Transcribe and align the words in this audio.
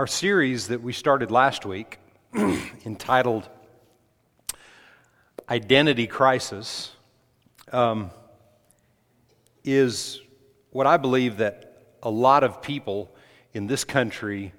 Our 0.00 0.06
series 0.06 0.68
that 0.68 0.80
we 0.80 0.94
started 0.94 1.30
last 1.30 1.66
week, 1.66 1.98
entitled 2.86 3.46
Identity 5.46 6.06
Crisis, 6.06 6.90
um, 7.70 8.10
is 9.62 10.22
what 10.70 10.86
I 10.86 10.96
believe 10.96 11.36
that 11.36 11.82
a 12.02 12.08
lot 12.08 12.44
of 12.44 12.62
people 12.62 13.14
in 13.52 13.66
this 13.66 13.84
country 13.84 14.54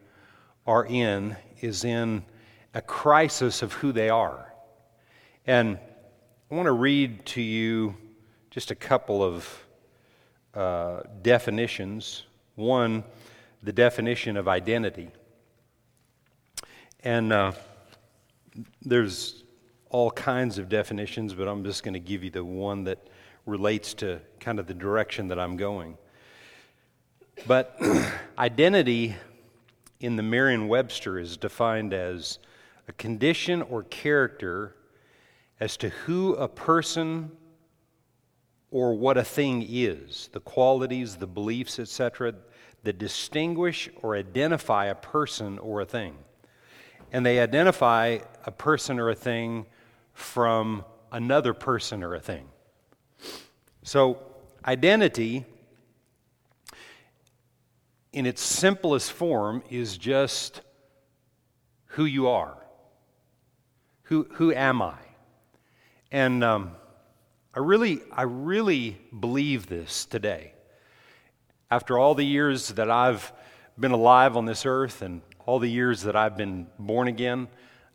are 0.68 0.86
in, 0.86 1.36
is 1.60 1.86
in 1.86 2.24
a 2.76 2.82
crisis 2.84 3.64
of 3.64 3.74
who 3.74 3.92
they 3.92 4.10
are. 4.10 4.54
And 5.48 5.80
I 6.52 6.54
want 6.54 6.68
to 6.68 6.72
read 6.72 7.26
to 7.26 7.42
you 7.42 7.98
just 8.52 8.70
a 8.70 8.76
couple 8.76 9.24
of 9.24 9.66
uh, 10.54 11.02
definitions. 11.24 12.26
One, 12.54 13.04
the 13.64 13.74
definition 13.74 14.38
of 14.38 14.48
identity. 14.48 15.10
And 17.04 17.34
uh, 17.34 17.54
there's 18.84 19.44
all 19.90 20.12
kinds 20.12 20.60
of 20.60 20.70
definitions, 20.70 21.34
but 21.34 21.48
I'm 21.48 21.64
just 21.64 21.84
going 21.84 21.96
to 21.96 22.00
give 22.00 22.24
you 22.24 22.30
the 22.30 22.46
one 22.46 22.84
that 22.84 23.08
relates 23.48 23.96
to 23.96 24.22
kind 24.40 24.60
of 24.60 24.68
the 24.68 24.76
direction 24.76 25.28
that 25.30 25.40
I'm 25.40 25.58
going. 25.58 25.98
But 27.48 27.76
identity 28.38 29.16
in 30.00 30.16
the 30.16 30.22
Merriam 30.22 30.68
Webster 30.68 31.18
is 31.18 31.38
defined 31.38 31.92
as 31.92 32.38
a 32.88 32.94
condition 32.94 33.64
or 33.64 33.84
character 33.84 34.76
as 35.60 35.78
to 35.78 35.90
who 35.90 36.36
a 36.36 36.48
person 36.48 37.32
or 38.70 38.94
what 38.94 39.18
a 39.18 39.24
thing 39.24 39.66
is, 39.68 40.30
the 40.34 40.40
qualities, 40.40 41.16
the 41.16 41.28
beliefs, 41.28 41.80
etc., 41.80 42.36
that 42.84 43.00
distinguish 43.00 43.90
or 44.02 44.16
identify 44.16 44.86
a 44.86 44.96
person 44.96 45.58
or 45.60 45.82
a 45.82 45.86
thing 45.86 46.16
and 47.12 47.26
they 47.26 47.40
identify 47.40 48.20
a 48.46 48.52
person 48.52 49.00
or 49.00 49.10
a 49.10 49.16
thing 49.16 49.66
from 50.14 50.86
another 51.12 51.54
person 51.54 52.04
or 52.04 52.16
a 52.16 52.20
thing. 52.20 52.48
So, 53.84 54.20
identity, 54.66 55.46
in 58.14 58.26
its 58.26 58.42
simplest 58.42 59.12
form, 59.12 59.64
is 59.70 59.98
just 59.98 60.62
who 61.88 62.06
you 62.06 62.28
are. 62.28 62.58
Who, 64.04 64.28
who 64.34 64.54
am 64.54 64.82
I? 64.82 64.98
And 66.12 66.44
um, 66.44 66.72
I, 67.54 67.60
really, 67.60 68.02
I 68.12 68.24
really 68.24 68.98
believe 69.18 69.68
this 69.68 70.06
today. 70.06 70.54
After 71.70 71.98
all 71.98 72.16
the 72.16 72.26
years 72.26 72.70
that 72.70 72.92
I've 72.92 73.32
been 73.80 73.92
alive 73.92 74.38
on 74.38 74.46
this 74.46 74.66
earth 74.66 75.02
and 75.02 75.22
all 75.46 75.60
the 75.60 75.70
years 75.70 76.04
that 76.04 76.16
I've 76.16 76.38
been 76.38 76.68
born 76.78 77.08
again. 77.08 77.48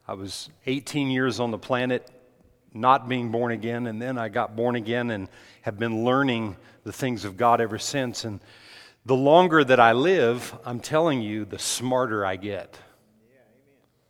I 0.09 0.15
was 0.15 0.51
18 0.67 1.11
years 1.11 1.41
on 1.41 1.51
the 1.51 1.59
planet 1.59 2.11
not 2.73 3.09
being 3.09 3.31
born 3.31 3.53
again, 3.53 3.87
and 3.87 4.01
then 4.01 4.19
I 4.19 4.29
got 4.29 4.55
born 4.55 4.77
again 4.77 5.11
and 5.11 5.29
have 5.63 5.79
been 5.79 6.05
learning 6.05 6.57
the 6.85 6.93
things 6.93 7.25
of 7.25 7.37
God 7.37 7.61
ever 7.61 7.79
since. 7.79 8.25
And 8.25 8.41
the 9.05 9.17
longer 9.17 9.65
that 9.65 9.81
I 9.81 9.93
live, 9.93 10.55
I'm 10.65 10.81
telling 10.81 11.23
you, 11.23 11.45
the 11.45 11.59
smarter 11.59 12.25
I 12.25 12.37
get. 12.37 12.79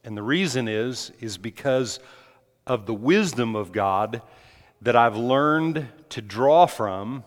And 0.05 0.17
the 0.17 0.23
reason 0.23 0.69
is, 0.69 1.12
is 1.20 1.39
because 1.39 2.01
of 2.67 2.87
the 2.87 2.95
wisdom 2.95 3.57
of 3.57 3.73
God 3.73 4.23
that 4.83 4.97
I've 4.97 5.17
learned 5.17 5.87
to 6.11 6.23
draw 6.23 6.67
from 6.67 7.25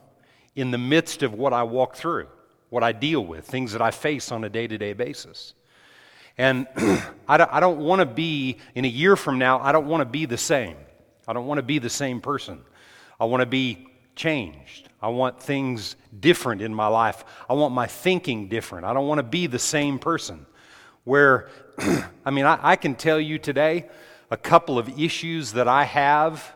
in 0.56 0.72
the 0.72 0.78
midst 0.78 1.24
of 1.24 1.34
what 1.34 1.54
I 1.54 1.64
walk 1.64 1.96
through, 1.96 2.28
what 2.70 2.84
I 2.84 2.92
deal 2.92 3.26
with, 3.26 3.46
things 3.46 3.72
that 3.74 3.82
I 3.82 3.92
face 3.92 4.32
on 4.32 4.44
a 4.44 4.50
day 4.50 4.68
to 4.68 4.78
day 4.78 4.94
basis. 4.94 5.54
And 6.40 6.68
I 7.28 7.36
don't, 7.36 7.54
I 7.54 7.60
don't 7.60 7.80
want 7.80 8.00
to 8.00 8.06
be, 8.06 8.58
in 8.74 8.86
a 8.86 8.88
year 8.88 9.18
from 9.18 9.38
now, 9.38 9.60
I 9.60 9.74
don't 9.74 9.88
want 9.88 10.02
to 10.02 10.06
be 10.06 10.26
the 10.26 10.38
same. 10.38 10.78
I 11.28 11.34
don't 11.34 11.46
want 11.46 11.58
to 11.58 11.64
be 11.64 11.80
the 11.80 11.90
same 11.90 12.22
person. 12.22 12.62
I 13.20 13.26
want 13.26 13.42
to 13.42 13.46
be 13.46 13.88
changed. 14.16 14.88
I 15.02 15.10
want 15.10 15.44
things 15.44 15.98
different 16.18 16.62
in 16.62 16.74
my 16.74 16.88
life. 16.88 17.26
I 17.50 17.54
want 17.54 17.74
my 17.74 17.88
thinking 17.88 18.48
different. 18.48 18.86
I 18.86 18.94
don't 18.94 19.06
want 19.06 19.20
to 19.20 19.24
be 19.24 19.48
the 19.48 19.60
same 19.60 20.00
person. 20.00 20.46
Where, 21.04 21.50
I 22.26 22.32
mean, 22.32 22.46
I, 22.46 22.58
I 22.62 22.76
can 22.78 22.96
tell 22.96 23.20
you 23.20 23.38
today 23.38 23.90
a 24.32 24.38
couple 24.38 24.80
of 24.80 24.98
issues 24.98 25.52
that 25.54 25.68
I 25.68 25.84
have 25.84 26.56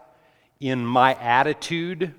in 0.61 0.85
my 0.85 1.15
attitude 1.15 2.15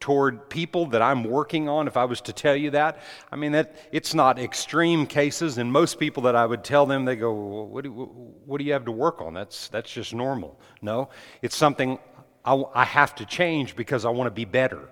toward 0.00 0.48
people 0.48 0.86
that 0.86 1.02
I'm 1.02 1.24
working 1.24 1.68
on, 1.68 1.88
if 1.88 1.96
I 1.96 2.04
was 2.04 2.20
to 2.22 2.32
tell 2.32 2.54
you 2.54 2.70
that, 2.70 3.00
I 3.32 3.36
mean, 3.36 3.52
that 3.52 3.76
it's 3.90 4.14
not 4.14 4.38
extreme 4.38 5.06
cases. 5.06 5.58
And 5.58 5.72
most 5.72 5.98
people 5.98 6.22
that 6.24 6.36
I 6.36 6.46
would 6.46 6.62
tell 6.62 6.86
them, 6.86 7.04
they 7.04 7.16
go, 7.16 7.32
well, 7.32 7.66
what, 7.66 7.84
do, 7.84 7.90
what 7.90 8.58
do 8.58 8.64
you 8.64 8.72
have 8.72 8.84
to 8.84 8.92
work 8.92 9.20
on? 9.20 9.34
That's, 9.34 9.68
that's 9.68 9.90
just 9.90 10.14
normal. 10.14 10.58
No, 10.80 11.08
it's 11.42 11.56
something 11.56 11.98
I, 12.44 12.62
I 12.74 12.84
have 12.84 13.14
to 13.16 13.26
change 13.26 13.74
because 13.74 14.04
I 14.04 14.10
want 14.10 14.28
to 14.28 14.32
be 14.32 14.44
better. 14.44 14.88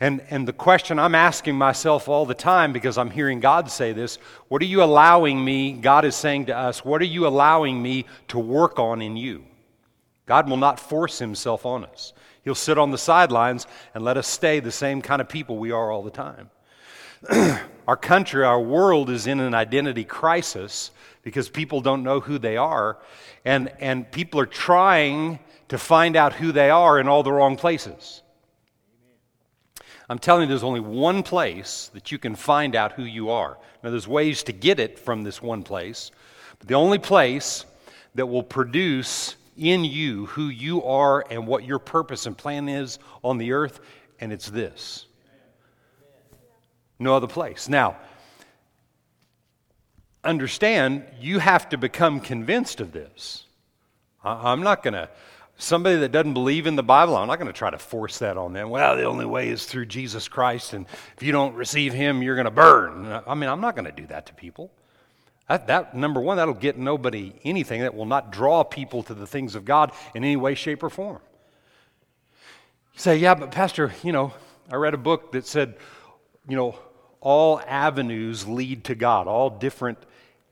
And, 0.00 0.22
and 0.30 0.48
the 0.48 0.54
question 0.54 0.98
I'm 0.98 1.14
asking 1.14 1.56
myself 1.56 2.08
all 2.08 2.24
the 2.24 2.34
time 2.34 2.72
because 2.72 2.96
I'm 2.96 3.10
hearing 3.10 3.40
God 3.40 3.70
say 3.70 3.92
this 3.92 4.16
what 4.48 4.62
are 4.62 4.66
you 4.66 4.82
allowing 4.82 5.44
me? 5.44 5.72
God 5.72 6.04
is 6.04 6.16
saying 6.16 6.46
to 6.46 6.56
us, 6.56 6.84
what 6.84 7.02
are 7.02 7.06
you 7.06 7.26
allowing 7.26 7.82
me 7.82 8.06
to 8.28 8.38
work 8.38 8.78
on 8.78 9.02
in 9.02 9.16
you? 9.16 9.44
God 10.26 10.48
will 10.48 10.56
not 10.56 10.80
force 10.80 11.18
himself 11.18 11.66
on 11.66 11.84
us. 11.84 12.12
He'll 12.44 12.54
sit 12.54 12.78
on 12.78 12.90
the 12.90 12.98
sidelines 12.98 13.66
and 13.94 14.04
let 14.04 14.16
us 14.16 14.26
stay 14.26 14.60
the 14.60 14.72
same 14.72 15.02
kind 15.02 15.20
of 15.20 15.28
people 15.28 15.58
we 15.58 15.72
are 15.72 15.90
all 15.90 16.02
the 16.02 16.10
time. 16.10 16.50
our 17.86 17.96
country, 17.96 18.44
our 18.44 18.60
world 18.60 19.10
is 19.10 19.26
in 19.26 19.40
an 19.40 19.54
identity 19.54 20.04
crisis 20.04 20.90
because 21.22 21.48
people 21.48 21.80
don't 21.80 22.02
know 22.02 22.20
who 22.20 22.38
they 22.38 22.56
are, 22.56 22.98
and, 23.44 23.70
and 23.78 24.10
people 24.10 24.40
are 24.40 24.46
trying 24.46 25.38
to 25.68 25.76
find 25.76 26.16
out 26.16 26.32
who 26.32 26.50
they 26.50 26.70
are 26.70 26.98
in 26.98 27.08
all 27.08 27.22
the 27.22 27.32
wrong 27.32 27.56
places. 27.56 28.22
I'm 30.08 30.18
telling 30.18 30.42
you, 30.42 30.48
there's 30.48 30.64
only 30.64 30.80
one 30.80 31.22
place 31.22 31.90
that 31.94 32.10
you 32.10 32.18
can 32.18 32.34
find 32.34 32.74
out 32.74 32.92
who 32.92 33.04
you 33.04 33.30
are. 33.30 33.58
Now, 33.84 33.90
there's 33.90 34.08
ways 34.08 34.42
to 34.44 34.52
get 34.52 34.80
it 34.80 34.98
from 34.98 35.22
this 35.22 35.40
one 35.40 35.62
place, 35.62 36.10
but 36.58 36.66
the 36.66 36.74
only 36.74 36.98
place 36.98 37.64
that 38.16 38.26
will 38.26 38.42
produce 38.42 39.36
in 39.60 39.84
you 39.84 40.26
who 40.26 40.48
you 40.48 40.82
are 40.82 41.24
and 41.30 41.46
what 41.46 41.64
your 41.64 41.78
purpose 41.78 42.24
and 42.24 42.36
plan 42.36 42.68
is 42.68 42.98
on 43.22 43.36
the 43.36 43.52
earth, 43.52 43.78
and 44.18 44.32
it's 44.32 44.48
this. 44.48 45.06
No 46.98 47.14
other 47.14 47.26
place. 47.26 47.68
Now, 47.68 47.96
understand 50.24 51.04
you 51.20 51.38
have 51.38 51.68
to 51.68 51.78
become 51.78 52.20
convinced 52.20 52.80
of 52.80 52.92
this. 52.92 53.44
I'm 54.24 54.62
not 54.62 54.82
going 54.82 54.94
to, 54.94 55.08
somebody 55.56 55.96
that 55.96 56.12
doesn't 56.12 56.34
believe 56.34 56.66
in 56.66 56.76
the 56.76 56.82
Bible, 56.82 57.16
I'm 57.16 57.28
not 57.28 57.38
going 57.38 57.46
to 57.46 57.58
try 57.58 57.70
to 57.70 57.78
force 57.78 58.18
that 58.18 58.38
on 58.38 58.54
them. 58.54 58.70
Well, 58.70 58.96
the 58.96 59.04
only 59.04 59.26
way 59.26 59.48
is 59.48 59.66
through 59.66 59.86
Jesus 59.86 60.26
Christ, 60.26 60.72
and 60.72 60.86
if 61.16 61.22
you 61.22 61.32
don't 61.32 61.54
receive 61.54 61.92
Him, 61.92 62.22
you're 62.22 62.34
going 62.34 62.46
to 62.46 62.50
burn. 62.50 63.20
I 63.26 63.34
mean, 63.34 63.48
I'm 63.50 63.60
not 63.60 63.76
going 63.76 63.86
to 63.86 63.92
do 63.92 64.06
that 64.06 64.26
to 64.26 64.34
people. 64.34 64.70
That, 65.50 65.66
that, 65.66 65.96
number 65.96 66.20
one, 66.20 66.36
that'll 66.36 66.54
get 66.54 66.78
nobody 66.78 67.32
anything. 67.42 67.80
That 67.80 67.96
will 67.96 68.06
not 68.06 68.30
draw 68.30 68.62
people 68.62 69.02
to 69.02 69.14
the 69.14 69.26
things 69.26 69.56
of 69.56 69.64
God 69.64 69.90
in 70.14 70.22
any 70.22 70.36
way, 70.36 70.54
shape, 70.54 70.80
or 70.84 70.90
form. 70.90 71.18
You 72.94 73.00
say, 73.00 73.16
yeah, 73.16 73.34
but 73.34 73.50
Pastor, 73.50 73.92
you 74.04 74.12
know, 74.12 74.32
I 74.70 74.76
read 74.76 74.94
a 74.94 74.96
book 74.96 75.32
that 75.32 75.48
said, 75.48 75.74
you 76.48 76.54
know, 76.54 76.78
all 77.20 77.60
avenues 77.66 78.46
lead 78.46 78.84
to 78.84 78.94
God, 78.94 79.26
all 79.26 79.50
different 79.50 79.98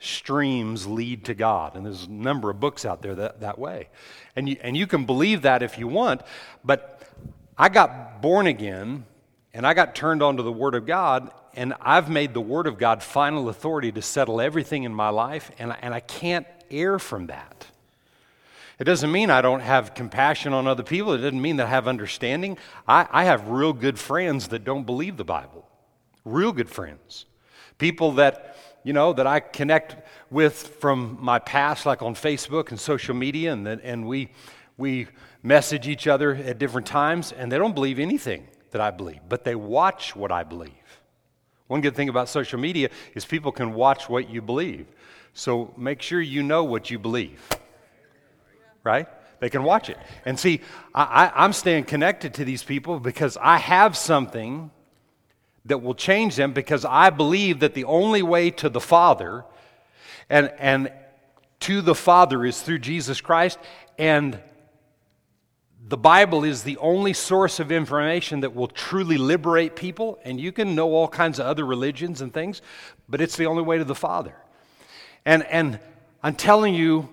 streams 0.01 0.85
lead 0.85 1.27
to 1.27 1.35
God. 1.35 1.77
And 1.77 1.87
there's 1.87 2.07
a 2.07 2.11
number 2.11 2.51
of 2.51 2.59
books 2.59 2.85
out 2.85 3.01
there 3.01 3.15
that, 3.15 3.39
that 3.39 3.57
way. 3.57 3.91
And 4.35 4.49
you, 4.49 4.57
and 4.63 4.77
you 4.77 4.89
can 4.89 5.07
believe 5.07 5.43
that 5.43 5.63
if 5.63 5.79
you 5.79 5.87
want, 5.87 6.23
but 6.65 7.09
I 7.57 7.69
got 7.69 8.21
born 8.21 8.49
again 8.49 9.05
and 9.59 9.67
I 9.67 9.75
got 9.75 9.97
turned 9.97 10.23
on 10.23 10.37
to 10.37 10.45
the 10.45 10.53
Word 10.53 10.77
of 10.77 10.87
God, 10.87 11.33
and 11.53 11.75
I've 11.81 12.09
made 12.09 12.33
the 12.33 12.41
Word 12.41 12.69
of 12.69 12.79
God 12.79 13.03
final 13.03 13.49
authority 13.49 13.91
to 13.91 14.01
settle 14.01 14.41
everything 14.41 14.85
in 14.85 14.95
my 14.95 15.09
life, 15.09 15.51
and 15.59 15.73
I, 15.73 15.79
and 15.83 15.93
I 15.93 15.99
can't 15.99 16.47
err 16.71 17.01
from 17.01 17.27
that. 17.27 17.67
It 18.79 18.85
doesn't 18.85 19.11
mean 19.11 19.31
I 19.31 19.43
don't 19.43 19.59
have 19.59 19.95
compassion 19.95 20.53
on 20.53 20.69
other 20.69 20.85
people. 20.85 21.13
It 21.13 21.19
doesn't 21.19 21.43
mean 21.43 21.57
that 21.57 21.67
I 21.67 21.71
have 21.71 21.89
understanding. 21.89 22.57
I, 22.87 23.09
I 23.11 23.25
have 23.25 23.49
real 23.49 23.73
good 23.73 23.99
friends 23.99 24.47
that 24.49 24.63
don't 24.63 24.85
believe 24.85 25.17
the 25.17 25.25
Bible. 25.25 25.69
Real 26.25 26.53
good 26.53 26.71
friends. 26.71 27.27
People 27.79 28.13
that, 28.13 28.57
you 28.85 28.93
know, 28.93 29.13
that 29.13 29.27
I 29.27 29.41
connect 29.41 29.97
with 30.31 30.55
from 30.55 31.19
my 31.21 31.41
past, 31.41 31.85
like 31.85 32.01
on 32.01 32.15
Facebook 32.15 32.71
and 32.71 32.79
social 32.79 33.17
media, 33.17 33.55
and, 33.55 33.67
and 33.67 34.07
we, 34.07 34.29
we 34.77 35.09
message 35.43 35.89
each 35.89 36.07
other 36.07 36.37
at 36.37 36.61
different 36.61 36.87
times, 36.87 37.33
and 37.33 37.51
they 37.51 37.59
don't 37.59 37.75
believe 37.75 37.99
anything 37.99 38.47
that 38.71 38.81
I 38.81 38.91
believe, 38.91 39.21
but 39.29 39.45
they 39.45 39.55
watch 39.55 40.15
what 40.15 40.31
I 40.33 40.45
believe. 40.45 40.73
One 41.67 41.81
good 41.81 41.95
thing 41.95 42.09
about 42.09 42.29
social 42.29 42.59
media 42.59 42.91
is 43.15 43.25
people 43.25 43.53
can 43.53 43.75
watch 43.75 44.09
what 44.09 44.31
you 44.31 44.41
believe. 44.41 44.87
So 45.35 45.73
make 45.77 46.03
sure 46.03 46.21
you 46.21 46.43
know 46.43 46.65
what 46.65 46.91
you 46.91 46.99
believe. 46.99 47.47
Right? 48.83 49.07
They 49.41 49.51
can 49.51 49.63
watch 49.63 49.89
it. 49.91 49.99
And 50.25 50.39
see, 50.39 50.61
I, 50.95 51.45
am 51.45 51.53
staying 51.53 51.85
connected 51.85 52.35
to 52.35 52.45
these 52.45 52.65
people 52.65 52.99
because 52.99 53.37
I 53.41 53.59
have 53.59 53.97
something 53.97 54.71
that 55.67 55.79
will 55.79 55.95
change 55.95 56.37
them 56.37 56.53
because 56.53 56.85
I 56.85 57.11
believe 57.11 57.61
that 57.61 57.75
the 57.75 57.85
only 57.85 58.23
way 58.23 58.51
to 58.53 58.69
the 58.69 58.81
Father 58.81 59.45
And, 60.31 60.53
and 60.59 60.93
to 61.61 61.81
the 61.81 61.95
Father 61.95 62.45
is 62.45 62.61
through 62.63 62.79
Jesus 62.81 63.21
Christ. 63.21 63.59
And 63.99 64.39
the 65.87 65.97
Bible 65.97 66.45
is 66.45 66.63
the 66.63 66.77
only 66.79 67.13
source 67.13 67.61
of 67.61 67.73
information 67.73 68.41
that 68.41 68.55
will 68.55 68.69
truly 68.69 69.17
liberate 69.17 69.77
people. 69.77 70.19
And 70.25 70.41
you 70.41 70.53
can 70.53 70.75
know 70.75 70.93
all 70.93 71.09
kinds 71.09 71.39
of 71.39 71.47
other 71.47 71.65
religions 71.65 72.21
and 72.21 72.33
things, 72.33 72.61
but 73.09 73.21
it's 73.21 73.37
the 73.37 73.47
only 73.47 73.63
way 73.63 73.79
to 73.79 73.85
the 73.85 73.95
Father. 73.95 74.35
And, 75.25 75.45
and 75.45 75.79
I'm 76.23 76.35
telling 76.35 76.75
you, 76.75 77.09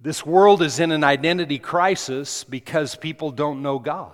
this 0.00 0.24
world 0.24 0.62
is 0.62 0.78
in 0.78 0.92
an 0.92 1.02
identity 1.02 1.58
crisis 1.58 2.44
because 2.44 2.94
people 2.94 3.30
don't 3.30 3.62
know 3.62 3.78
God. 3.78 4.12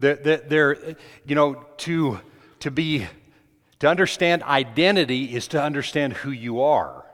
They're, 0.00 0.16
they're, 0.16 0.96
you 1.26 1.34
know, 1.34 1.64
to, 1.78 2.20
to 2.60 2.70
be, 2.70 3.06
to 3.80 3.88
understand 3.88 4.42
identity 4.42 5.34
is 5.34 5.48
to 5.48 5.62
understand 5.62 6.14
who 6.14 6.30
you 6.30 6.62
are. 6.62 7.04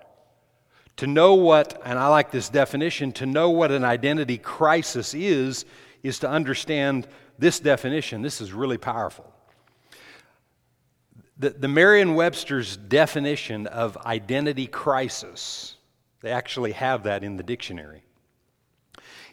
To 0.97 1.07
know 1.07 1.35
what, 1.35 1.81
and 1.85 1.99
I 1.99 2.09
like 2.09 2.31
this 2.31 2.49
definition, 2.49 3.13
to 3.13 3.27
know 3.27 3.51
what 3.51 3.71
an 3.71 3.85
identity 3.85 4.39
crisis 4.39 5.13
is, 5.15 5.67
is 6.03 6.19
to 6.21 6.29
understand 6.29 7.07
this 7.39 7.61
definition. 7.61 8.23
This 8.23 8.41
is 8.41 8.53
really 8.53 8.79
powerful. 8.79 9.31
The, 11.39 11.51
the 11.51 11.69
Merriam 11.69 12.15
Webster's 12.15 12.79
definition 12.79 13.67
of 13.67 13.99
identity 13.99 14.67
crisis, 14.67 15.77
they 16.23 16.31
actually 16.31 16.73
have 16.73 17.03
that 17.03 17.23
in 17.23 17.37
the 17.37 17.43
dictionary. 17.43 18.03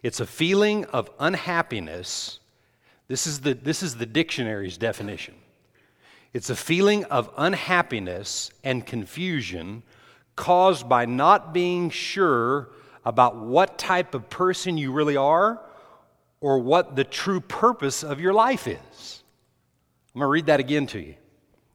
It's 0.01 0.19
a 0.19 0.25
feeling 0.25 0.83
of 0.85 1.09
unhappiness. 1.17 2.39
This 3.07 3.25
is 3.25 3.39
the, 3.39 3.53
this 3.53 3.81
is 3.81 3.95
the 3.95 4.05
dictionary's 4.05 4.77
definition. 4.77 5.35
It's 6.33 6.49
a 6.49 6.57
feeling 6.57 7.05
of 7.05 7.29
unhappiness 7.37 8.51
and 8.65 8.85
confusion 8.85 9.83
caused 10.35 10.89
by 10.89 11.05
not 11.05 11.53
being 11.53 11.89
sure 11.89 12.69
about 13.05 13.37
what 13.37 13.77
type 13.77 14.15
of 14.15 14.29
person 14.29 14.77
you 14.77 14.91
really 14.91 15.17
are 15.17 15.61
or 16.41 16.59
what 16.59 16.95
the 16.95 17.03
true 17.03 17.39
purpose 17.39 18.03
of 18.03 18.19
your 18.19 18.33
life 18.33 18.67
is. 18.67 19.23
I'm 20.13 20.19
going 20.19 20.27
to 20.27 20.31
read 20.31 20.45
that 20.47 20.59
again 20.59 20.87
to 20.87 20.99
you. 20.99 21.15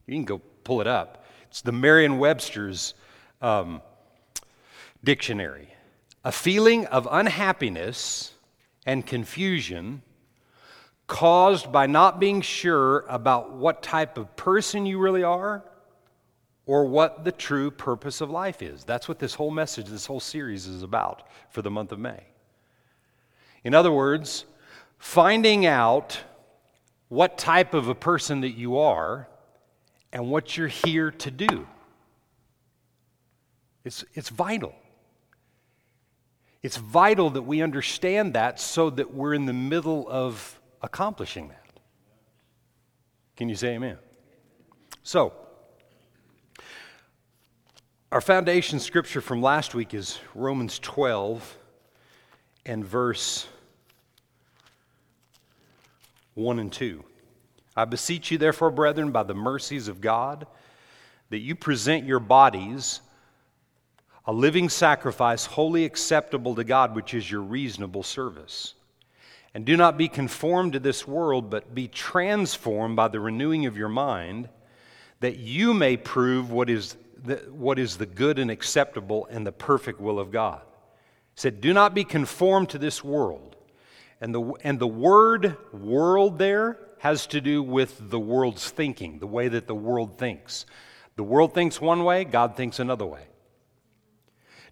You 0.06 0.14
can 0.14 0.25
go 0.25 0.40
pull 0.64 0.81
it 0.81 0.87
up. 0.87 1.25
It's 1.49 1.62
the 1.62 1.72
Merriam 1.72 2.19
Webster's 2.19 2.94
um, 3.40 3.81
dictionary. 5.02 5.69
A 6.25 6.32
feeling 6.32 6.87
of 6.87 7.08
unhappiness 7.10 8.32
and 8.84 9.06
confusion 9.06 10.02
caused 11.06 11.72
by 11.72 11.87
not 11.87 12.20
being 12.20 12.43
sure 12.43 13.05
about 13.08 13.52
what 13.52 13.82
type 13.82 14.19
of 14.19 14.37
person 14.37 14.84
you 14.84 14.99
really 14.99 15.22
are 15.22 15.64
or 16.69 16.85
what 16.85 17.25
the 17.25 17.32
true 17.32 17.70
purpose 17.70 18.20
of 18.20 18.31
life 18.31 18.61
is. 18.61 18.85
That's 18.85 19.09
what 19.09 19.19
this 19.19 19.35
whole 19.35 19.50
message, 19.50 19.87
this 19.87 20.05
whole 20.05 20.20
series 20.20 20.67
is 20.67 20.82
about 20.82 21.26
for 21.49 21.62
the 21.62 21.70
month 21.70 21.93
of 21.93 21.99
May. 21.99 22.25
In 23.65 23.75
other 23.75 23.91
words, 23.91 24.44
finding 24.99 25.65
out 25.65 26.20
what 27.09 27.38
type 27.38 27.73
of 27.73 27.88
a 27.88 27.94
person 27.94 28.43
that 28.43 28.50
you 28.50 28.76
are 28.76 29.26
and 30.12 30.31
what 30.31 30.59
you're 30.59 30.69
here 30.69 31.11
to 31.11 31.31
do. 31.31 31.67
It's, 33.82 34.05
it's 34.12 34.29
vital. 34.29 34.75
It's 36.62 36.76
vital 36.76 37.31
that 37.31 37.43
we 37.43 37.62
understand 37.62 38.35
that 38.35 38.61
so 38.61 38.91
that 38.91 39.15
we're 39.15 39.32
in 39.32 39.47
the 39.47 39.55
middle 39.55 40.06
of 40.06 40.61
accomplishing 40.82 41.49
that. 41.49 41.65
Can 43.37 43.49
you 43.49 43.55
say 43.55 43.69
amen? 43.69 43.97
So, 45.03 45.32
our 48.10 48.22
foundation 48.22 48.81
scripture 48.81 49.20
from 49.20 49.43
last 49.43 49.75
week 49.75 49.93
is 49.93 50.19
Romans 50.34 50.78
12 50.78 51.58
and 52.64 52.82
verse 52.82 53.46
1 56.32 56.58
and 56.58 56.72
2. 56.72 57.05
I 57.76 57.84
beseech 57.84 58.31
you, 58.31 58.38
therefore, 58.38 58.70
brethren, 58.70 59.12
by 59.12 59.25
the 59.25 59.34
mercies 59.34 59.88
of 59.88 60.00
God, 60.00 60.46
that 61.28 61.40
you 61.40 61.55
present 61.55 62.06
your 62.06 62.19
bodies 62.19 63.02
a 64.25 64.32
living 64.32 64.70
sacrifice, 64.70 65.44
wholly 65.44 65.84
acceptable 65.84 66.55
to 66.55 66.64
God, 66.64 66.94
which 66.94 67.12
is 67.12 67.31
your 67.31 67.43
reasonable 67.43 68.02
service. 68.02 68.75
And 69.55 69.66
do 69.66 69.76
not 69.76 69.99
be 69.99 70.08
conformed 70.08 70.72
to 70.72 70.81
this 70.81 71.06
world, 71.06 71.50
but 71.50 71.75
be 71.75 71.88
transformed 71.88 72.96
by 72.96 73.08
the 73.08 73.20
renewing 73.20 73.66
of 73.66 73.76
your 73.76 73.88
mind, 73.88 74.49
that 75.20 75.38
you 75.38 75.75
may 75.75 75.99
prove 75.99 76.50
what 76.50 76.70
is 76.70 76.96
the, 77.25 77.37
what 77.50 77.79
is 77.79 77.97
the 77.97 78.06
good 78.06 78.38
and 78.38 78.50
acceptable 78.50 79.26
and 79.31 79.47
the 79.47 79.53
perfect 79.53 80.00
will 80.00 80.19
of 80.19 80.31
God. 80.31 80.61
He 81.35 81.41
said, 81.41 81.61
Do 81.61 81.73
not 81.73 81.94
be 81.94 82.05
conformed 82.05 82.70
to 82.70 82.79
this 82.79 83.03
world. 83.03 83.56
And 84.20 84.35
the, 84.35 84.53
and 84.62 84.79
the 84.79 84.87
word 84.87 85.56
world 85.73 86.38
there 86.38 86.79
has 86.99 87.26
to 87.29 87.41
do 87.41 87.62
with 87.62 88.11
the 88.11 88.19
world's 88.19 88.69
thinking, 88.70 89.20
the 89.20 89.26
way 89.26 89.49
that 89.49 89.67
the 89.67 89.75
world 89.75 90.19
thinks. 90.19 90.67
The 91.17 91.23
world 91.23 91.55
thinks 91.55 91.81
one 91.81 92.05
way, 92.05 92.25
God 92.25 92.56
thinks 92.56 92.79
another 92.79 93.06
way. 93.06 93.26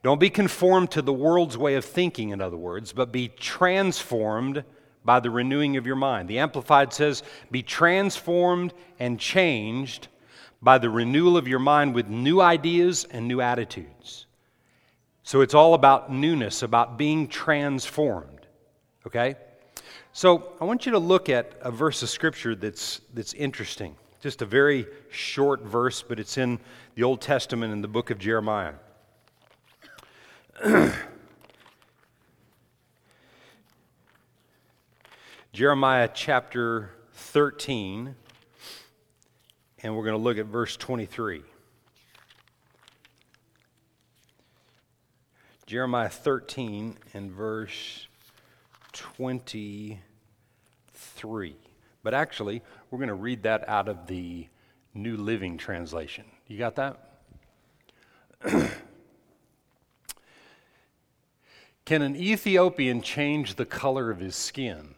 Don't 0.03 0.21
be 0.21 0.31
conformed 0.31 0.91
to 0.93 1.03
the 1.03 1.13
world's 1.13 1.59
way 1.59 1.75
of 1.75 1.85
thinking, 1.85 2.31
in 2.31 2.41
other 2.41 2.57
words, 2.57 2.93
but 2.93 3.13
be 3.13 3.29
transformed 3.29 4.65
by 5.05 5.21
the 5.21 5.31
renewing 5.31 5.77
of 5.77 5.87
your 5.87 5.97
mind. 5.97 6.29
The 6.29 6.41
Amplified 6.41 6.93
says, 6.93 7.23
Be 7.51 7.63
transformed 7.63 8.75
and 8.99 9.19
changed 9.19 10.09
by 10.63 10.79
the 10.79 10.91
renewal 10.91 11.37
of 11.37 11.47
your 11.47 11.59
mind 11.59 11.95
with 11.95 12.09
new 12.09 12.41
ideas 12.41 13.07
and 13.11 13.29
new 13.29 13.41
attitudes. 13.41 14.27
So 15.23 15.41
it's 15.41 15.55
all 15.55 15.75
about 15.75 16.13
newness, 16.13 16.63
about 16.63 16.97
being 16.97 17.29
transformed. 17.29 18.47
Okay? 19.07 19.37
So 20.13 20.53
I 20.61 20.65
want 20.65 20.87
you 20.87 20.93
to 20.93 20.99
look 20.99 21.29
at 21.29 21.53
a 21.61 21.71
verse 21.71 22.03
of 22.03 22.09
scripture 22.09 22.55
that's, 22.55 23.01
that's 23.13 23.35
interesting. 23.35 23.97
Just 24.23 24.41
a 24.41 24.47
very 24.47 24.87
short 25.11 25.63
verse, 25.63 26.03
but 26.03 26.19
it's 26.19 26.39
in 26.39 26.59
the 26.95 27.03
Old 27.03 27.21
Testament 27.21 27.73
in 27.73 27.83
the 27.83 27.89
book 27.89 28.11
of 28.11 28.19
Jeremiah. 28.19 28.75
Jeremiah 35.53 36.09
chapter 36.13 36.91
13 37.13 38.15
and 39.87 39.97
we're 39.97 40.03
going 40.03 40.19
to 40.19 40.23
look 40.23 40.37
at 40.37 40.47
verse 40.47 40.77
23. 40.77 41.45
Jeremiah 45.65 46.09
13 46.09 46.97
and 47.15 47.31
verse 47.31 48.09
23. 48.93 51.57
But 52.03 52.15
actually, 52.15 52.63
we're 52.91 52.99
going 52.99 53.11
to 53.11 53.15
read 53.15 53.45
that 53.45 53.69
out 53.69 53.89
of 53.89 54.09
the 54.09 54.49
New 54.93 55.17
Living 55.17 55.57
Translation. 55.57 56.25
You 56.49 56.59
got 56.59 56.75
that? 56.75 57.21
Can 61.85 62.03
an 62.03 62.17
Ethiopian 62.17 63.03
change 63.03 63.55
the 63.55 63.65
color 63.65 64.11
of 64.11 64.19
his 64.19 64.35
skin? 64.35 64.97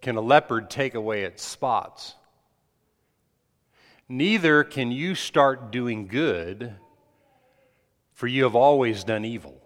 Can 0.00 0.14
a 0.14 0.20
leopard 0.20 0.70
take 0.70 0.94
away 0.94 1.24
its 1.24 1.42
spots? 1.42 2.14
Neither 4.12 4.62
can 4.62 4.92
you 4.92 5.14
start 5.14 5.70
doing 5.70 6.06
good, 6.06 6.74
for 8.12 8.26
you 8.26 8.42
have 8.42 8.54
always 8.54 9.04
done 9.04 9.24
evil. 9.24 9.58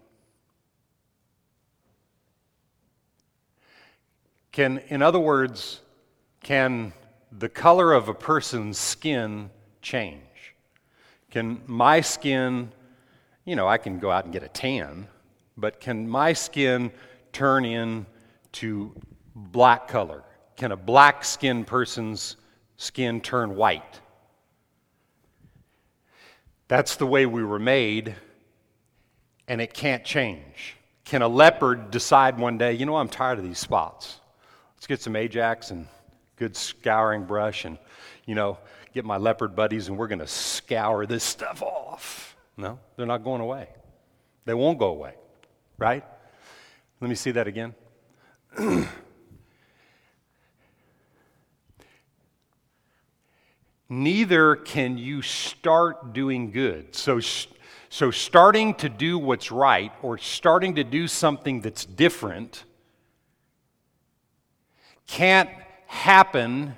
Can, 4.53 4.77
in 4.87 5.01
other 5.01 5.19
words, 5.19 5.81
can 6.41 6.93
the 7.29 7.49
color 7.49 7.91
of 7.91 8.07
a 8.07 8.13
person's 8.13 8.77
skin 8.77 9.49
change? 9.81 10.55
Can 11.29 11.61
my 11.67 11.99
skin, 11.99 12.71
you 13.43 13.57
know, 13.57 13.67
I 13.67 13.77
can 13.77 13.99
go 13.99 14.09
out 14.09 14.23
and 14.23 14.31
get 14.31 14.43
a 14.43 14.47
tan, 14.47 15.09
but 15.57 15.81
can 15.81 16.07
my 16.07 16.31
skin 16.31 16.93
turn 17.33 17.65
into 17.65 18.95
black 19.35 19.89
color? 19.89 20.23
Can 20.55 20.71
a 20.71 20.77
black 20.77 21.25
skinned 21.25 21.67
person's 21.67 22.37
skin 22.77 23.19
turn 23.19 23.57
white? 23.57 23.99
That's 26.67 26.97
the 26.97 27.07
way 27.07 27.25
we 27.25 27.43
were 27.43 27.59
made, 27.59 28.15
and 29.47 29.61
it 29.61 29.73
can't 29.73 30.03
change. 30.03 30.75
Can 31.05 31.21
a 31.21 31.27
leopard 31.27 31.91
decide 31.91 32.37
one 32.37 32.57
day, 32.57 32.73
you 32.73 32.85
know, 32.85 32.97
I'm 32.97 33.07
tired 33.07 33.39
of 33.39 33.45
these 33.45 33.59
spots? 33.59 34.19
Let's 34.75 34.87
get 34.87 35.01
some 35.01 35.15
Ajax 35.15 35.71
and 35.71 35.87
good 36.35 36.55
scouring 36.55 37.23
brush 37.23 37.63
and, 37.63 37.77
you 38.25 38.35
know, 38.35 38.57
get 38.93 39.05
my 39.05 39.17
leopard 39.17 39.55
buddies 39.55 39.87
and 39.87 39.97
we're 39.97 40.07
going 40.07 40.19
to 40.19 40.27
scour 40.27 41.05
this 41.05 41.23
stuff 41.23 41.63
off. 41.63 42.35
No, 42.57 42.79
they're 42.95 43.05
not 43.05 43.23
going 43.23 43.41
away. 43.41 43.69
They 44.45 44.53
won't 44.53 44.79
go 44.79 44.87
away, 44.87 45.13
right? 45.77 46.03
Let 46.99 47.09
me 47.09 47.15
see 47.15 47.31
that 47.31 47.47
again. 47.47 47.75
neither 53.89 54.55
can 54.55 54.97
you 54.97 55.21
start 55.21 56.13
doing 56.13 56.51
good. 56.51 56.95
So, 56.95 57.19
so 57.89 58.11
starting 58.11 58.73
to 58.75 58.89
do 58.89 59.17
what's 59.17 59.51
right 59.51 59.91
or 60.01 60.17
starting 60.17 60.75
to 60.75 60.83
do 60.83 61.07
something 61.07 61.61
that's 61.61 61.85
different 61.85 62.63
can't 65.07 65.49
happen 65.87 66.75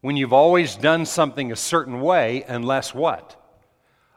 when 0.00 0.16
you've 0.16 0.32
always 0.32 0.76
done 0.76 1.04
something 1.04 1.50
a 1.50 1.56
certain 1.56 2.00
way 2.00 2.44
unless 2.46 2.94
what? 2.94 3.34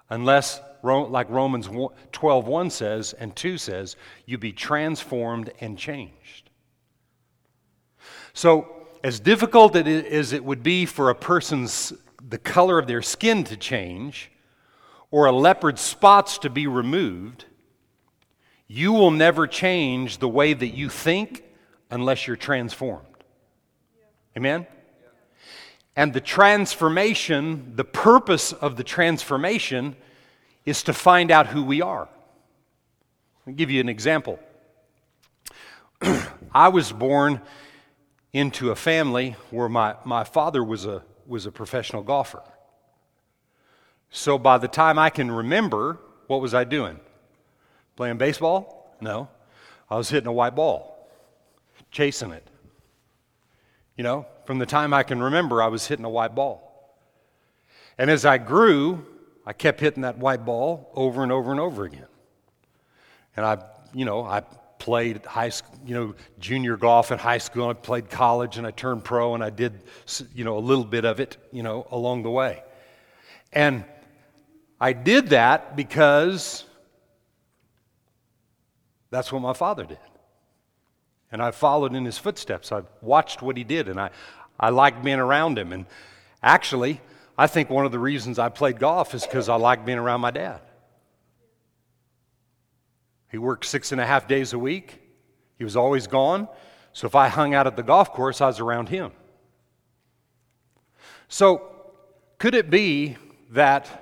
Unless 0.09 0.61
like 0.83 1.29
Romans 1.29 1.69
12 2.11 2.47
1 2.47 2.69
says 2.69 3.13
and 3.13 3.35
2 3.35 3.57
says, 3.57 3.95
you 4.25 4.37
be 4.37 4.51
transformed 4.51 5.51
and 5.59 5.77
changed. 5.77 6.49
So, 8.33 8.77
as 9.03 9.19
difficult 9.19 9.75
as 9.75 10.31
it 10.31 10.45
would 10.45 10.61
be 10.61 10.85
for 10.85 11.09
a 11.09 11.15
person's 11.15 11.91
the 12.27 12.37
color 12.37 12.79
of 12.79 12.87
their 12.87 13.01
skin 13.01 13.43
to 13.45 13.57
change 13.57 14.31
or 15.09 15.25
a 15.25 15.31
leopard's 15.31 15.81
spots 15.81 16.37
to 16.39 16.49
be 16.49 16.67
removed, 16.67 17.45
you 18.67 18.93
will 18.93 19.11
never 19.11 19.47
change 19.47 20.19
the 20.19 20.29
way 20.29 20.53
that 20.53 20.69
you 20.69 20.89
think 20.89 21.43
unless 21.89 22.25
you're 22.25 22.37
transformed. 22.37 23.05
Amen? 24.37 24.65
And 25.95 26.13
the 26.13 26.21
transformation, 26.21 27.73
the 27.75 27.83
purpose 27.83 28.53
of 28.53 28.77
the 28.77 28.83
transformation 28.83 29.97
is 30.65 30.83
to 30.83 30.93
find 30.93 31.31
out 31.31 31.47
who 31.47 31.63
we 31.63 31.81
are. 31.81 32.07
I'll 33.45 33.53
give 33.53 33.69
you 33.69 33.81
an 33.81 33.89
example. 33.89 34.39
I 36.53 36.69
was 36.69 36.91
born 36.93 37.41
into 38.31 38.71
a 38.71 38.75
family 38.75 39.35
where 39.49 39.67
my, 39.67 39.95
my 40.05 40.23
father 40.23 40.63
was 40.63 40.85
a, 40.85 41.03
was 41.31 41.45
a 41.45 41.51
professional 41.51 42.03
golfer. 42.03 42.43
So 44.09 44.37
by 44.37 44.57
the 44.57 44.67
time 44.67 44.99
I 44.99 45.09
can 45.09 45.31
remember, 45.31 45.97
what 46.27 46.41
was 46.41 46.53
I 46.53 46.65
doing? 46.65 46.99
Playing 47.95 48.17
baseball? 48.17 48.93
No. 48.99 49.29
I 49.89 49.95
was 49.95 50.09
hitting 50.09 50.27
a 50.27 50.33
white 50.33 50.55
ball, 50.55 51.09
chasing 51.89 52.31
it. 52.31 52.45
You 53.95 54.03
know, 54.03 54.25
from 54.45 54.59
the 54.59 54.65
time 54.65 54.93
I 54.93 55.03
can 55.03 55.23
remember, 55.23 55.63
I 55.63 55.67
was 55.67 55.87
hitting 55.87 56.05
a 56.05 56.09
white 56.09 56.35
ball. 56.35 56.97
And 57.97 58.09
as 58.09 58.25
I 58.25 58.37
grew, 58.37 59.05
I 59.45 59.53
kept 59.53 59.79
hitting 59.79 60.01
that 60.01 60.17
white 60.17 60.43
ball 60.43 60.91
over 60.95 61.23
and 61.23 61.31
over 61.31 61.51
and 61.51 61.59
over 61.61 61.85
again. 61.85 62.07
And 63.37 63.45
I, 63.45 63.63
you 63.93 64.03
know, 64.03 64.23
I 64.23 64.43
played 64.81 65.23
high 65.27 65.49
school, 65.49 65.79
you 65.85 65.93
know, 65.93 66.15
junior 66.39 66.75
golf 66.75 67.11
in 67.11 67.19
high 67.19 67.37
school. 67.37 67.69
I 67.69 67.73
played 67.73 68.09
college 68.09 68.57
and 68.57 68.65
I 68.65 68.71
turned 68.71 69.03
pro 69.03 69.35
and 69.35 69.43
I 69.43 69.51
did, 69.51 69.83
you 70.33 70.43
know, 70.43 70.57
a 70.57 70.59
little 70.59 70.83
bit 70.83 71.05
of 71.05 71.19
it, 71.19 71.37
you 71.51 71.61
know, 71.61 71.85
along 71.91 72.23
the 72.23 72.31
way. 72.31 72.63
And 73.53 73.85
I 74.79 74.93
did 74.93 75.27
that 75.29 75.75
because 75.75 76.65
that's 79.11 79.31
what 79.31 79.43
my 79.43 79.53
father 79.53 79.83
did. 79.85 79.99
And 81.31 81.43
I 81.43 81.51
followed 81.51 81.93
in 81.93 82.03
his 82.03 82.17
footsteps. 82.17 82.71
I 82.71 82.81
watched 83.01 83.43
what 83.43 83.57
he 83.57 83.63
did 83.63 83.87
and 83.87 83.99
I, 83.99 84.09
I 84.59 84.71
liked 84.71 85.03
being 85.03 85.19
around 85.19 85.59
him. 85.59 85.73
And 85.73 85.85
actually, 86.41 87.01
I 87.37 87.45
think 87.45 87.69
one 87.69 87.85
of 87.85 87.91
the 87.91 87.99
reasons 87.99 88.39
I 88.39 88.49
played 88.49 88.79
golf 88.79 89.13
is 89.13 89.27
because 89.27 89.47
I 89.47 89.57
liked 89.57 89.85
being 89.85 89.99
around 89.99 90.21
my 90.21 90.31
dad. 90.31 90.61
He 93.31 93.37
worked 93.37 93.65
six 93.65 93.91
and 93.91 94.01
a 94.01 94.05
half 94.05 94.27
days 94.27 94.53
a 94.53 94.59
week, 94.59 95.01
he 95.57 95.63
was 95.63 95.75
always 95.75 96.07
gone. 96.07 96.47
So 96.93 97.07
if 97.07 97.15
I 97.15 97.29
hung 97.29 97.53
out 97.53 97.67
at 97.67 97.77
the 97.77 97.83
golf 97.83 98.11
course, 98.11 98.41
I 98.41 98.47
was 98.47 98.59
around 98.59 98.89
him. 98.89 99.11
So, 101.29 101.71
could 102.37 102.53
it 102.53 102.69
be 102.69 103.15
that 103.51 104.01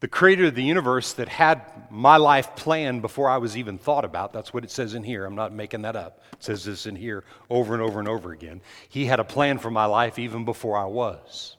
the 0.00 0.08
creator 0.08 0.46
of 0.46 0.54
the 0.54 0.62
universe 0.62 1.14
that 1.14 1.28
had 1.28 1.62
my 1.90 2.18
life 2.18 2.54
planned 2.54 3.00
before 3.00 3.30
I 3.30 3.38
was 3.38 3.56
even 3.56 3.78
thought 3.78 4.04
about, 4.04 4.34
that's 4.34 4.52
what 4.52 4.62
it 4.62 4.70
says 4.70 4.92
in 4.92 5.02
here. 5.02 5.24
I'm 5.24 5.34
not 5.34 5.54
making 5.54 5.82
that 5.82 5.96
up. 5.96 6.20
It 6.34 6.44
says 6.44 6.64
this 6.64 6.84
in 6.84 6.96
here 6.96 7.24
over 7.48 7.72
and 7.72 7.82
over 7.82 7.98
and 7.98 8.08
over 8.08 8.32
again. 8.32 8.60
He 8.90 9.06
had 9.06 9.20
a 9.20 9.24
plan 9.24 9.56
for 9.58 9.70
my 9.70 9.86
life 9.86 10.18
even 10.18 10.44
before 10.44 10.76
I 10.76 10.84
was. 10.84 11.56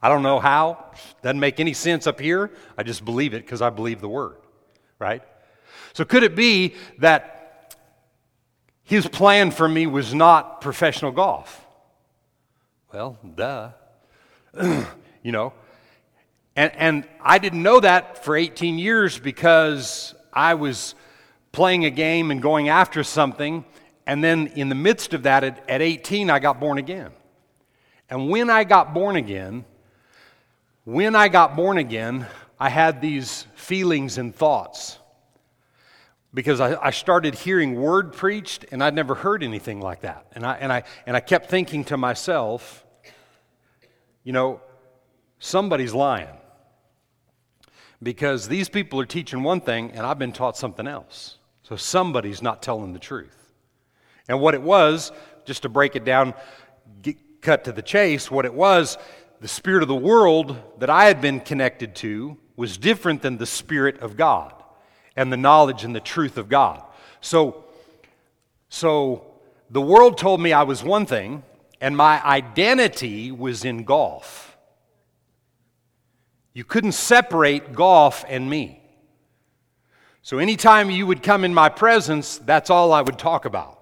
I 0.00 0.08
don't 0.08 0.22
know 0.22 0.38
how. 0.38 0.92
Doesn't 1.22 1.40
make 1.40 1.58
any 1.58 1.72
sense 1.72 2.06
up 2.06 2.20
here. 2.20 2.52
I 2.78 2.84
just 2.84 3.04
believe 3.04 3.34
it 3.34 3.44
because 3.44 3.62
I 3.62 3.70
believe 3.70 4.00
the 4.00 4.08
word, 4.08 4.36
right? 5.00 5.22
So 5.94 6.04
could 6.04 6.22
it 6.22 6.34
be 6.34 6.74
that 6.98 7.76
his 8.82 9.06
plan 9.06 9.50
for 9.50 9.68
me 9.68 9.86
was 9.86 10.14
not 10.14 10.60
professional 10.60 11.12
golf? 11.12 11.64
Well, 12.92 13.18
duh. 13.34 13.70
you 15.22 15.32
know, 15.32 15.52
and, 16.56 16.72
and 16.76 17.08
I 17.22 17.38
didn't 17.38 17.62
know 17.62 17.80
that 17.80 18.24
for 18.24 18.36
18 18.36 18.78
years 18.78 19.18
because 19.18 20.14
I 20.32 20.54
was 20.54 20.94
playing 21.52 21.84
a 21.84 21.90
game 21.90 22.30
and 22.30 22.42
going 22.42 22.68
after 22.68 23.02
something. 23.02 23.64
And 24.06 24.22
then 24.22 24.48
in 24.48 24.68
the 24.68 24.74
midst 24.74 25.14
of 25.14 25.22
that, 25.22 25.44
at, 25.44 25.68
at 25.70 25.80
18, 25.80 26.28
I 26.28 26.38
got 26.38 26.60
born 26.60 26.76
again. 26.76 27.12
And 28.10 28.28
when 28.28 28.50
I 28.50 28.64
got 28.64 28.92
born 28.92 29.16
again, 29.16 29.64
when 30.84 31.14
I 31.14 31.28
got 31.28 31.56
born 31.56 31.78
again, 31.78 32.26
I 32.58 32.68
had 32.68 33.00
these 33.00 33.46
feelings 33.54 34.18
and 34.18 34.34
thoughts 34.34 34.98
because 36.34 36.60
I, 36.60 36.76
I, 36.80 36.90
started 36.90 37.34
hearing 37.34 37.74
word 37.74 38.12
preached 38.12 38.64
and 38.72 38.82
I'd 38.82 38.94
never 38.94 39.14
heard 39.14 39.42
anything 39.42 39.80
like 39.80 40.00
that. 40.00 40.26
And 40.32 40.46
I, 40.46 40.54
and, 40.54 40.72
I, 40.72 40.82
and 41.06 41.16
I 41.16 41.20
kept 41.20 41.50
thinking 41.50 41.84
to 41.84 41.96
myself, 41.96 42.86
you 44.24 44.32
know, 44.32 44.60
somebody's 45.38 45.92
lying 45.92 46.34
because 48.02 48.48
these 48.48 48.68
people 48.68 48.98
are 49.00 49.06
teaching 49.06 49.42
one 49.42 49.60
thing 49.60 49.90
and 49.92 50.06
I've 50.06 50.18
been 50.18 50.32
taught 50.32 50.56
something 50.56 50.86
else. 50.86 51.38
So 51.62 51.76
somebody's 51.76 52.42
not 52.42 52.62
telling 52.62 52.92
the 52.92 52.98
truth. 52.98 53.52
And 54.28 54.40
what 54.40 54.54
it 54.54 54.62
was, 54.62 55.12
just 55.44 55.62
to 55.62 55.68
break 55.68 55.96
it 55.96 56.04
down, 56.04 56.34
get, 57.02 57.42
cut 57.42 57.64
to 57.64 57.72
the 57.72 57.82
chase, 57.82 58.30
what 58.30 58.44
it 58.44 58.54
was 58.54 58.96
the 59.40 59.48
spirit 59.48 59.82
of 59.82 59.88
the 59.88 59.94
world 59.94 60.56
that 60.78 60.88
I 60.88 61.06
had 61.06 61.20
been 61.20 61.40
connected 61.40 61.96
to 61.96 62.38
was 62.54 62.78
different 62.78 63.22
than 63.22 63.38
the 63.38 63.46
spirit 63.46 63.98
of 63.98 64.16
God 64.16 64.61
and 65.16 65.32
the 65.32 65.36
knowledge 65.36 65.84
and 65.84 65.94
the 65.94 66.00
truth 66.00 66.38
of 66.38 66.48
God. 66.48 66.82
So, 67.20 67.64
so 68.68 69.26
the 69.70 69.80
world 69.80 70.18
told 70.18 70.40
me 70.40 70.52
I 70.52 70.62
was 70.62 70.82
one 70.82 71.06
thing, 71.06 71.42
and 71.80 71.96
my 71.96 72.24
identity 72.24 73.32
was 73.32 73.64
in 73.64 73.84
golf. 73.84 74.56
You 76.54 76.64
couldn't 76.64 76.92
separate 76.92 77.72
golf 77.72 78.24
and 78.28 78.48
me. 78.48 78.82
So 80.22 80.38
anytime 80.38 80.90
you 80.90 81.06
would 81.06 81.22
come 81.22 81.44
in 81.44 81.52
my 81.52 81.68
presence, 81.68 82.38
that's 82.38 82.70
all 82.70 82.92
I 82.92 83.02
would 83.02 83.18
talk 83.18 83.44
about. 83.44 83.81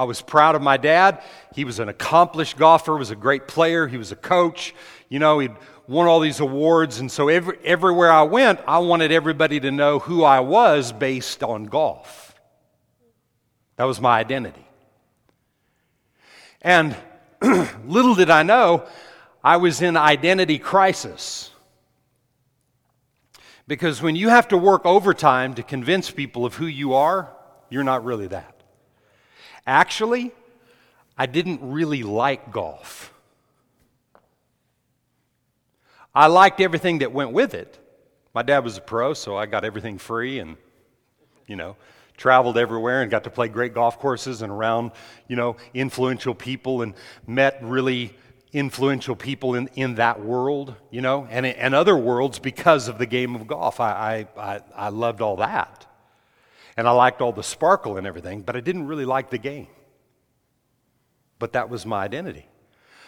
I 0.00 0.04
was 0.04 0.22
proud 0.22 0.54
of 0.54 0.62
my 0.62 0.78
dad. 0.78 1.22
He 1.54 1.66
was 1.66 1.78
an 1.78 1.90
accomplished 1.90 2.56
golfer, 2.56 2.96
was 2.96 3.10
a 3.10 3.14
great 3.14 3.46
player, 3.46 3.86
he 3.86 3.98
was 3.98 4.12
a 4.12 4.16
coach. 4.16 4.74
You 5.10 5.18
know, 5.18 5.40
he'd 5.40 5.54
won 5.86 6.06
all 6.06 6.20
these 6.20 6.40
awards, 6.40 7.00
and 7.00 7.12
so 7.12 7.28
every, 7.28 7.58
everywhere 7.62 8.10
I 8.10 8.22
went, 8.22 8.60
I 8.66 8.78
wanted 8.78 9.12
everybody 9.12 9.60
to 9.60 9.70
know 9.70 9.98
who 9.98 10.24
I 10.24 10.40
was 10.40 10.90
based 10.90 11.42
on 11.42 11.64
golf. 11.64 12.34
That 13.76 13.84
was 13.84 14.00
my 14.00 14.18
identity. 14.18 14.64
And 16.62 16.96
little 17.84 18.14
did 18.14 18.30
I 18.30 18.42
know, 18.42 18.86
I 19.44 19.58
was 19.58 19.82
in 19.82 19.98
identity 19.98 20.58
crisis. 20.58 21.50
Because 23.66 24.00
when 24.00 24.16
you 24.16 24.30
have 24.30 24.48
to 24.48 24.56
work 24.56 24.86
overtime 24.86 25.52
to 25.56 25.62
convince 25.62 26.10
people 26.10 26.46
of 26.46 26.54
who 26.54 26.64
you 26.64 26.94
are, 26.94 27.36
you're 27.68 27.84
not 27.84 28.02
really 28.02 28.28
that. 28.28 28.59
Actually, 29.70 30.32
I 31.16 31.26
didn't 31.26 31.60
really 31.62 32.02
like 32.02 32.50
golf. 32.50 33.14
I 36.12 36.26
liked 36.26 36.60
everything 36.60 36.98
that 36.98 37.12
went 37.12 37.30
with 37.30 37.54
it. 37.54 37.78
My 38.34 38.42
dad 38.42 38.64
was 38.64 38.76
a 38.76 38.80
pro, 38.80 39.14
so 39.14 39.36
I 39.36 39.46
got 39.46 39.64
everything 39.64 39.96
free 39.96 40.40
and, 40.40 40.56
you 41.46 41.54
know, 41.54 41.76
traveled 42.16 42.58
everywhere 42.58 43.02
and 43.02 43.12
got 43.12 43.22
to 43.22 43.30
play 43.30 43.46
great 43.46 43.72
golf 43.72 44.00
courses 44.00 44.42
and 44.42 44.50
around, 44.50 44.90
you 45.28 45.36
know, 45.36 45.56
influential 45.72 46.34
people 46.34 46.82
and 46.82 46.92
met 47.28 47.60
really 47.62 48.12
influential 48.52 49.14
people 49.14 49.54
in, 49.54 49.68
in 49.76 49.94
that 49.94 50.20
world, 50.20 50.74
you 50.90 51.00
know, 51.00 51.28
and, 51.30 51.46
and 51.46 51.76
other 51.76 51.96
worlds 51.96 52.40
because 52.40 52.88
of 52.88 52.98
the 52.98 53.06
game 53.06 53.36
of 53.36 53.46
golf. 53.46 53.78
I, 53.78 54.26
I, 54.36 54.54
I, 54.54 54.60
I 54.74 54.88
loved 54.88 55.20
all 55.20 55.36
that. 55.36 55.86
And 56.80 56.88
I 56.88 56.92
liked 56.92 57.20
all 57.20 57.30
the 57.30 57.42
sparkle 57.42 57.98
and 57.98 58.06
everything, 58.06 58.40
but 58.40 58.56
I 58.56 58.60
didn't 58.60 58.86
really 58.86 59.04
like 59.04 59.28
the 59.28 59.36
game. 59.36 59.66
But 61.38 61.52
that 61.52 61.68
was 61.68 61.84
my 61.84 62.02
identity. 62.02 62.46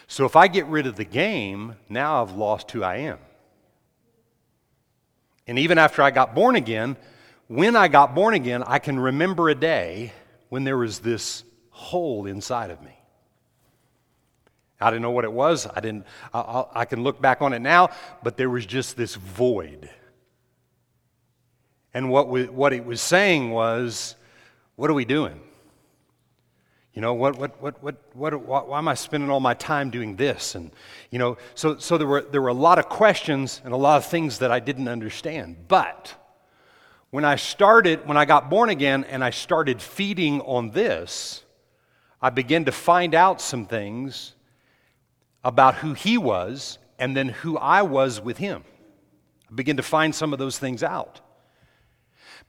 So 0.07 0.27
if 0.27 0.37
I 0.37 0.47
get 0.47 0.67
rid 0.67 0.87
of 0.87 0.97
the 0.97 1.07
game, 1.07 1.77
now 1.89 2.21
I've 2.21 2.33
lost 2.33 2.71
who 2.73 2.83
I 2.83 2.97
am. 2.97 3.19
And 5.47 5.59
even 5.59 5.79
after 5.79 6.03
I 6.03 6.11
got 6.11 6.35
born 6.35 6.55
again, 6.55 6.99
when 7.49 7.75
I 7.75 7.89
got 7.89 8.15
born 8.15 8.35
again, 8.35 8.63
I 8.63 8.79
can 8.79 9.01
remember 9.01 9.49
a 9.49 9.55
day 9.55 10.13
when 10.51 10.65
there 10.65 10.77
was 10.77 10.99
this 10.99 11.43
hole 11.71 12.27
inside 12.27 12.71
of 12.71 12.83
me. 12.83 12.99
I 14.83 14.91
didn't 14.91 15.01
know 15.01 15.13
what 15.13 15.25
it 15.25 15.33
was. 15.33 15.67
I 15.67 15.81
didn't. 15.81 16.05
I, 16.35 16.67
I, 16.75 16.85
can 16.85 17.03
look 17.03 17.23
back 17.23 17.41
on 17.41 17.55
it 17.55 17.61
now, 17.61 17.89
but 18.23 18.37
there 18.37 18.51
was 18.51 18.67
just 18.67 18.99
this 18.99 19.15
void. 19.15 19.89
And 21.95 22.11
what 22.11 22.29
we, 22.29 22.47
what 22.47 22.73
it 22.73 22.85
was 22.85 23.01
saying 23.01 23.51
was, 23.51 24.17
what 24.77 24.91
are 24.91 24.95
we 24.95 25.05
doing? 25.05 25.41
You 26.95 27.01
know, 27.01 27.15
what, 27.15 27.39
what, 27.39 27.61
what, 27.63 27.83
what, 27.83 28.15
what, 28.15 28.69
why 28.69 28.79
am 28.79 28.89
I 28.89 28.95
spending 28.95 29.31
all 29.31 29.41
my 29.41 29.55
time 29.55 29.91
doing 29.91 30.17
this? 30.17 30.55
And, 30.55 30.71
you 31.11 31.19
know, 31.19 31.39
so, 31.55 31.79
so 31.79 31.97
there, 31.97 32.07
were, 32.07 32.21
there 32.21 32.43
were 32.43 32.49
a 32.49 32.55
lot 32.55 32.79
of 32.79 32.89
questions 32.89 33.63
and 33.65 33.73
a 33.73 33.77
lot 33.77 33.97
of 33.97 34.07
things 34.07 34.39
that 34.41 34.51
I 34.51 34.61
didn't 34.61 34.89
understand. 34.89 35.57
But 35.69 36.15
when 37.11 37.25
I 37.25 37.37
started, 37.37 38.07
when 38.07 38.19
I 38.19 38.27
got 38.27 38.51
born 38.51 38.69
again 38.69 39.05
and 39.05 39.25
I 39.25 39.31
started 39.31 39.81
feeding 39.81 40.43
on 40.43 40.71
this, 40.71 41.43
I 42.21 42.31
began 42.31 42.67
to 42.67 42.73
find 42.73 43.15
out 43.15 43.41
some 43.41 43.67
things 43.67 44.35
about 45.45 45.77
who 45.77 45.95
he 45.95 46.19
was 46.19 46.79
and 46.99 47.17
then 47.17 47.29
who 47.29 47.57
I 47.57 47.83
was 47.83 48.21
with 48.21 48.37
him. 48.37 48.65
I 49.51 49.55
began 49.55 49.79
to 49.79 49.83
find 49.83 50.15
some 50.15 50.33
of 50.33 50.39
those 50.39 50.59
things 50.59 50.83
out. 50.83 51.21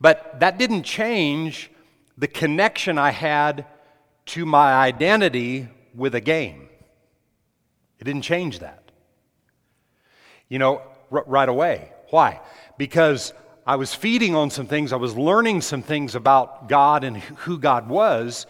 But 0.04 0.42
that 0.42 0.58
didn't 0.58 0.84
change 0.84 1.72
the 2.18 2.28
connection 2.28 2.98
I 2.98 3.12
had 3.12 3.66
to 4.26 4.46
my 4.46 4.74
identity 4.74 5.70
with 5.96 6.14
a 6.14 6.20
game. 6.20 6.68
It 8.00 8.04
didn't 8.04 8.24
change 8.24 8.60
that. 8.60 8.92
You 10.50 10.60
know, 10.60 10.82
r- 11.10 11.24
right 11.26 11.48
away. 11.48 11.94
Why? 12.10 12.42
Because 12.78 13.32
I 13.66 13.78
was 13.78 13.94
feeding 13.94 14.36
on 14.36 14.50
some 14.50 14.68
things, 14.68 14.92
I 14.92 14.98
was 14.98 15.16
learning 15.16 15.62
some 15.62 15.82
things 15.82 16.16
about 16.16 16.68
God 16.68 17.06
and 17.06 17.16
who 17.16 17.58
God 17.58 17.88
was, 17.88 18.46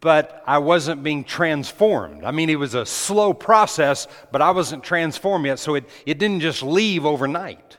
but 0.00 0.42
I 0.44 0.58
wasn't 0.58 1.04
being 1.04 1.22
transformed. 1.22 2.24
I 2.24 2.32
mean, 2.32 2.50
it 2.50 2.58
was 2.58 2.74
a 2.74 2.84
slow 2.84 3.32
process, 3.32 4.08
but 4.32 4.42
I 4.42 4.50
wasn't 4.50 4.82
transformed 4.82 5.46
yet, 5.46 5.60
so 5.60 5.76
it, 5.76 5.88
it 6.04 6.18
didn't 6.18 6.40
just 6.40 6.64
leave 6.64 7.06
overnight. 7.06 7.78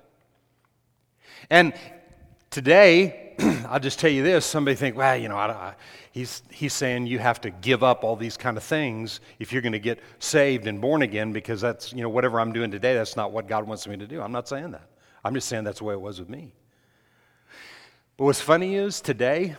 And 1.49 1.73
today, 2.55 3.33
I'll 3.67 3.81
just 3.81 3.99
tell 3.99 4.09
you 4.09 4.23
this 4.23 4.45
somebody 4.45 4.75
think, 4.75 4.95
well, 4.95 5.17
you 5.17 5.27
know, 5.27 5.35
I, 5.35 5.47
I, 5.51 5.75
he's, 6.13 6.41
he's 6.49 6.71
saying 6.71 7.05
you 7.05 7.19
have 7.19 7.41
to 7.41 7.49
give 7.49 7.83
up 7.83 8.05
all 8.05 8.15
these 8.15 8.37
kind 8.37 8.55
of 8.55 8.63
things 8.63 9.19
if 9.39 9.51
you're 9.51 9.61
going 9.61 9.73
to 9.73 9.79
get 9.79 9.99
saved 10.19 10.65
and 10.65 10.79
born 10.79 11.01
again 11.01 11.33
because 11.33 11.59
that's, 11.59 11.91
you 11.91 12.01
know, 12.01 12.07
whatever 12.07 12.39
I'm 12.39 12.53
doing 12.53 12.71
today, 12.71 12.93
that's 12.93 13.17
not 13.17 13.33
what 13.33 13.49
God 13.49 13.67
wants 13.67 13.85
me 13.85 13.97
to 13.97 14.07
do. 14.07 14.21
I'm 14.21 14.31
not 14.31 14.47
saying 14.47 14.71
that. 14.71 14.87
I'm 15.25 15.33
just 15.33 15.49
saying 15.49 15.65
that's 15.65 15.79
the 15.79 15.83
way 15.83 15.95
it 15.95 15.99
was 15.99 16.17
with 16.17 16.29
me. 16.29 16.53
But 18.15 18.23
what's 18.23 18.39
funny 18.39 18.75
is 18.75 19.01
today, 19.01 19.57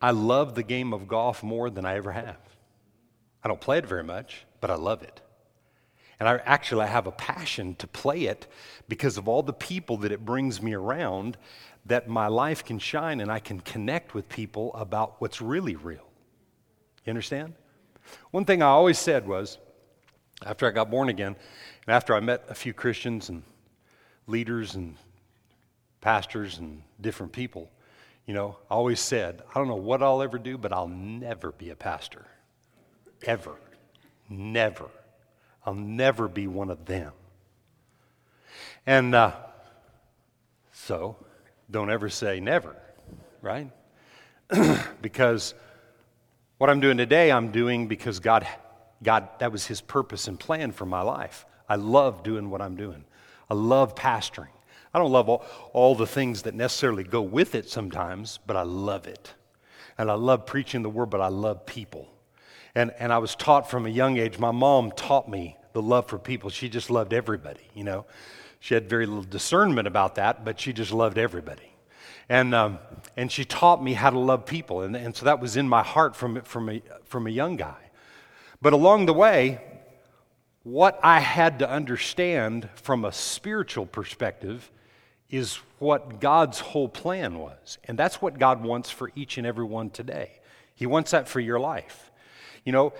I 0.00 0.12
love 0.12 0.54
the 0.54 0.62
game 0.62 0.94
of 0.94 1.06
golf 1.06 1.42
more 1.42 1.68
than 1.68 1.84
I 1.84 1.96
ever 1.96 2.12
have. 2.12 2.38
I 3.44 3.48
don't 3.48 3.60
play 3.60 3.76
it 3.76 3.86
very 3.86 4.04
much, 4.04 4.46
but 4.62 4.70
I 4.70 4.76
love 4.76 5.02
it. 5.02 5.20
And 6.20 6.28
I 6.28 6.36
actually 6.44 6.82
I 6.82 6.86
have 6.86 7.06
a 7.06 7.12
passion 7.12 7.74
to 7.76 7.86
play 7.86 8.24
it 8.24 8.46
because 8.88 9.16
of 9.16 9.26
all 9.26 9.42
the 9.42 9.54
people 9.54 9.96
that 9.98 10.12
it 10.12 10.24
brings 10.24 10.60
me 10.60 10.74
around 10.74 11.38
that 11.86 12.08
my 12.08 12.26
life 12.26 12.62
can 12.62 12.78
shine 12.78 13.20
and 13.20 13.32
I 13.32 13.38
can 13.38 13.58
connect 13.60 14.12
with 14.12 14.28
people 14.28 14.72
about 14.74 15.14
what's 15.18 15.40
really 15.40 15.76
real. 15.76 16.06
You 17.06 17.10
understand? 17.10 17.54
One 18.32 18.44
thing 18.44 18.62
I 18.62 18.66
always 18.66 18.98
said 18.98 19.26
was, 19.26 19.56
after 20.44 20.66
I 20.66 20.70
got 20.70 20.90
born 20.90 21.08
again, 21.08 21.36
and 21.86 21.94
after 21.94 22.14
I 22.14 22.20
met 22.20 22.44
a 22.48 22.54
few 22.54 22.74
Christians 22.74 23.30
and 23.30 23.42
leaders 24.26 24.74
and 24.74 24.96
pastors 26.02 26.58
and 26.58 26.82
different 27.00 27.32
people, 27.32 27.70
you 28.26 28.34
know, 28.34 28.58
I 28.70 28.74
always 28.74 29.00
said, 29.00 29.42
I 29.50 29.58
don't 29.58 29.68
know 29.68 29.74
what 29.74 30.02
I'll 30.02 30.20
ever 30.20 30.38
do, 30.38 30.58
but 30.58 30.72
I'll 30.72 30.88
never 30.88 31.52
be 31.52 31.70
a 31.70 31.76
pastor. 31.76 32.26
Ever. 33.22 33.56
Never. 34.28 34.90
I'll 35.64 35.74
never 35.74 36.28
be 36.28 36.46
one 36.46 36.70
of 36.70 36.86
them. 36.86 37.12
And 38.86 39.14
uh, 39.14 39.32
so, 40.72 41.16
don't 41.70 41.90
ever 41.90 42.08
say 42.08 42.40
never, 42.40 42.74
right? 43.42 43.70
because 45.02 45.54
what 46.58 46.70
I'm 46.70 46.80
doing 46.80 46.96
today, 46.96 47.30
I'm 47.30 47.52
doing 47.52 47.86
because 47.86 48.18
God, 48.20 48.46
God, 49.02 49.28
that 49.38 49.52
was 49.52 49.66
His 49.66 49.80
purpose 49.80 50.28
and 50.28 50.38
plan 50.38 50.72
for 50.72 50.86
my 50.86 51.02
life. 51.02 51.46
I 51.68 51.76
love 51.76 52.22
doing 52.22 52.50
what 52.50 52.60
I'm 52.60 52.76
doing. 52.76 53.04
I 53.48 53.54
love 53.54 53.94
pastoring. 53.94 54.48
I 54.92 54.98
don't 54.98 55.12
love 55.12 55.28
all, 55.28 55.44
all 55.72 55.94
the 55.94 56.06
things 56.06 56.42
that 56.42 56.54
necessarily 56.54 57.04
go 57.04 57.22
with 57.22 57.54
it 57.54 57.68
sometimes, 57.68 58.40
but 58.46 58.56
I 58.56 58.62
love 58.62 59.06
it. 59.06 59.34
And 59.96 60.10
I 60.10 60.14
love 60.14 60.46
preaching 60.46 60.82
the 60.82 60.90
word, 60.90 61.10
but 61.10 61.20
I 61.20 61.28
love 61.28 61.66
people. 61.66 62.08
And, 62.74 62.92
and 62.98 63.12
I 63.12 63.18
was 63.18 63.34
taught 63.34 63.70
from 63.70 63.86
a 63.86 63.88
young 63.88 64.18
age, 64.18 64.38
my 64.38 64.50
mom 64.50 64.92
taught 64.92 65.28
me 65.28 65.56
the 65.72 65.82
love 65.82 66.06
for 66.08 66.18
people. 66.18 66.50
She 66.50 66.68
just 66.68 66.90
loved 66.90 67.12
everybody, 67.12 67.60
you 67.74 67.84
know. 67.84 68.06
She 68.60 68.74
had 68.74 68.88
very 68.88 69.06
little 69.06 69.24
discernment 69.24 69.88
about 69.88 70.16
that, 70.16 70.44
but 70.44 70.60
she 70.60 70.72
just 70.72 70.92
loved 70.92 71.18
everybody. 71.18 71.72
And, 72.28 72.54
um, 72.54 72.78
and 73.16 73.32
she 73.32 73.44
taught 73.44 73.82
me 73.82 73.94
how 73.94 74.10
to 74.10 74.18
love 74.18 74.46
people. 74.46 74.82
And, 74.82 74.94
and 74.94 75.16
so 75.16 75.24
that 75.24 75.40
was 75.40 75.56
in 75.56 75.68
my 75.68 75.82
heart 75.82 76.14
from, 76.14 76.42
from, 76.42 76.68
a, 76.68 76.82
from 77.04 77.26
a 77.26 77.30
young 77.30 77.56
guy. 77.56 77.90
But 78.62 78.72
along 78.72 79.06
the 79.06 79.14
way, 79.14 79.60
what 80.62 81.00
I 81.02 81.20
had 81.20 81.58
to 81.60 81.68
understand 81.68 82.68
from 82.74 83.04
a 83.04 83.12
spiritual 83.12 83.86
perspective 83.86 84.70
is 85.30 85.56
what 85.78 86.20
God's 86.20 86.60
whole 86.60 86.88
plan 86.88 87.38
was. 87.38 87.78
And 87.84 87.98
that's 87.98 88.20
what 88.20 88.38
God 88.38 88.62
wants 88.62 88.90
for 88.90 89.10
each 89.14 89.38
and 89.38 89.46
every 89.46 89.64
one 89.64 89.90
today. 89.90 90.32
He 90.74 90.86
wants 90.86 91.12
that 91.12 91.28
for 91.28 91.40
your 91.40 91.58
life. 91.58 92.09
You 92.64 92.72
know, 92.72 92.92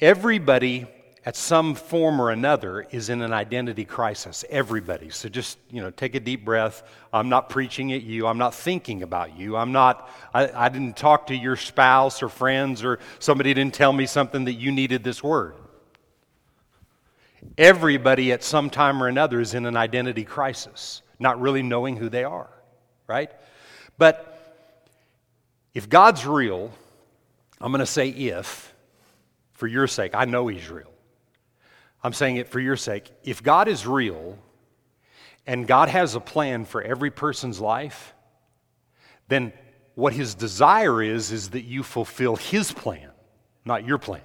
everybody 0.00 0.86
at 1.28 1.36
some 1.36 1.74
form 1.74 2.22
or 2.22 2.30
another 2.30 2.86
is 2.90 3.10
in 3.10 3.20
an 3.20 3.32
identity 3.32 3.84
crisis. 3.84 4.44
Everybody. 4.48 5.10
So 5.10 5.28
just, 5.28 5.58
you 5.70 5.82
know, 5.82 5.90
take 5.90 6.14
a 6.14 6.20
deep 6.20 6.44
breath. 6.44 6.82
I'm 7.12 7.28
not 7.28 7.50
preaching 7.50 7.92
at 7.92 8.02
you. 8.02 8.26
I'm 8.26 8.38
not 8.38 8.54
thinking 8.54 9.02
about 9.02 9.36
you. 9.36 9.56
I'm 9.56 9.72
not, 9.72 10.08
I, 10.32 10.48
I 10.48 10.68
didn't 10.70 10.96
talk 10.96 11.26
to 11.26 11.36
your 11.36 11.56
spouse 11.56 12.22
or 12.22 12.28
friends 12.28 12.82
or 12.82 12.98
somebody 13.18 13.52
didn't 13.52 13.74
tell 13.74 13.92
me 13.92 14.06
something 14.06 14.46
that 14.46 14.54
you 14.54 14.72
needed 14.72 15.04
this 15.04 15.22
word. 15.22 15.54
Everybody 17.58 18.32
at 18.32 18.42
some 18.42 18.70
time 18.70 19.02
or 19.02 19.08
another 19.08 19.40
is 19.40 19.54
in 19.54 19.66
an 19.66 19.76
identity 19.76 20.24
crisis, 20.24 21.02
not 21.18 21.40
really 21.40 21.62
knowing 21.62 21.96
who 21.96 22.08
they 22.08 22.24
are, 22.24 22.48
right? 23.06 23.30
But 23.98 24.64
if 25.74 25.88
God's 25.88 26.24
real, 26.24 26.72
I'm 27.60 27.70
going 27.70 27.80
to 27.80 27.86
say 27.86 28.08
if, 28.08 28.67
for 29.58 29.66
your 29.66 29.88
sake, 29.88 30.14
I 30.14 30.24
know 30.24 30.46
He's 30.46 30.70
real. 30.70 30.92
I'm 32.04 32.12
saying 32.12 32.36
it 32.36 32.46
for 32.46 32.60
your 32.60 32.76
sake. 32.76 33.10
If 33.24 33.42
God 33.42 33.66
is 33.66 33.88
real 33.88 34.38
and 35.48 35.66
God 35.66 35.88
has 35.88 36.14
a 36.14 36.20
plan 36.20 36.64
for 36.64 36.80
every 36.80 37.10
person's 37.10 37.58
life, 37.58 38.14
then 39.26 39.52
what 39.96 40.12
his 40.12 40.36
desire 40.36 41.02
is, 41.02 41.32
is 41.32 41.50
that 41.50 41.62
you 41.62 41.82
fulfill 41.82 42.36
his 42.36 42.70
plan, 42.70 43.10
not 43.64 43.84
your 43.84 43.98
plan. 43.98 44.22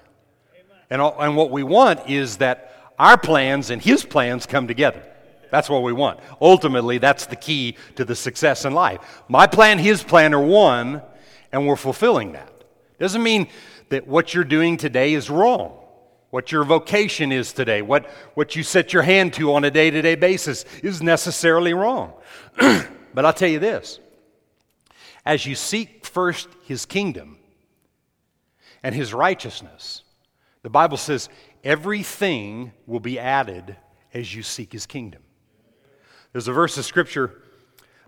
And, 0.88 1.02
and 1.02 1.36
what 1.36 1.50
we 1.50 1.64
want 1.64 2.08
is 2.08 2.36
that 2.36 2.92
our 2.96 3.18
plans 3.18 3.70
and 3.70 3.82
his 3.82 4.04
plans 4.04 4.46
come 4.46 4.68
together. 4.68 5.02
That's 5.50 5.68
what 5.68 5.82
we 5.82 5.92
want. 5.92 6.20
Ultimately, 6.40 6.98
that's 6.98 7.26
the 7.26 7.34
key 7.34 7.76
to 7.96 8.04
the 8.04 8.14
success 8.14 8.64
in 8.64 8.72
life. 8.72 9.24
My 9.28 9.48
plan, 9.48 9.80
his 9.80 10.00
plan 10.04 10.32
are 10.32 10.40
one, 10.40 11.02
and 11.50 11.66
we're 11.66 11.74
fulfilling 11.74 12.32
that. 12.32 12.52
Doesn't 13.00 13.22
mean 13.22 13.48
that 13.94 14.06
what 14.06 14.34
you're 14.34 14.44
doing 14.44 14.76
today 14.76 15.14
is 15.14 15.30
wrong 15.30 15.80
what 16.34 16.50
your 16.50 16.64
vocation 16.64 17.30
is 17.30 17.52
today, 17.52 17.80
what, 17.80 18.06
what 18.34 18.56
you 18.56 18.64
set 18.64 18.92
your 18.92 19.04
hand 19.04 19.32
to 19.32 19.52
on 19.52 19.62
a 19.62 19.70
day 19.70 19.88
to 19.88 20.02
day 20.02 20.16
basis 20.16 20.64
is 20.82 21.00
necessarily 21.00 21.74
wrong. 21.74 22.12
but 22.58 23.24
I'll 23.24 23.32
tell 23.32 23.48
you 23.48 23.60
this 23.60 24.00
as 25.24 25.46
you 25.46 25.54
seek 25.54 26.04
first 26.04 26.48
his 26.64 26.86
kingdom 26.86 27.38
and 28.82 28.96
his 28.96 29.14
righteousness, 29.14 30.02
the 30.64 30.70
Bible 30.70 30.96
says 30.96 31.28
everything 31.62 32.72
will 32.84 32.98
be 32.98 33.16
added 33.20 33.76
as 34.12 34.34
you 34.34 34.42
seek 34.42 34.72
his 34.72 34.86
kingdom. 34.86 35.22
There's 36.32 36.48
a 36.48 36.52
verse 36.52 36.76
of 36.76 36.84
scripture 36.84 37.42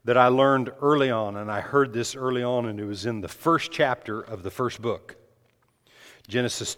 that 0.05 0.16
I 0.16 0.27
learned 0.27 0.72
early 0.83 1.12
on, 1.12 1.37
and 1.37 1.49
I 1.49 1.61
heard 1.61 1.92
this 1.92 2.16
early 2.16 2.42
on, 2.42 2.66
and 2.66 2.81
it 2.81 2.87
was 2.87 3.07
in 3.07 3.20
the 3.20 3.29
first 3.29 3.70
chapter 3.70 4.20
of 4.20 4.42
the 4.42 4.51
first 4.51 4.83
book 4.83 5.16
Genesis 6.28 6.76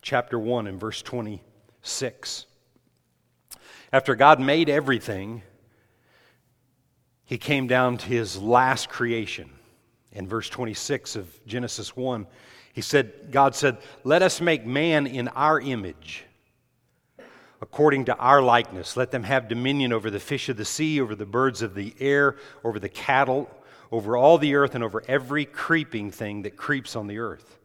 chapter 0.00 0.38
1 0.38 0.66
and 0.66 0.80
verse 0.80 1.02
26. 1.02 2.46
After 3.92 4.14
God 4.14 4.40
made 4.40 4.68
everything, 4.68 5.42
he 7.24 7.38
came 7.38 7.66
down 7.66 7.98
to 7.98 8.06
his 8.06 8.36
last 8.36 8.88
creation. 8.88 9.50
In 10.10 10.26
verse 10.26 10.48
26 10.48 11.16
of 11.16 11.46
Genesis 11.46 11.96
1, 11.96 12.26
he 12.72 12.80
said, 12.80 13.30
God 13.30 13.54
said, 13.54 13.78
Let 14.02 14.22
us 14.22 14.40
make 14.40 14.66
man 14.66 15.06
in 15.06 15.28
our 15.28 15.60
image, 15.60 16.24
according 17.60 18.06
to 18.06 18.16
our 18.16 18.42
likeness. 18.42 18.96
Let 18.96 19.10
them 19.10 19.22
have 19.22 19.48
dominion 19.48 19.92
over 19.92 20.10
the 20.10 20.20
fish 20.20 20.48
of 20.48 20.56
the 20.56 20.64
sea, 20.64 21.00
over 21.00 21.14
the 21.14 21.24
birds 21.24 21.62
of 21.62 21.74
the 21.74 21.94
air, 22.00 22.36
over 22.64 22.78
the 22.78 22.88
cattle, 22.88 23.50
over 23.90 24.16
all 24.16 24.38
the 24.38 24.54
earth, 24.54 24.74
and 24.74 24.82
over 24.82 25.02
every 25.06 25.44
creeping 25.44 26.10
thing 26.10 26.42
that 26.42 26.56
creeps 26.56 26.96
on 26.96 27.06
the 27.06 27.18
earth. 27.18 27.58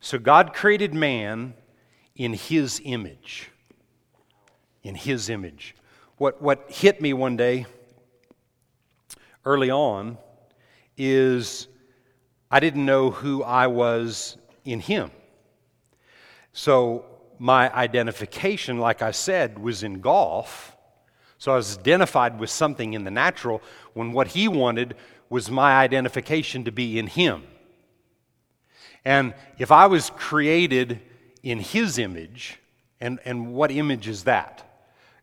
So 0.00 0.18
God 0.18 0.54
created 0.54 0.94
man 0.94 1.54
in 2.14 2.34
His 2.34 2.80
image. 2.84 3.50
In 4.82 4.94
His 4.94 5.28
image. 5.28 5.74
What, 6.16 6.40
what 6.42 6.70
hit 6.70 7.00
me 7.00 7.12
one 7.12 7.36
day 7.36 7.66
early 9.44 9.70
on 9.70 10.18
is 10.96 11.68
I 12.50 12.60
didn't 12.60 12.84
know 12.84 13.10
who 13.10 13.42
I 13.42 13.66
was 13.66 14.36
in 14.64 14.80
Him. 14.80 15.10
So 16.52 17.04
my 17.38 17.72
identification, 17.72 18.78
like 18.78 19.02
I 19.02 19.12
said, 19.12 19.58
was 19.58 19.82
in 19.82 20.00
golf. 20.00 20.76
So 21.38 21.52
I 21.52 21.56
was 21.56 21.78
identified 21.78 22.40
with 22.40 22.50
something 22.50 22.94
in 22.94 23.04
the 23.04 23.10
natural 23.10 23.62
when 23.94 24.12
what 24.12 24.28
He 24.28 24.48
wanted 24.48 24.96
was 25.30 25.50
my 25.50 25.78
identification 25.78 26.64
to 26.64 26.72
be 26.72 26.98
in 26.98 27.06
Him. 27.06 27.44
And 29.04 29.34
if 29.58 29.72
I 29.72 29.86
was 29.86 30.10
created 30.10 31.00
in 31.42 31.60
His 31.60 31.98
image, 31.98 32.58
and, 33.00 33.18
and 33.24 33.52
what 33.52 33.70
image 33.70 34.08
is 34.08 34.24
that? 34.24 34.64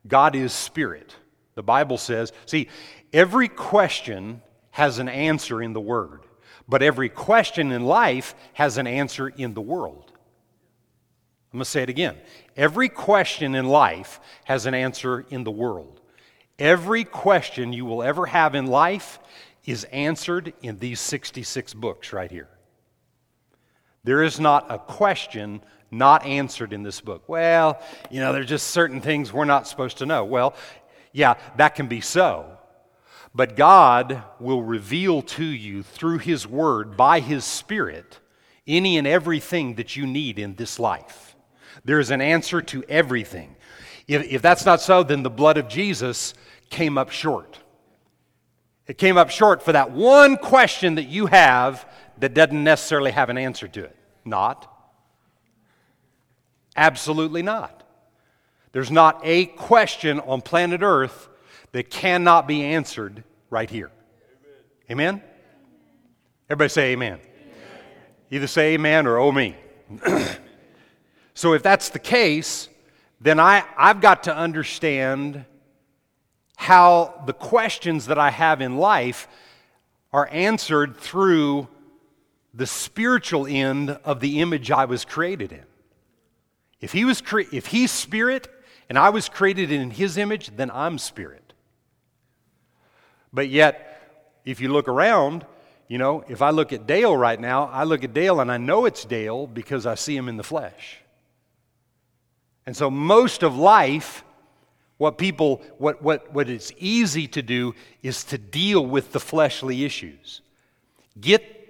God 0.06 0.34
is 0.34 0.52
spirit. 0.52 1.14
The 1.54 1.62
Bible 1.62 1.98
says, 1.98 2.32
see, 2.46 2.68
every 3.12 3.48
question 3.48 4.42
has 4.70 4.98
an 4.98 5.08
answer 5.08 5.62
in 5.62 5.72
the 5.72 5.80
Word, 5.80 6.22
but 6.68 6.82
every 6.82 7.08
question 7.08 7.72
in 7.72 7.84
life 7.84 8.34
has 8.54 8.78
an 8.78 8.86
answer 8.86 9.28
in 9.28 9.54
the 9.54 9.60
world. 9.60 10.12
I'm 11.52 11.58
going 11.58 11.64
to 11.64 11.70
say 11.70 11.82
it 11.82 11.88
again. 11.88 12.16
Every 12.56 12.88
question 12.88 13.54
in 13.54 13.66
life 13.66 14.20
has 14.44 14.66
an 14.66 14.74
answer 14.74 15.24
in 15.30 15.44
the 15.44 15.50
world. 15.50 16.00
Every 16.58 17.04
question 17.04 17.72
you 17.72 17.84
will 17.86 18.02
ever 18.02 18.26
have 18.26 18.54
in 18.54 18.66
life 18.66 19.18
is 19.64 19.84
answered 19.84 20.52
in 20.60 20.78
these 20.78 21.00
66 21.00 21.72
books 21.74 22.12
right 22.12 22.30
here. 22.30 22.48
There 24.06 24.22
is 24.22 24.38
not 24.38 24.66
a 24.70 24.78
question 24.78 25.60
not 25.90 26.24
answered 26.24 26.72
in 26.72 26.84
this 26.84 27.00
book. 27.00 27.28
Well, 27.28 27.82
you 28.08 28.20
know, 28.20 28.32
there's 28.32 28.46
just 28.48 28.68
certain 28.68 29.00
things 29.00 29.32
we're 29.32 29.46
not 29.46 29.66
supposed 29.66 29.98
to 29.98 30.06
know. 30.06 30.24
Well, 30.24 30.54
yeah, 31.12 31.34
that 31.56 31.74
can 31.74 31.88
be 31.88 32.00
so. 32.00 32.46
But 33.34 33.56
God 33.56 34.22
will 34.38 34.62
reveal 34.62 35.22
to 35.22 35.44
you 35.44 35.82
through 35.82 36.18
His 36.18 36.46
Word, 36.46 36.96
by 36.96 37.18
His 37.18 37.44
Spirit, 37.44 38.20
any 38.64 38.96
and 38.96 39.08
everything 39.08 39.74
that 39.74 39.96
you 39.96 40.06
need 40.06 40.38
in 40.38 40.54
this 40.54 40.78
life. 40.78 41.34
There 41.84 41.98
is 41.98 42.12
an 42.12 42.20
answer 42.20 42.62
to 42.62 42.84
everything. 42.88 43.56
If, 44.06 44.22
if 44.22 44.40
that's 44.40 44.64
not 44.64 44.80
so, 44.80 45.02
then 45.02 45.24
the 45.24 45.30
blood 45.30 45.58
of 45.58 45.66
Jesus 45.66 46.32
came 46.70 46.96
up 46.96 47.10
short. 47.10 47.58
It 48.86 48.98
came 48.98 49.18
up 49.18 49.30
short 49.30 49.64
for 49.64 49.72
that 49.72 49.90
one 49.90 50.36
question 50.36 50.94
that 50.94 51.08
you 51.08 51.26
have 51.26 51.84
that 52.18 52.34
doesn't 52.34 52.62
necessarily 52.62 53.10
have 53.10 53.28
an 53.28 53.38
answer 53.38 53.68
to 53.68 53.84
it. 53.84 53.96
Not. 54.24 54.72
Absolutely 56.76 57.42
not. 57.42 57.82
There's 58.72 58.90
not 58.90 59.20
a 59.24 59.46
question 59.46 60.20
on 60.20 60.42
planet 60.42 60.82
Earth 60.82 61.28
that 61.72 61.90
cannot 61.90 62.46
be 62.46 62.62
answered 62.62 63.24
right 63.50 63.70
here. 63.70 63.90
Amen? 64.90 65.22
Everybody 66.48 66.68
say 66.68 66.92
amen. 66.92 67.18
amen. 67.18 67.20
Either 68.30 68.46
say 68.46 68.74
amen 68.74 69.06
or 69.06 69.18
oh 69.18 69.32
me. 69.32 69.56
so 71.34 71.54
if 71.54 71.62
that's 71.62 71.88
the 71.88 71.98
case, 71.98 72.68
then 73.20 73.40
I, 73.40 73.64
I've 73.76 74.00
got 74.00 74.24
to 74.24 74.36
understand 74.36 75.44
how 76.56 77.22
the 77.26 77.32
questions 77.32 78.06
that 78.06 78.18
I 78.18 78.30
have 78.30 78.60
in 78.60 78.76
life 78.76 79.28
are 80.12 80.28
answered 80.30 80.96
through 80.96 81.68
the 82.56 82.66
spiritual 82.66 83.46
end 83.46 83.90
of 84.04 84.20
the 84.20 84.40
image 84.40 84.70
I 84.70 84.86
was 84.86 85.04
created 85.04 85.52
in. 85.52 85.64
If, 86.80 86.92
he 86.92 87.04
was 87.04 87.20
cre- 87.20 87.42
if 87.52 87.66
he's 87.66 87.90
spirit 87.90 88.48
and 88.88 88.98
I 88.98 89.10
was 89.10 89.28
created 89.28 89.70
in 89.70 89.90
his 89.90 90.16
image, 90.16 90.56
then 90.56 90.70
I'm 90.70 90.98
spirit. 90.98 91.52
But 93.32 93.50
yet, 93.50 94.40
if 94.44 94.60
you 94.60 94.72
look 94.72 94.88
around, 94.88 95.44
you 95.88 95.98
know, 95.98 96.24
if 96.28 96.40
I 96.40 96.50
look 96.50 96.72
at 96.72 96.86
Dale 96.86 97.16
right 97.16 97.38
now, 97.38 97.64
I 97.64 97.84
look 97.84 98.02
at 98.02 98.14
Dale 98.14 98.40
and 98.40 98.50
I 98.50 98.56
know 98.56 98.86
it's 98.86 99.04
Dale 99.04 99.46
because 99.46 99.84
I 99.84 99.94
see 99.94 100.16
him 100.16 100.28
in 100.28 100.36
the 100.36 100.44
flesh. 100.44 100.98
And 102.64 102.76
so 102.76 102.90
most 102.90 103.42
of 103.42 103.56
life 103.56 104.24
what 104.98 105.18
people, 105.18 105.62
what, 105.78 106.02
what, 106.02 106.32
what 106.32 106.48
it's 106.48 106.72
easy 106.78 107.28
to 107.28 107.42
do 107.42 107.74
is 108.02 108.24
to 108.24 108.38
deal 108.38 108.84
with 108.84 109.12
the 109.12 109.20
fleshly 109.20 109.84
issues. 109.84 110.40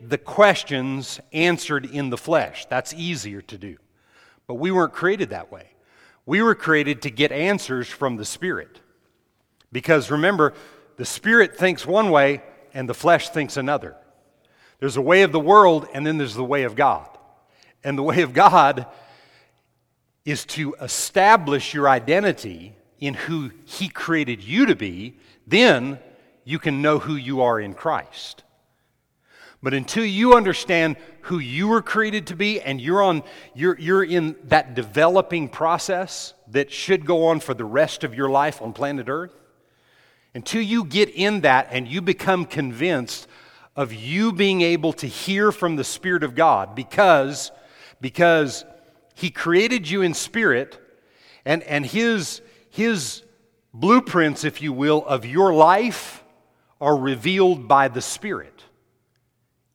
The 0.01 0.19
questions 0.19 1.21
answered 1.33 1.87
in 1.87 2.11
the 2.11 2.17
flesh. 2.17 2.67
That's 2.67 2.95
easier 2.95 3.41
to 3.43 3.59
do. 3.59 3.77
But 4.47 4.55
we 4.55 4.71
weren't 4.71 4.93
created 4.93 5.31
that 5.31 5.51
way. 5.51 5.71
We 6.25 6.43
were 6.43 6.55
created 6.55 7.03
to 7.03 7.11
get 7.11 7.33
answers 7.33 7.89
from 7.89 8.17
the 8.17 8.25
Spirit. 8.25 8.81
Because 9.73 10.11
remember, 10.11 10.55
the 10.97 11.05
Spirit 11.05 11.57
thinks 11.57 11.87
one 11.87 12.11
way 12.11 12.43
and 12.75 12.89
the 12.89 12.95
flesh 12.95 13.29
thinks 13.29 13.57
another. 13.57 13.97
There's 14.81 14.97
a 14.97 15.03
way 15.03 15.23
of 15.23 15.33
the 15.33 15.41
world 15.41 15.89
and 15.93 16.07
then 16.07 16.19
there's 16.19 16.35
the 16.35 16.45
way 16.45 16.65
of 16.65 16.75
God. 16.75 17.09
And 17.83 17.97
the 17.97 18.03
way 18.03 18.23
of 18.23 18.33
God 18.33 18.87
is 20.25 20.45
to 20.45 20.75
establish 20.81 21.73
your 21.73 21.89
identity 21.89 22.75
in 22.99 23.15
who 23.15 23.53
He 23.65 23.89
created 23.89 24.43
you 24.43 24.67
to 24.67 24.75
be, 24.75 25.17
then 25.47 25.99
you 26.45 26.59
can 26.59 26.83
know 26.83 26.99
who 26.99 27.15
you 27.15 27.43
are 27.43 27.61
in 27.61 27.75
Christ. 27.75 28.43
But 29.67 29.75
until 29.75 30.05
you 30.05 30.35
understand 30.35 30.95
who 31.23 31.41
you 31.41 31.67
were 31.67 31.83
created 31.83 32.29
to 32.29 32.37
be 32.37 32.61
and 32.61 32.81
you're, 32.81 33.03
on, 33.03 33.25
you're, 33.53 33.77
you're 33.81 34.05
in 34.05 34.37
that 34.45 34.77
developing 34.77 35.49
process 35.49 36.35
that 36.53 36.71
should 36.71 37.05
go 37.05 37.27
on 37.27 37.41
for 37.41 37.53
the 37.53 37.65
rest 37.65 38.05
of 38.05 38.15
your 38.15 38.31
life 38.31 38.63
on 38.63 38.73
planet 38.73 39.09
Earth, 39.09 39.35
until 40.37 40.63
you 40.63 40.85
get 40.85 41.09
in 41.09 41.41
that 41.41 41.67
and 41.73 41.89
you 41.89 42.01
become 42.01 42.45
convinced 42.45 43.27
of 43.75 43.93
you 43.93 44.33
being 44.33 44.61
able 44.61 44.93
to 44.93 45.09
hear 45.09 45.51
from 45.51 45.75
the 45.75 45.83
Spirit 45.83 46.23
of 46.23 46.37
God 46.37 46.77
because, 46.77 47.51
because 48.01 48.65
He 49.17 49.31
created 49.31 49.91
you 49.91 50.01
in 50.01 50.15
spirit 50.15 50.79
and, 51.45 51.65
and 51.65 51.85
His 51.85 52.41
his 52.71 53.25
blueprints, 53.75 54.45
if 54.45 54.63
you 54.63 54.73
will, 54.73 55.05
of 55.07 55.27
your 55.27 55.53
life 55.53 56.23
are 56.81 56.97
revealed 56.97 57.67
by 57.67 57.89
the 57.89 58.01
Spirit. 58.01 58.63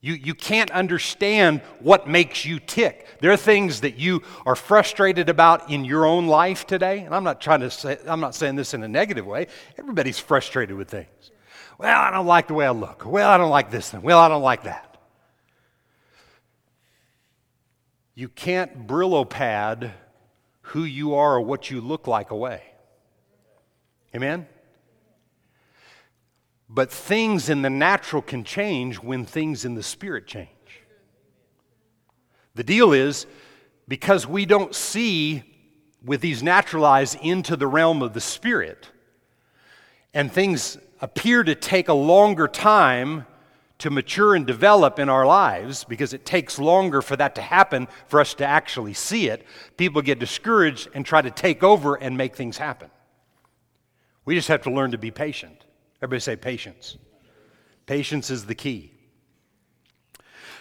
You, 0.03 0.15
you 0.15 0.33
can't 0.33 0.71
understand 0.71 1.61
what 1.79 2.07
makes 2.07 2.43
you 2.43 2.59
tick. 2.59 3.07
There 3.19 3.31
are 3.31 3.37
things 3.37 3.81
that 3.81 3.97
you 3.97 4.23
are 4.47 4.55
frustrated 4.55 5.29
about 5.29 5.69
in 5.69 5.85
your 5.85 6.07
own 6.07 6.25
life 6.25 6.65
today. 6.65 6.99
And 6.99 7.13
I'm 7.13 7.23
not 7.23 7.39
trying 7.39 7.59
to 7.59 7.69
say, 7.69 7.99
I'm 8.07 8.19
not 8.19 8.33
saying 8.33 8.55
this 8.55 8.73
in 8.73 8.81
a 8.81 8.87
negative 8.87 9.27
way. 9.27 9.45
Everybody's 9.77 10.17
frustrated 10.17 10.75
with 10.75 10.89
things. 10.89 11.31
Well, 11.77 11.99
I 11.99 12.09
don't 12.09 12.25
like 12.25 12.47
the 12.47 12.55
way 12.55 12.65
I 12.65 12.71
look. 12.71 13.05
Well, 13.05 13.29
I 13.29 13.37
don't 13.37 13.51
like 13.51 13.69
this 13.69 13.91
thing. 13.91 14.01
Well, 14.01 14.17
I 14.17 14.27
don't 14.27 14.41
like 14.41 14.63
that. 14.63 14.97
You 18.15 18.27
can't 18.27 18.87
Brillo 18.87 19.29
pad 19.29 19.91
who 20.61 20.83
you 20.83 21.13
are 21.13 21.35
or 21.35 21.41
what 21.41 21.69
you 21.69 21.79
look 21.79 22.07
like 22.07 22.31
away. 22.31 22.63
Amen? 24.15 24.47
But 26.73 26.89
things 26.89 27.49
in 27.49 27.63
the 27.63 27.69
natural 27.69 28.21
can 28.21 28.45
change 28.45 28.95
when 28.97 29.25
things 29.25 29.65
in 29.65 29.75
the 29.75 29.83
spirit 29.83 30.25
change. 30.25 30.47
The 32.55 32.63
deal 32.63 32.93
is 32.93 33.25
because 33.89 34.25
we 34.25 34.45
don't 34.45 34.73
see 34.73 35.43
with 36.03 36.21
these 36.21 36.41
natural 36.41 36.85
eyes 36.85 37.15
into 37.21 37.57
the 37.57 37.67
realm 37.67 38.01
of 38.01 38.13
the 38.13 38.21
spirit, 38.21 38.87
and 40.13 40.31
things 40.31 40.77
appear 41.01 41.43
to 41.43 41.55
take 41.55 41.89
a 41.89 41.93
longer 41.93 42.47
time 42.47 43.25
to 43.79 43.89
mature 43.89 44.33
and 44.33 44.47
develop 44.47 44.97
in 44.97 45.09
our 45.09 45.25
lives 45.25 45.83
because 45.83 46.13
it 46.13 46.25
takes 46.25 46.57
longer 46.57 47.01
for 47.01 47.17
that 47.17 47.35
to 47.35 47.41
happen 47.41 47.87
for 48.07 48.21
us 48.21 48.33
to 48.35 48.45
actually 48.45 48.93
see 48.93 49.27
it, 49.27 49.45
people 49.75 50.01
get 50.01 50.19
discouraged 50.19 50.87
and 50.93 51.05
try 51.05 51.21
to 51.21 51.31
take 51.31 51.63
over 51.63 51.95
and 51.95 52.15
make 52.15 52.35
things 52.35 52.57
happen. 52.57 52.89
We 54.23 54.35
just 54.35 54.47
have 54.47 54.61
to 54.63 54.71
learn 54.71 54.91
to 54.91 54.97
be 54.97 55.11
patient. 55.11 55.65
Everybody 56.01 56.19
say 56.19 56.35
patience. 56.35 56.97
Patience 57.85 58.31
is 58.31 58.45
the 58.45 58.55
key. 58.55 58.91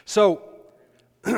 So, 0.04 0.42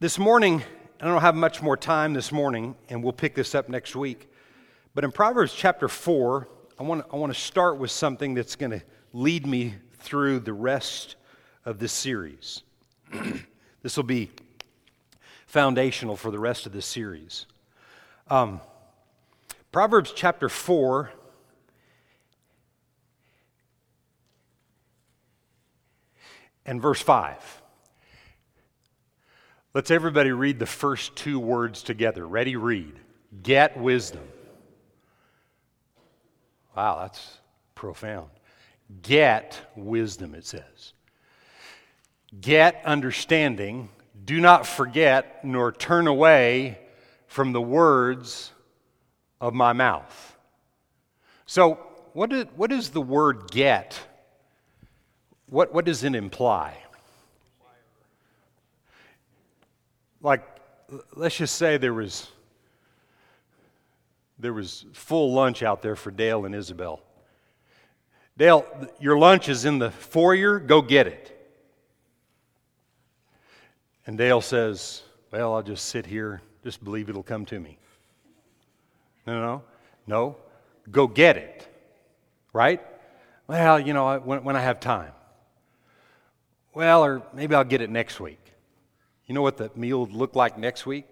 this 0.00 0.18
morning, 0.18 0.62
I 0.98 1.06
don't 1.06 1.20
have 1.20 1.34
much 1.34 1.60
more 1.60 1.76
time 1.76 2.14
this 2.14 2.32
morning, 2.32 2.74
and 2.88 3.02
we'll 3.04 3.12
pick 3.12 3.34
this 3.34 3.54
up 3.54 3.68
next 3.68 3.94
week. 3.94 4.32
But 4.94 5.04
in 5.04 5.12
Proverbs 5.12 5.52
chapter 5.52 5.88
4, 5.88 6.48
I 6.78 6.84
want, 6.84 7.04
I 7.12 7.16
want 7.16 7.34
to 7.34 7.38
start 7.38 7.76
with 7.76 7.90
something 7.90 8.32
that's 8.32 8.56
going 8.56 8.70
to 8.70 8.82
lead 9.12 9.46
me 9.46 9.74
through 9.98 10.40
the 10.40 10.54
rest 10.54 11.16
of 11.66 11.78
this 11.78 11.92
series. 11.92 12.62
this 13.82 13.98
will 13.98 14.04
be 14.04 14.30
foundational 15.46 16.16
for 16.16 16.30
the 16.30 16.38
rest 16.38 16.64
of 16.64 16.72
this 16.72 16.86
series. 16.86 17.44
Um, 18.28 18.62
Proverbs 19.70 20.14
chapter 20.16 20.48
4. 20.48 21.10
And 26.70 26.80
verse 26.80 27.02
5. 27.02 27.62
Let's 29.74 29.90
everybody 29.90 30.30
read 30.30 30.60
the 30.60 30.66
first 30.66 31.16
two 31.16 31.40
words 31.40 31.82
together. 31.82 32.24
Ready, 32.24 32.54
read. 32.54 32.94
Get 33.42 33.76
wisdom. 33.76 34.22
Wow, 36.76 37.00
that's 37.00 37.38
profound. 37.74 38.30
Get 39.02 39.60
wisdom, 39.74 40.36
it 40.36 40.46
says. 40.46 40.92
Get 42.40 42.80
understanding. 42.84 43.88
Do 44.24 44.40
not 44.40 44.64
forget 44.64 45.44
nor 45.44 45.72
turn 45.72 46.06
away 46.06 46.78
from 47.26 47.50
the 47.50 47.60
words 47.60 48.52
of 49.40 49.54
my 49.54 49.72
mouth. 49.72 50.36
So, 51.46 51.80
what 52.12 52.32
is, 52.32 52.44
what 52.54 52.70
is 52.70 52.90
the 52.90 53.02
word 53.02 53.50
get? 53.50 53.98
What, 55.50 55.74
what 55.74 55.84
does 55.84 56.04
it 56.04 56.14
imply? 56.14 56.76
Like, 60.22 60.46
let's 61.14 61.36
just 61.36 61.56
say 61.56 61.76
there 61.76 61.92
was, 61.92 62.28
there 64.38 64.52
was 64.52 64.86
full 64.92 65.32
lunch 65.32 65.62
out 65.62 65.82
there 65.82 65.96
for 65.96 66.12
Dale 66.12 66.44
and 66.44 66.54
Isabel. 66.54 67.02
Dale, 68.38 68.64
your 69.00 69.18
lunch 69.18 69.48
is 69.48 69.64
in 69.64 69.78
the 69.78 69.90
foyer, 69.90 70.60
go 70.60 70.82
get 70.82 71.08
it. 71.08 71.36
And 74.06 74.16
Dale 74.16 74.40
says, 74.40 75.02
Well, 75.32 75.54
I'll 75.54 75.62
just 75.62 75.86
sit 75.86 76.06
here, 76.06 76.42
just 76.62 76.82
believe 76.82 77.08
it'll 77.08 77.22
come 77.22 77.44
to 77.46 77.58
me. 77.58 77.76
No, 79.26 79.40
no, 79.40 79.62
no. 80.06 80.36
Go 80.90 81.06
get 81.06 81.36
it. 81.36 81.66
Right? 82.52 82.80
Well, 83.46 83.80
you 83.80 83.92
know, 83.92 84.18
when, 84.18 84.44
when 84.44 84.56
I 84.56 84.60
have 84.60 84.80
time. 84.80 85.12
Well, 86.72 87.04
or 87.04 87.22
maybe 87.34 87.54
I'll 87.54 87.64
get 87.64 87.80
it 87.80 87.90
next 87.90 88.20
week. 88.20 88.38
You 89.26 89.34
know 89.34 89.42
what 89.42 89.56
the 89.56 89.70
meal 89.74 90.00
would 90.00 90.12
look 90.12 90.36
like 90.36 90.58
next 90.58 90.86
week? 90.86 91.06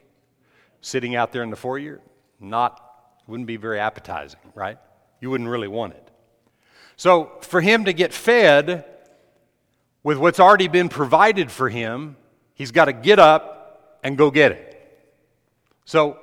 Sitting 0.80 1.16
out 1.16 1.32
there 1.32 1.42
in 1.42 1.50
the 1.50 1.56
foyer? 1.56 2.00
Not, 2.40 2.80
wouldn't 3.26 3.46
be 3.46 3.56
very 3.56 3.80
appetizing, 3.80 4.40
right? 4.54 4.78
You 5.20 5.30
wouldn't 5.30 5.50
really 5.50 5.68
want 5.68 5.94
it. 5.94 6.10
So, 6.96 7.32
for 7.42 7.60
him 7.60 7.84
to 7.84 7.92
get 7.92 8.12
fed 8.12 8.84
with 10.02 10.18
what's 10.18 10.40
already 10.40 10.68
been 10.68 10.88
provided 10.88 11.50
for 11.50 11.68
him, 11.68 12.16
he's 12.54 12.72
got 12.72 12.86
to 12.86 12.92
get 12.92 13.18
up 13.18 13.98
and 14.02 14.16
go 14.16 14.30
get 14.30 14.52
it. 14.52 14.68
So, 15.84 16.18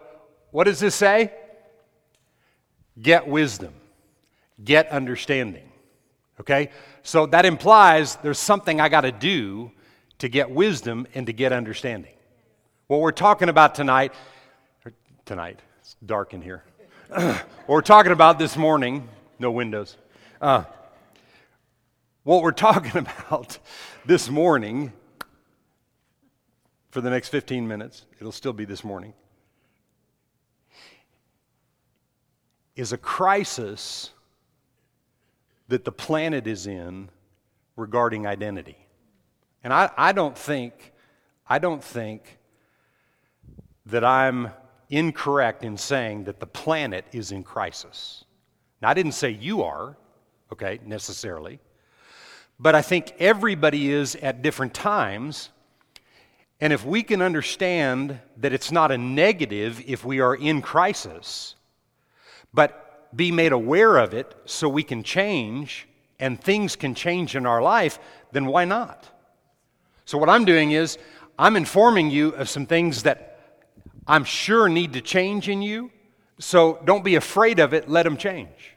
what 0.51 0.65
does 0.65 0.79
this 0.79 0.95
say? 0.95 1.33
Get 3.01 3.27
wisdom, 3.27 3.73
get 4.63 4.89
understanding. 4.89 5.69
Okay? 6.39 6.69
So 7.03 7.25
that 7.27 7.45
implies 7.45 8.17
there's 8.17 8.39
something 8.39 8.81
I 8.81 8.89
got 8.89 9.01
to 9.01 9.11
do 9.11 9.71
to 10.19 10.29
get 10.29 10.51
wisdom 10.51 11.07
and 11.13 11.27
to 11.27 11.33
get 11.33 11.51
understanding. 11.51 12.13
What 12.87 13.01
we're 13.01 13.11
talking 13.11 13.49
about 13.49 13.75
tonight, 13.75 14.13
tonight, 15.25 15.59
it's 15.79 15.95
dark 16.05 16.33
in 16.33 16.41
here. 16.41 16.63
what 17.09 17.45
we're 17.67 17.81
talking 17.81 18.11
about 18.11 18.39
this 18.39 18.55
morning, 18.57 19.07
no 19.39 19.51
windows. 19.51 19.97
Uh, 20.41 20.63
what 22.23 22.41
we're 22.41 22.51
talking 22.51 22.97
about 22.97 23.57
this 24.05 24.29
morning, 24.29 24.91
for 26.91 27.01
the 27.01 27.09
next 27.09 27.29
15 27.29 27.67
minutes, 27.67 28.05
it'll 28.19 28.31
still 28.31 28.53
be 28.53 28.65
this 28.65 28.83
morning, 28.83 29.13
is 32.75 32.93
a 32.93 32.97
crisis 32.97 34.11
that 35.67 35.85
the 35.85 35.91
planet 35.91 36.47
is 36.47 36.67
in 36.67 37.09
regarding 37.75 38.27
identity. 38.27 38.77
And 39.63 39.73
I, 39.73 39.89
I 39.97 40.11
don't 40.11 40.37
think, 40.37 40.93
I 41.47 41.59
don't 41.59 41.83
think 41.83 42.37
that 43.87 44.03
I'm 44.03 44.51
incorrect 44.89 45.63
in 45.63 45.77
saying 45.77 46.25
that 46.25 46.39
the 46.39 46.47
planet 46.47 47.05
is 47.11 47.31
in 47.31 47.43
crisis. 47.43 48.25
Now, 48.81 48.89
I 48.89 48.93
didn't 48.93 49.13
say 49.13 49.31
you 49.31 49.63
are, 49.63 49.97
okay, 50.53 50.79
necessarily, 50.85 51.59
but 52.59 52.75
I 52.75 52.81
think 52.81 53.13
everybody 53.19 53.91
is 53.91 54.15
at 54.15 54.41
different 54.41 54.73
times. 54.73 55.49
And 56.61 56.71
if 56.71 56.85
we 56.85 57.03
can 57.03 57.21
understand 57.21 58.19
that 58.37 58.53
it's 58.53 58.71
not 58.71 58.91
a 58.91 58.97
negative 58.97 59.83
if 59.85 60.05
we 60.05 60.19
are 60.19 60.35
in 60.35 60.61
crisis, 60.61 61.55
but 62.53 62.84
be 63.15 63.31
made 63.31 63.51
aware 63.51 63.97
of 63.97 64.13
it 64.13 64.35
so 64.45 64.67
we 64.67 64.83
can 64.83 65.03
change 65.03 65.87
and 66.19 66.41
things 66.41 66.75
can 66.75 66.95
change 66.95 67.35
in 67.35 67.45
our 67.45 67.61
life, 67.61 67.99
then 68.31 68.45
why 68.45 68.65
not? 68.65 69.09
So, 70.05 70.17
what 70.17 70.29
I'm 70.29 70.45
doing 70.45 70.71
is 70.71 70.97
I'm 71.37 71.55
informing 71.55 72.09
you 72.09 72.29
of 72.29 72.49
some 72.49 72.65
things 72.65 73.03
that 73.03 73.39
I'm 74.07 74.23
sure 74.23 74.69
need 74.69 74.93
to 74.93 75.01
change 75.01 75.49
in 75.49 75.61
you. 75.61 75.91
So, 76.39 76.79
don't 76.85 77.03
be 77.03 77.15
afraid 77.15 77.59
of 77.59 77.73
it, 77.73 77.89
let 77.89 78.03
them 78.03 78.17
change. 78.17 78.75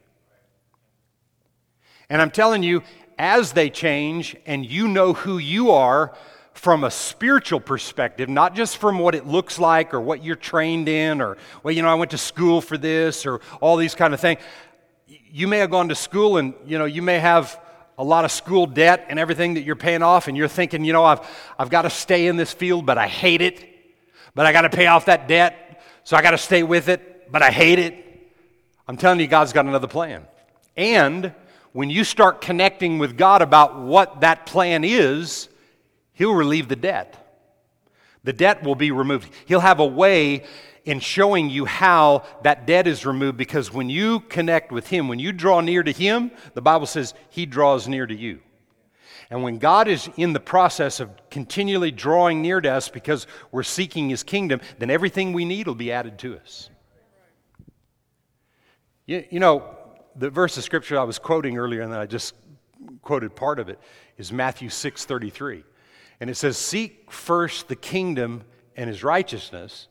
And 2.10 2.22
I'm 2.22 2.30
telling 2.30 2.62
you, 2.62 2.82
as 3.18 3.52
they 3.52 3.68
change 3.68 4.36
and 4.46 4.64
you 4.64 4.88
know 4.88 5.12
who 5.12 5.38
you 5.38 5.72
are, 5.72 6.14
from 6.58 6.82
a 6.82 6.90
spiritual 6.90 7.60
perspective, 7.60 8.28
not 8.28 8.52
just 8.52 8.78
from 8.78 8.98
what 8.98 9.14
it 9.14 9.24
looks 9.24 9.60
like 9.60 9.94
or 9.94 10.00
what 10.00 10.24
you're 10.24 10.34
trained 10.34 10.88
in 10.88 11.20
or, 11.20 11.38
well, 11.62 11.72
you 11.72 11.82
know, 11.82 11.88
I 11.88 11.94
went 11.94 12.10
to 12.10 12.18
school 12.18 12.60
for 12.60 12.76
this 12.76 13.24
or 13.26 13.40
all 13.60 13.76
these 13.76 13.94
kind 13.94 14.12
of 14.12 14.18
things. 14.18 14.40
You 15.06 15.46
may 15.46 15.58
have 15.58 15.70
gone 15.70 15.88
to 15.88 15.94
school 15.94 16.36
and, 16.36 16.54
you 16.66 16.76
know, 16.76 16.84
you 16.84 17.00
may 17.00 17.20
have 17.20 17.60
a 17.96 18.02
lot 18.02 18.24
of 18.24 18.32
school 18.32 18.66
debt 18.66 19.06
and 19.08 19.20
everything 19.20 19.54
that 19.54 19.62
you're 19.62 19.76
paying 19.76 20.02
off, 20.02 20.26
and 20.26 20.36
you're 20.36 20.48
thinking, 20.48 20.84
you 20.84 20.92
know, 20.92 21.04
I've, 21.04 21.20
I've 21.58 21.70
got 21.70 21.82
to 21.82 21.90
stay 21.90 22.26
in 22.26 22.36
this 22.36 22.52
field, 22.52 22.84
but 22.86 22.98
I 22.98 23.06
hate 23.06 23.40
it. 23.40 23.64
But 24.34 24.44
I 24.44 24.52
got 24.52 24.62
to 24.62 24.70
pay 24.70 24.86
off 24.86 25.06
that 25.06 25.28
debt, 25.28 25.80
so 26.02 26.16
I 26.16 26.22
got 26.22 26.32
to 26.32 26.38
stay 26.38 26.64
with 26.64 26.88
it, 26.88 27.30
but 27.30 27.42
I 27.42 27.50
hate 27.50 27.78
it. 27.78 28.04
I'm 28.88 28.96
telling 28.96 29.20
you, 29.20 29.28
God's 29.28 29.52
got 29.52 29.64
another 29.64 29.88
plan. 29.88 30.26
And 30.76 31.32
when 31.72 31.88
you 31.88 32.02
start 32.02 32.40
connecting 32.40 32.98
with 32.98 33.16
God 33.16 33.42
about 33.42 33.78
what 33.78 34.22
that 34.22 34.44
plan 34.44 34.82
is, 34.82 35.48
He'll 36.18 36.34
relieve 36.34 36.66
the 36.66 36.74
debt. 36.74 37.14
The 38.24 38.32
debt 38.32 38.64
will 38.64 38.74
be 38.74 38.90
removed. 38.90 39.32
He'll 39.46 39.60
have 39.60 39.78
a 39.78 39.86
way 39.86 40.44
in 40.84 40.98
showing 40.98 41.48
you 41.48 41.64
how 41.64 42.24
that 42.42 42.66
debt 42.66 42.88
is 42.88 43.06
removed 43.06 43.38
because 43.38 43.72
when 43.72 43.88
you 43.88 44.18
connect 44.18 44.72
with 44.72 44.88
Him, 44.88 45.06
when 45.06 45.20
you 45.20 45.30
draw 45.30 45.60
near 45.60 45.84
to 45.84 45.92
Him, 45.92 46.32
the 46.54 46.60
Bible 46.60 46.86
says 46.86 47.14
He 47.30 47.46
draws 47.46 47.86
near 47.86 48.04
to 48.04 48.16
you. 48.16 48.40
And 49.30 49.44
when 49.44 49.58
God 49.58 49.86
is 49.86 50.10
in 50.16 50.32
the 50.32 50.40
process 50.40 50.98
of 50.98 51.08
continually 51.30 51.92
drawing 51.92 52.42
near 52.42 52.60
to 52.60 52.68
us 52.68 52.88
because 52.88 53.28
we're 53.52 53.62
seeking 53.62 54.10
His 54.10 54.24
kingdom, 54.24 54.60
then 54.80 54.90
everything 54.90 55.32
we 55.32 55.44
need 55.44 55.68
will 55.68 55.76
be 55.76 55.92
added 55.92 56.18
to 56.18 56.36
us. 56.36 56.68
You, 59.06 59.24
you 59.30 59.38
know, 59.38 59.76
the 60.16 60.30
verse 60.30 60.56
of 60.58 60.64
scripture 60.64 60.98
I 60.98 61.04
was 61.04 61.20
quoting 61.20 61.58
earlier 61.58 61.82
and 61.82 61.94
I 61.94 62.06
just 62.06 62.34
quoted 63.02 63.36
part 63.36 63.60
of 63.60 63.68
it 63.68 63.78
is 64.16 64.32
Matthew 64.32 64.68
6 64.68 65.04
33. 65.04 65.62
And 66.20 66.28
it 66.30 66.34
says, 66.34 66.56
Seek 66.56 67.10
first 67.10 67.68
the 67.68 67.76
kingdom 67.76 68.44
and 68.76 68.88
his 68.88 69.02
righteousness, 69.02 69.88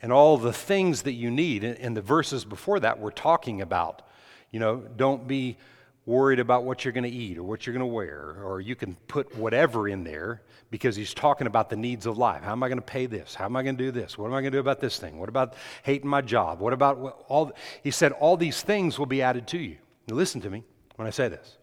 and 0.00 0.12
all 0.12 0.36
the 0.36 0.52
things 0.52 1.02
that 1.02 1.12
you 1.12 1.30
need. 1.30 1.64
And 1.64 1.96
the 1.96 2.02
verses 2.02 2.44
before 2.44 2.80
that 2.80 2.98
we're 2.98 3.10
talking 3.10 3.60
about, 3.60 4.02
you 4.50 4.60
know, 4.60 4.76
don't 4.96 5.26
be 5.26 5.56
worried 6.04 6.40
about 6.40 6.64
what 6.64 6.84
you're 6.84 6.92
going 6.92 7.04
to 7.04 7.10
eat 7.10 7.38
or 7.38 7.44
what 7.44 7.64
you're 7.64 7.72
going 7.72 7.88
to 7.88 7.94
wear, 7.94 8.36
or 8.44 8.60
you 8.60 8.74
can 8.74 8.96
put 9.06 9.36
whatever 9.36 9.88
in 9.88 10.02
there 10.02 10.42
because 10.70 10.96
he's 10.96 11.14
talking 11.14 11.46
about 11.46 11.70
the 11.70 11.76
needs 11.76 12.06
of 12.06 12.18
life. 12.18 12.42
How 12.42 12.52
am 12.52 12.62
I 12.62 12.68
going 12.68 12.78
to 12.78 12.82
pay 12.82 13.06
this? 13.06 13.34
How 13.34 13.44
am 13.44 13.56
I 13.56 13.62
going 13.62 13.76
to 13.76 13.84
do 13.84 13.92
this? 13.92 14.18
What 14.18 14.26
am 14.26 14.32
I 14.32 14.40
going 14.40 14.52
to 14.52 14.56
do 14.56 14.60
about 14.60 14.80
this 14.80 14.98
thing? 14.98 15.18
What 15.18 15.28
about 15.28 15.54
hating 15.84 16.08
my 16.08 16.20
job? 16.20 16.58
What 16.58 16.72
about 16.72 17.24
all? 17.28 17.52
He 17.82 17.90
said, 17.92 18.12
all 18.12 18.36
these 18.36 18.62
things 18.62 18.98
will 18.98 19.06
be 19.06 19.22
added 19.22 19.46
to 19.48 19.58
you. 19.58 19.76
Now, 20.08 20.16
listen 20.16 20.40
to 20.40 20.50
me 20.50 20.64
when 20.96 21.06
I 21.06 21.10
say 21.10 21.28
this. 21.28 21.58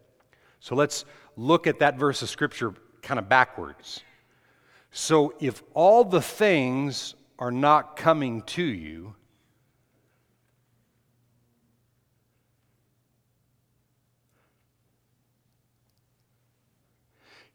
So 0.60 0.74
let's 0.74 1.04
look 1.36 1.66
at 1.66 1.80
that 1.80 1.98
verse 1.98 2.22
of 2.22 2.30
scripture 2.30 2.74
kind 3.02 3.18
of 3.18 3.28
backwards. 3.28 4.02
So 4.90 5.34
if 5.40 5.62
all 5.74 6.04
the 6.04 6.20
things 6.20 7.14
are 7.38 7.52
not 7.52 7.96
coming 7.96 8.42
to 8.42 8.62
you, 8.62 9.14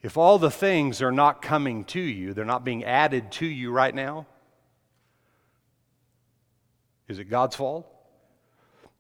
if 0.01 0.17
all 0.17 0.39
the 0.39 0.51
things 0.51 1.01
are 1.01 1.11
not 1.11 1.41
coming 1.41 1.83
to 1.85 1.99
you, 1.99 2.33
they're 2.33 2.45
not 2.45 2.63
being 2.63 2.83
added 2.83 3.31
to 3.33 3.45
you 3.45 3.71
right 3.71 3.93
now, 3.93 4.25
is 7.07 7.19
it 7.19 7.25
God's 7.25 7.55
fault? 7.55 7.87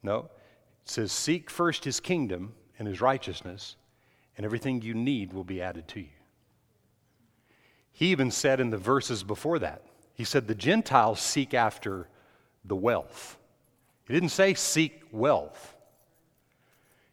No. 0.03 0.29
It 0.83 0.89
says, 0.89 1.11
Seek 1.11 1.49
first 1.49 1.83
his 1.83 1.99
kingdom 1.99 2.53
and 2.77 2.87
his 2.87 3.01
righteousness, 3.01 3.75
and 4.37 4.45
everything 4.45 4.81
you 4.81 4.93
need 4.93 5.33
will 5.33 5.43
be 5.43 5.61
added 5.61 5.87
to 5.89 6.01
you. 6.01 6.14
He 7.97 8.07
even 8.07 8.29
said 8.29 8.59
in 8.59 8.71
the 8.71 8.77
verses 8.77 9.23
before 9.23 9.57
that, 9.59 9.81
he 10.15 10.25
said, 10.25 10.47
the 10.47 10.53
Gentiles 10.53 11.21
seek 11.21 11.53
after 11.53 12.09
the 12.65 12.75
wealth. 12.75 13.37
He 14.05 14.13
didn't 14.13 14.29
say 14.29 14.53
seek 14.53 15.01
wealth. 15.13 15.77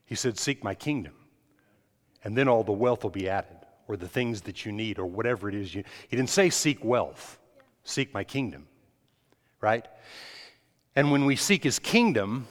He 0.04 0.16
said, 0.16 0.38
seek 0.38 0.64
my 0.64 0.74
kingdom. 0.74 1.14
And 2.24 2.36
then 2.36 2.48
all 2.48 2.64
the 2.64 2.72
wealth 2.72 3.04
will 3.04 3.10
be 3.10 3.28
added, 3.28 3.58
or 3.86 3.96
the 3.96 4.08
things 4.08 4.40
that 4.42 4.66
you 4.66 4.72
need, 4.72 4.98
or 4.98 5.06
whatever 5.06 5.48
it 5.48 5.54
is 5.54 5.72
you. 5.72 5.84
He 6.08 6.16
didn't 6.16 6.30
say 6.30 6.50
seek 6.50 6.84
wealth. 6.84 7.38
seek 7.84 8.12
my 8.14 8.24
kingdom, 8.24 8.66
right? 9.60 9.86
And 10.94 11.10
when 11.10 11.24
we 11.24 11.36
seek 11.36 11.64
his 11.64 11.78
kingdom, 11.78 12.46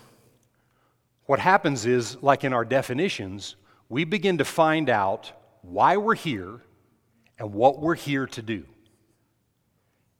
what 1.26 1.39
happens 1.39 1.86
is, 1.86 2.22
like 2.22 2.44
in 2.44 2.54
our 2.54 2.65
definitions, 2.65 3.56
we 3.89 4.04
begin 4.04 4.38
to 4.39 4.46
find 4.46 4.89
out 4.89 5.32
why 5.62 5.98
we're 5.98 6.15
here 6.15 6.62
and 7.41 7.54
what 7.54 7.80
we're 7.80 7.95
here 7.95 8.27
to 8.27 8.41
do. 8.43 8.63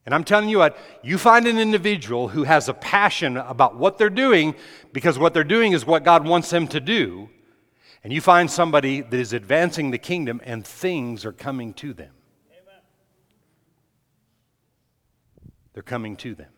And 0.08 0.16
I'm 0.16 0.24
telling 0.24 0.50
you 0.50 0.58
what, 0.58 0.76
you 1.04 1.20
find 1.20 1.46
an 1.46 1.60
individual 1.60 2.30
who 2.30 2.46
has 2.46 2.68
a 2.68 2.74
passion 2.74 3.38
about 3.38 3.78
what 3.78 4.00
they're 4.00 4.10
doing 4.10 4.56
because 4.92 5.20
what 5.20 5.32
they're 5.36 5.44
doing 5.44 5.74
is 5.74 5.86
what 5.86 6.04
God 6.04 6.28
wants 6.28 6.50
them 6.50 6.68
to 6.70 6.80
do. 6.80 7.30
And 8.04 8.12
you 8.12 8.22
find 8.22 8.50
somebody 8.50 9.02
that 9.02 9.14
is 9.14 9.34
advancing 9.34 9.92
the 9.92 10.00
kingdom 10.00 10.42
and 10.44 10.66
things 10.66 11.24
are 11.24 11.32
coming 11.32 11.76
to 11.76 11.94
them. 11.94 12.12
Amen. 12.52 12.82
They're 15.74 15.84
coming 15.84 16.16
to 16.18 16.34
them. 16.34 16.50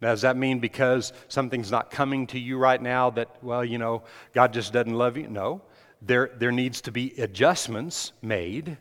Now, 0.00 0.12
does 0.12 0.22
that 0.22 0.38
mean 0.38 0.60
because 0.60 1.12
something's 1.28 1.70
not 1.70 1.90
coming 1.90 2.26
to 2.28 2.38
you 2.38 2.56
right 2.56 2.80
now 2.80 3.10
that, 3.10 3.28
well, 3.42 3.62
you 3.62 3.76
know, 3.76 4.04
God 4.32 4.54
just 4.54 4.72
doesn't 4.72 4.94
love 4.94 5.18
you? 5.18 5.28
No. 5.28 5.60
There, 6.00 6.30
there 6.38 6.52
needs 6.52 6.80
to 6.80 6.90
be 6.90 7.12
adjustments 7.18 8.12
made 8.22 8.78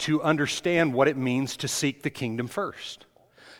to 0.00 0.22
understand 0.22 0.92
what 0.94 1.08
it 1.08 1.16
means 1.16 1.56
to 1.58 1.68
seek 1.68 2.02
the 2.02 2.10
kingdom 2.10 2.46
first, 2.46 3.06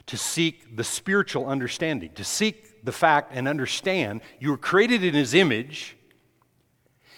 to 0.06 0.16
seek 0.16 0.76
the 0.76 0.84
spiritual 0.84 1.46
understanding, 1.46 2.10
to 2.14 2.24
seek 2.24 2.84
the 2.84 2.92
fact 2.92 3.32
and 3.34 3.46
understand 3.46 4.20
you 4.38 4.50
were 4.50 4.56
created 4.56 5.04
in 5.04 5.14
His 5.14 5.34
image. 5.34 5.96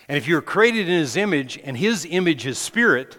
And 0.08 0.18
if 0.18 0.26
you're 0.26 0.42
created 0.42 0.88
in 0.88 0.98
His 0.98 1.16
image 1.16 1.58
and 1.62 1.76
His 1.76 2.06
image 2.08 2.46
is 2.46 2.58
spirit, 2.58 3.16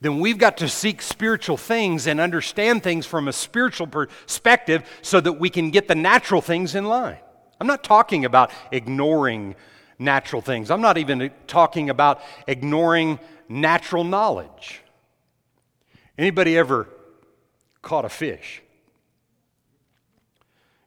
then 0.00 0.20
we've 0.20 0.38
got 0.38 0.58
to 0.58 0.68
seek 0.68 1.00
spiritual 1.00 1.56
things 1.56 2.06
and 2.06 2.20
understand 2.20 2.82
things 2.82 3.06
from 3.06 3.28
a 3.28 3.32
spiritual 3.32 3.86
perspective 3.86 4.82
so 5.00 5.20
that 5.20 5.34
we 5.34 5.48
can 5.48 5.70
get 5.70 5.88
the 5.88 5.94
natural 5.94 6.40
things 6.40 6.74
in 6.74 6.84
line. 6.84 7.18
I'm 7.60 7.66
not 7.66 7.84
talking 7.84 8.24
about 8.24 8.50
ignoring 8.72 9.54
natural 9.98 10.42
things, 10.42 10.70
I'm 10.70 10.80
not 10.80 10.98
even 10.98 11.30
talking 11.46 11.88
about 11.88 12.20
ignoring 12.48 13.20
natural 13.48 14.02
knowledge. 14.02 14.83
Anybody 16.16 16.56
ever 16.56 16.88
caught 17.82 18.04
a 18.04 18.08
fish? 18.08 18.62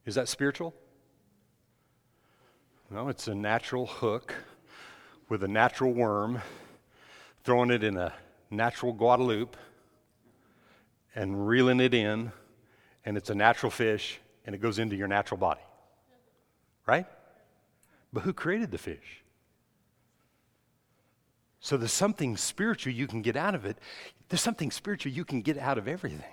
Is 0.05 0.15
that 0.15 0.29
spiritual? 0.29 0.73
No, 2.89 3.09
it's 3.09 3.27
a 3.27 3.35
natural 3.35 3.85
hook 3.85 4.33
with 5.27 5.43
a 5.43 5.47
natural 5.47 5.91
worm, 5.91 6.41
throwing 7.43 7.71
it 7.71 7.83
in 7.83 7.97
a 7.97 8.13
natural 8.49 8.93
Guadalupe 8.93 9.57
and 11.13 11.45
reeling 11.45 11.81
it 11.81 11.93
in, 11.93 12.31
and 13.03 13.17
it's 13.17 13.29
a 13.29 13.35
natural 13.35 13.69
fish, 13.69 14.19
and 14.45 14.55
it 14.55 14.59
goes 14.59 14.79
into 14.79 14.95
your 14.95 15.09
natural 15.09 15.37
body. 15.37 15.61
Right? 16.85 17.05
But 18.13 18.23
who 18.23 18.31
created 18.31 18.71
the 18.71 18.77
fish? 18.77 19.23
So 21.67 21.75
there's 21.75 21.91
something 21.91 22.37
spiritual 22.37 22.93
you 22.93 23.07
can 23.07 23.21
get 23.21 23.35
out 23.35 23.53
of 23.53 23.65
it. 23.65 23.77
There's 24.29 24.39
something 24.39 24.71
spiritual 24.71 25.11
you 25.11 25.25
can 25.25 25.41
get 25.41 25.57
out 25.57 25.77
of 25.77 25.85
everything. 25.85 26.23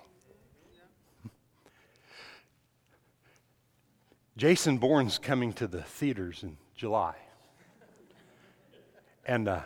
Jason 4.37 4.77
Bourne's 4.77 5.17
coming 5.17 5.51
to 5.51 5.67
the 5.67 5.81
theaters 5.81 6.41
in 6.41 6.55
July. 6.73 7.15
And, 9.25 9.49
uh, 9.49 9.59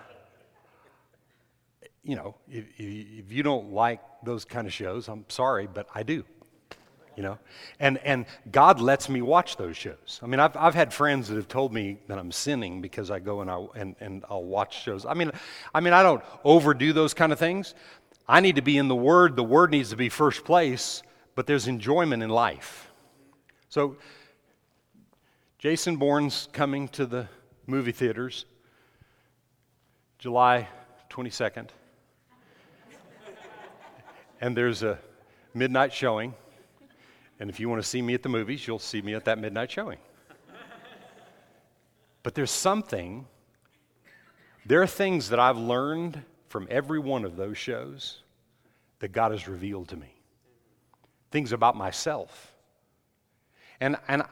you 2.02 2.16
know, 2.16 2.34
if, 2.50 2.66
if 2.80 3.32
you 3.32 3.44
don't 3.44 3.72
like 3.72 4.02
those 4.24 4.46
kind 4.46 4.66
of 4.66 4.74
shows, 4.74 5.08
I'm 5.08 5.26
sorry, 5.28 5.68
but 5.72 5.88
I 5.94 6.02
do 6.02 6.26
you 7.20 7.24
know? 7.24 7.38
And 7.82 7.98
and 8.06 8.26
god 8.50 8.80
lets 8.80 9.10
me 9.10 9.22
watch 9.22 9.58
those 9.58 9.76
shows. 9.76 10.22
I 10.24 10.26
mean 10.26 10.40
i've, 10.40 10.56
I've 10.56 10.74
had 10.74 10.94
friends 10.94 11.28
that 11.28 11.36
have 11.36 11.50
told 11.50 11.74
me 11.74 11.98
that 12.08 12.18
i'm 12.18 12.32
sinning 12.32 12.82
because 12.82 13.12
i 13.12 13.20
go 13.20 13.42
and, 13.42 13.52
I, 13.52 13.66
and, 13.76 13.98
and 14.00 14.24
i'll 14.30 14.46
watch 14.46 14.82
shows. 14.82 15.06
I 15.06 15.14
mean 15.16 15.30
i 15.76 15.82
mean 15.82 15.92
i 15.92 16.02
don't 16.02 16.24
overdo 16.46 16.94
those 16.94 17.14
kind 17.14 17.34
of 17.34 17.38
things. 17.38 17.76
I 18.26 18.40
need 18.40 18.56
to 18.56 18.62
be 18.62 18.78
in 18.78 18.88
the 18.88 18.96
word. 18.96 19.36
The 19.36 19.44
word 19.44 19.70
needs 19.70 19.90
to 19.90 19.98
be 19.98 20.08
first 20.08 20.46
place 20.46 21.04
but 21.36 21.46
there's 21.46 21.68
enjoyment 21.68 22.24
in 22.24 22.30
life. 22.30 22.90
So 23.68 23.98
jason 25.58 25.98
bourne's 25.98 26.48
coming 26.54 26.88
to 26.88 27.06
the 27.06 27.28
movie 27.68 27.92
theaters 27.92 28.46
july 30.20 30.70
22nd 31.10 31.68
and 34.40 34.56
there's 34.56 34.84
a 34.84 34.98
midnight 35.54 35.92
showing 35.92 36.34
and 37.40 37.50
if 37.50 37.60
you 37.60 37.70
want 37.70 37.82
to 37.82 37.88
see 37.88 38.02
me 38.02 38.14
at 38.14 38.24
the 38.24 38.30
movies, 38.30 38.68
you'll 38.68 38.80
see 38.80 39.02
me 39.02 39.14
at 39.14 39.26
that 39.26 39.40
midnight 39.40 39.72
showing. 39.72 39.98
but 42.22 42.36
there's 42.36 42.52
something, 42.52 43.26
there 44.66 44.82
are 44.82 44.88
things 44.88 45.30
that 45.30 45.40
I've 45.40 45.58
learned 45.58 46.22
from 46.50 46.68
every 46.70 47.00
one 47.00 47.24
of 47.24 47.38
those 47.38 47.58
shows 47.58 48.22
that 49.00 49.10
God 49.10 49.32
has 49.32 49.48
revealed 49.48 49.88
to 49.90 49.96
me. 49.96 50.14
Things 51.32 51.54
about 51.54 51.78
myself. 51.78 52.54
And, 53.80 53.96
and 54.10 54.24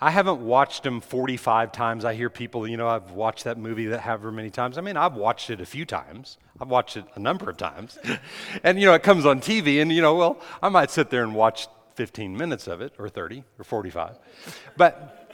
I 0.00 0.10
haven't 0.10 0.40
watched 0.40 0.82
them 0.82 1.00
45 1.00 1.70
times. 1.70 2.04
I 2.04 2.14
hear 2.14 2.28
people, 2.28 2.66
you 2.66 2.76
know, 2.76 2.88
I've 2.88 3.12
watched 3.12 3.44
that 3.44 3.58
movie 3.58 3.86
that 3.86 4.00
however 4.00 4.32
many 4.32 4.50
times. 4.50 4.76
I 4.76 4.80
mean, 4.80 4.96
I've 4.96 5.14
watched 5.14 5.50
it 5.50 5.60
a 5.60 5.66
few 5.66 5.84
times. 5.84 6.38
I've 6.60 6.68
watched 6.68 6.96
it 6.96 7.04
a 7.14 7.20
number 7.20 7.48
of 7.48 7.56
times. 7.56 7.98
and, 8.64 8.80
you 8.80 8.86
know, 8.86 8.94
it 8.94 9.04
comes 9.04 9.24
on 9.24 9.40
TV, 9.40 9.80
and, 9.80 9.92
you 9.92 10.02
know, 10.02 10.14
well, 10.16 10.40
I 10.60 10.68
might 10.68 10.90
sit 10.90 11.10
there 11.10 11.22
and 11.22 11.34
watch 11.34 11.68
15 11.96 12.36
minutes 12.36 12.68
of 12.68 12.80
it, 12.80 12.92
or 12.98 13.08
30, 13.08 13.42
or 13.58 13.64
45. 13.64 14.16
But, 14.76 15.32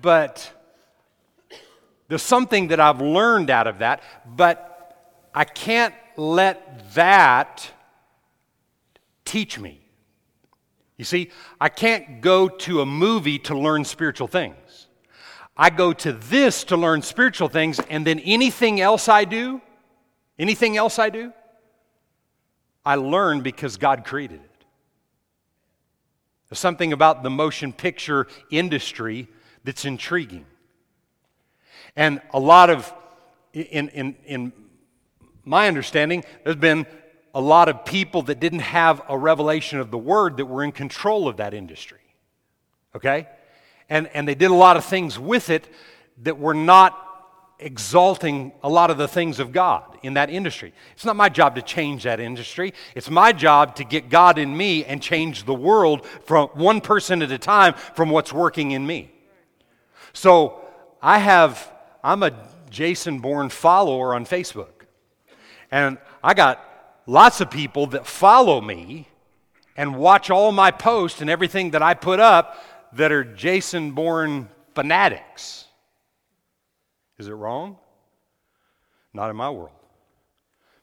but 0.00 0.50
there's 2.08 2.22
something 2.22 2.68
that 2.68 2.80
I've 2.80 3.00
learned 3.00 3.50
out 3.50 3.66
of 3.66 3.80
that, 3.80 4.02
but 4.24 5.28
I 5.34 5.44
can't 5.44 5.94
let 6.16 6.94
that 6.94 7.68
teach 9.24 9.58
me. 9.58 9.80
You 10.96 11.04
see, 11.04 11.30
I 11.60 11.68
can't 11.68 12.20
go 12.20 12.48
to 12.48 12.80
a 12.80 12.86
movie 12.86 13.38
to 13.40 13.58
learn 13.58 13.84
spiritual 13.84 14.28
things. 14.28 14.86
I 15.56 15.70
go 15.70 15.92
to 15.92 16.12
this 16.12 16.64
to 16.64 16.76
learn 16.76 17.02
spiritual 17.02 17.48
things, 17.48 17.80
and 17.90 18.06
then 18.06 18.20
anything 18.20 18.80
else 18.80 19.08
I 19.08 19.24
do, 19.24 19.60
anything 20.38 20.76
else 20.76 20.98
I 20.98 21.10
do, 21.10 21.32
I 22.84 22.94
learn 22.94 23.40
because 23.40 23.76
God 23.76 24.04
created 24.04 24.40
it. 24.44 24.45
There's 26.48 26.58
something 26.58 26.92
about 26.92 27.22
the 27.22 27.30
motion 27.30 27.72
picture 27.72 28.26
industry 28.50 29.28
that's 29.64 29.84
intriguing. 29.84 30.46
And 31.96 32.20
a 32.32 32.38
lot 32.38 32.70
of, 32.70 32.92
in, 33.52 33.88
in, 33.88 34.16
in 34.24 34.52
my 35.44 35.66
understanding, 35.66 36.24
there's 36.44 36.56
been 36.56 36.86
a 37.34 37.40
lot 37.40 37.68
of 37.68 37.84
people 37.84 38.22
that 38.22 38.40
didn't 38.40 38.60
have 38.60 39.02
a 39.08 39.18
revelation 39.18 39.78
of 39.78 39.90
the 39.90 39.98
word 39.98 40.36
that 40.36 40.46
were 40.46 40.62
in 40.62 40.72
control 40.72 41.28
of 41.28 41.38
that 41.38 41.52
industry. 41.52 41.98
Okay? 42.94 43.28
And, 43.88 44.08
and 44.08 44.26
they 44.26 44.34
did 44.34 44.50
a 44.50 44.54
lot 44.54 44.76
of 44.76 44.84
things 44.84 45.18
with 45.18 45.50
it 45.50 45.68
that 46.22 46.38
were 46.38 46.54
not 46.54 47.05
exalting 47.58 48.52
a 48.62 48.68
lot 48.68 48.90
of 48.90 48.98
the 48.98 49.08
things 49.08 49.40
of 49.40 49.52
God 49.52 49.98
in 50.02 50.14
that 50.14 50.28
industry. 50.28 50.74
It's 50.92 51.04
not 51.04 51.16
my 51.16 51.28
job 51.28 51.56
to 51.56 51.62
change 51.62 52.02
that 52.04 52.20
industry. 52.20 52.74
It's 52.94 53.10
my 53.10 53.32
job 53.32 53.76
to 53.76 53.84
get 53.84 54.10
God 54.10 54.38
in 54.38 54.54
me 54.56 54.84
and 54.84 55.02
change 55.02 55.44
the 55.44 55.54
world 55.54 56.06
from 56.24 56.48
one 56.48 56.80
person 56.80 57.22
at 57.22 57.32
a 57.32 57.38
time 57.38 57.74
from 57.94 58.10
what's 58.10 58.32
working 58.32 58.72
in 58.72 58.86
me. 58.86 59.10
So 60.12 60.60
I 61.02 61.18
have, 61.18 61.72
I'm 62.04 62.22
a 62.22 62.32
Jason 62.68 63.20
Bourne 63.20 63.48
follower 63.48 64.14
on 64.14 64.26
Facebook. 64.26 64.84
And 65.70 65.98
I 66.22 66.34
got 66.34 66.62
lots 67.06 67.40
of 67.40 67.50
people 67.50 67.86
that 67.88 68.06
follow 68.06 68.60
me 68.60 69.08
and 69.76 69.96
watch 69.96 70.30
all 70.30 70.52
my 70.52 70.70
posts 70.70 71.20
and 71.20 71.30
everything 71.30 71.70
that 71.70 71.82
I 71.82 71.94
put 71.94 72.20
up 72.20 72.62
that 72.92 73.12
are 73.12 73.24
Jason 73.24 73.92
Bourne 73.92 74.48
fanatics. 74.74 75.66
Is 77.18 77.28
it 77.28 77.32
wrong? 77.32 77.78
Not 79.12 79.30
in 79.30 79.36
my 79.36 79.50
world, 79.50 79.70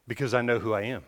because 0.07 0.33
I 0.33 0.41
know 0.41 0.59
who 0.59 0.73
I 0.73 0.81
am. 0.83 1.03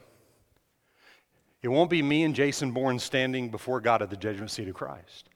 It 1.64 1.70
won't 1.70 1.90
be 1.90 2.04
me 2.04 2.24
and 2.24 2.36
Jason 2.36 2.72
Bourne 2.72 3.00
standing 3.00 3.50
before 3.50 3.82
God 3.82 4.04
at 4.04 4.12
the 4.12 4.16
judgment 4.16 4.52
seat 4.52 4.68
of 4.68 4.76
Christ. 4.76 5.30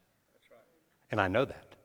And 1.10 1.20
I 1.20 1.28
know 1.28 1.44
that. 1.44 1.76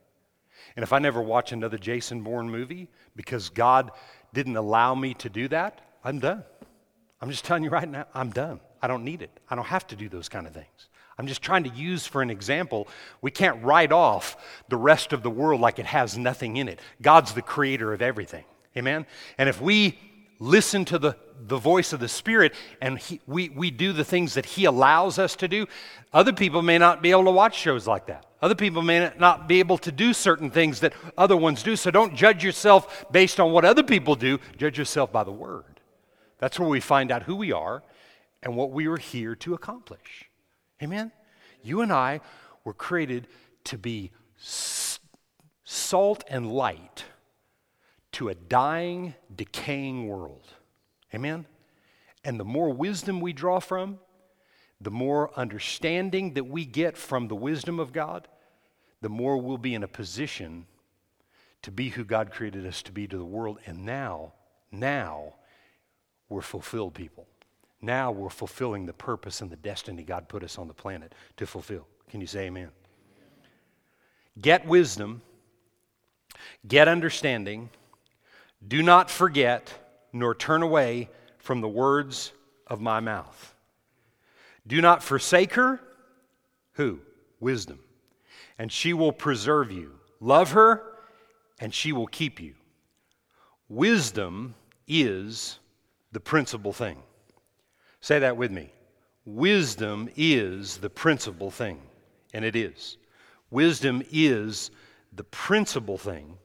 And 0.77 0.83
if 0.83 0.93
I 0.93 0.99
never 0.99 1.23
watch 1.23 1.53
another 1.53 1.79
Jason 1.79 2.21
Bourne 2.23 2.51
movie 2.51 2.91
because 3.17 3.49
God 3.49 3.91
didn't 4.35 4.57
allow 4.57 4.95
me 4.95 5.15
to 5.15 5.31
do 5.31 5.49
that, 5.49 5.81
I'm 6.05 6.19
done. 6.19 6.45
I'm 7.23 7.31
just 7.31 7.45
telling 7.45 7.65
you 7.65 7.71
right 7.71 7.89
now, 7.89 8.07
I'm 8.13 8.29
done. 8.29 8.61
I 8.83 8.87
don't 8.87 9.05
need 9.05 9.23
it. 9.23 9.31
I 9.49 9.55
don't 9.55 9.65
have 9.65 9.87
to 9.87 9.97
do 9.97 10.11
those 10.11 10.29
kind 10.29 10.47
of 10.47 10.53
things. 10.53 10.89
I'm 11.19 11.27
just 11.27 11.43
trying 11.43 11.65
to 11.65 11.71
use 11.71 12.07
for 12.07 12.23
an 12.23 12.31
example. 12.31 12.89
We 13.23 13.31
can't 13.31 13.63
write 13.63 13.93
off 13.93 14.37
the 14.69 14.77
rest 14.77 15.13
of 15.13 15.23
the 15.23 15.31
world 15.31 15.61
like 15.61 15.79
it 15.79 15.87
has 15.87 16.19
nothing 16.19 16.57
in 16.57 16.69
it. 16.69 16.81
God's 17.01 17.35
the 17.35 17.43
creator 17.43 17.93
of 17.93 18.03
everything. 18.03 18.45
Amen? 18.77 19.07
And 19.39 19.49
if 19.49 19.61
we 19.61 19.99
listen 20.41 20.85
to 20.87 20.99
the, 20.99 21.17
the 21.47 21.57
voice 21.57 21.93
of 21.93 22.01
the 22.01 22.09
Spirit 22.09 22.55
and 22.81 22.99
he, 22.99 23.21
we, 23.27 23.49
we 23.51 23.71
do 23.71 23.93
the 23.93 24.05
things 24.05 24.35
that 24.35 24.45
He 24.45 24.65
allows 24.65 25.19
us 25.19 25.37
to 25.37 25.49
do, 25.49 25.67
other 26.13 26.33
people 26.33 26.63
may 26.63 26.79
not 26.79 27.03
be 27.03 27.13
able 27.13 27.25
to 27.25 27.31
watch 27.31 27.57
shows 27.57 27.87
like 27.87 28.07
that. 28.07 28.27
Other 28.43 28.55
people 28.55 28.83
may 28.83 29.11
not 29.19 29.49
be 29.49 29.61
able 29.61 29.79
to 29.79 29.93
do 29.93 30.13
certain 30.13 30.51
things 30.51 30.81
that 30.81 30.93
other 31.17 31.37
ones 31.37 31.63
do. 31.63 31.77
So 31.77 31.91
don't 31.91 32.15
judge 32.15 32.45
yourself 32.45 33.07
based 33.11 33.41
on 33.41 33.53
what 33.53 33.65
other 33.65 33.83
people 33.83 34.17
do, 34.17 34.39
judge 34.59 34.79
yourself 34.79 35.13
by 35.13 35.25
the 35.25 35.33
Word. 35.33 35.81
That's 36.39 36.59
where 36.59 36.69
we 36.69 36.81
find 36.81 37.11
out 37.11 37.23
who 37.23 37.37
we 37.37 37.53
are 37.53 37.83
and 38.43 38.57
what 38.57 38.71
we 38.71 38.87
are 38.87 38.99
here 38.99 39.35
to 39.37 39.55
accomplish. 39.55 40.29
Amen? 40.85 41.11
You 41.63 41.81
and 41.81 41.93
I 41.93 42.21
were 42.63 42.75
created 42.75 43.27
to 43.65 43.79
be 43.79 44.13
salt 45.65 46.25
and 46.29 46.53
light 46.53 47.05
to 48.13 48.29
a 48.29 48.35
dying, 48.35 49.15
decaying 49.35 50.07
world. 50.07 50.47
Amen? 51.15 51.47
And 52.23 52.39
the 52.39 52.45
more 52.45 52.71
wisdom 52.71 53.21
we 53.21 53.33
draw 53.33 53.61
from, 53.61 53.99
the 54.81 54.91
more 54.91 55.31
understanding 55.39 56.35
that 56.35 56.45
we 56.45 56.65
get 56.65 56.97
from 56.97 57.29
the 57.29 57.35
wisdom 57.35 57.81
of 57.81 57.93
God, 57.93 58.29
the 59.01 59.09
more 59.09 59.39
we'll 59.39 59.59
be 59.59 59.75
in 59.75 59.83
a 59.83 59.89
position 59.89 60.67
to 61.63 61.71
be 61.71 61.89
who 61.89 62.05
God 62.05 62.31
created 62.31 62.67
us 62.67 62.83
to 62.83 62.93
be 62.93 63.07
to 63.07 63.17
the 63.17 63.25
world. 63.25 63.59
And 63.67 63.87
now, 63.87 64.35
now, 64.71 65.35
we're 66.29 66.43
fulfilled 66.43 66.95
people. 66.95 67.27
Now 67.85 68.11
we're 68.11 68.31
fulfilling 68.31 68.87
the 68.87 68.95
purpose 68.95 69.43
and 69.43 69.51
the 69.51 69.57
destiny 69.57 70.05
God 70.05 70.27
put 70.27 70.43
us 70.43 70.57
on 70.59 70.69
the 70.69 70.75
planet 70.75 71.15
to 71.37 71.47
fulfill. 71.47 71.87
Can 72.09 72.23
you 72.23 72.27
say 72.27 72.47
amen? 72.47 72.71
Get 74.41 74.67
wisdom, 74.67 75.21
get 76.67 76.89
understanding, 76.89 77.69
do 78.67 78.83
not 78.83 79.11
forget 79.11 79.73
nor 80.15 80.35
turn 80.35 80.63
away 80.63 81.11
from 81.39 81.61
the 81.61 81.69
words 81.69 82.33
of 82.67 82.81
my 82.81 83.01
mouth. 83.01 83.55
Do 84.67 84.81
not 84.81 85.03
forsake 85.03 85.53
her. 85.55 85.79
Who? 86.73 87.01
Wisdom. 87.39 87.81
And 88.59 88.73
she 88.73 88.95
will 88.95 89.13
preserve 89.13 89.71
you. 89.71 89.93
Love 90.21 90.53
her, 90.53 90.83
and 91.61 91.75
she 91.75 91.93
will 91.93 92.07
keep 92.07 92.41
you. 92.41 92.55
Wisdom 93.69 94.55
is 94.89 95.59
the 96.13 96.21
principal 96.21 96.73
thing. 96.73 97.03
Say 98.05 98.19
that 98.19 98.37
with 98.37 98.51
me. 98.51 98.71
Wisdom 99.25 100.11
is 100.15 100.77
the 100.77 100.91
principal 100.91 101.51
thing, 101.51 101.81
and 102.35 102.45
it 102.45 102.55
is. 102.55 102.99
Wisdom 103.51 104.03
is 104.13 104.71
the 105.15 105.25
principal 105.25 105.97
thing, 105.97 106.37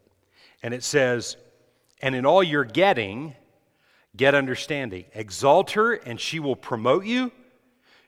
and 0.64 0.74
it 0.74 0.84
says, 0.84 1.36
and 2.01 2.16
in 2.16 2.26
all 2.26 2.41
you're 2.41 2.64
getting, 2.64 3.36
get 4.16 4.36
understanding. 4.36 5.03
Exalt 5.14 5.72
her, 5.72 5.95
and 5.95 6.18
she 6.18 6.39
will 6.39 6.55
promote 6.55 7.03
you. 7.03 7.30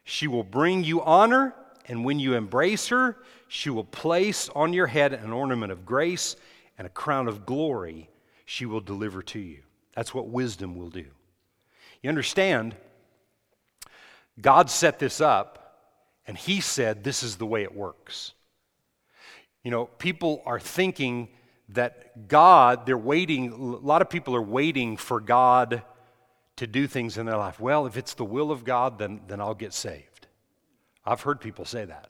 She 0.06 0.28
will 0.28 0.45
bring 0.45 0.86
you 0.86 1.02
honor, 1.02 1.54
and 1.88 2.06
when 2.06 2.20
you 2.20 2.36
embrace 2.36 2.88
her, 2.88 3.18
she 3.49 3.70
will 3.70 3.84
place 3.84 4.47
on 4.56 4.72
your 4.72 4.88
head 4.88 5.12
an 5.12 5.34
ornament 5.34 5.74
of 5.74 5.86
grace 5.86 6.38
and 6.78 6.88
a 6.88 6.89
crown 6.89 7.28
of 7.28 7.45
glory 7.45 8.10
she 8.45 8.66
will 8.66 8.80
deliver 8.80 9.22
to 9.24 9.39
you. 9.39 9.60
That's 9.93 10.14
what 10.14 10.30
wisdom 10.30 10.78
will 10.78 10.89
do. 10.89 11.08
You 12.02 12.08
understand, 12.08 12.78
God 14.39 14.69
set 14.69 14.99
this 14.99 15.19
up, 15.19 15.77
and 16.27 16.38
He 16.38 16.61
said 16.61 17.03
this 17.03 17.23
is 17.23 17.38
the 17.38 17.45
way 17.45 17.63
it 17.63 17.75
works. 17.75 18.34
You 19.63 19.71
know, 19.71 19.86
people 19.86 20.41
are 20.45 20.59
thinking 20.59 21.29
that 21.69 22.27
God, 22.27 22.86
they're 22.86 22.97
waiting, 22.97 23.51
a 23.51 23.55
lot 23.55 24.01
of 24.01 24.09
people 24.09 24.36
are 24.36 24.41
waiting 24.41 24.97
for 24.97 25.19
God 25.19 25.84
to 26.57 26.67
do 26.67 26.88
things 26.88 27.17
in 27.17 27.25
their 27.25 27.38
life. 27.38 27.59
Well, 27.59 27.86
if 27.86 27.97
it's 27.97 28.13
the 28.13 28.25
will 28.25 28.51
of 28.51 28.63
God, 28.63 28.99
then, 28.99 29.21
then 29.27 29.39
I'll 29.39 29.55
get 29.55 29.73
saved. 29.73 30.27
I've 31.05 31.21
heard 31.21 31.39
people 31.39 31.65
say 31.65 31.86
that. 31.86 32.09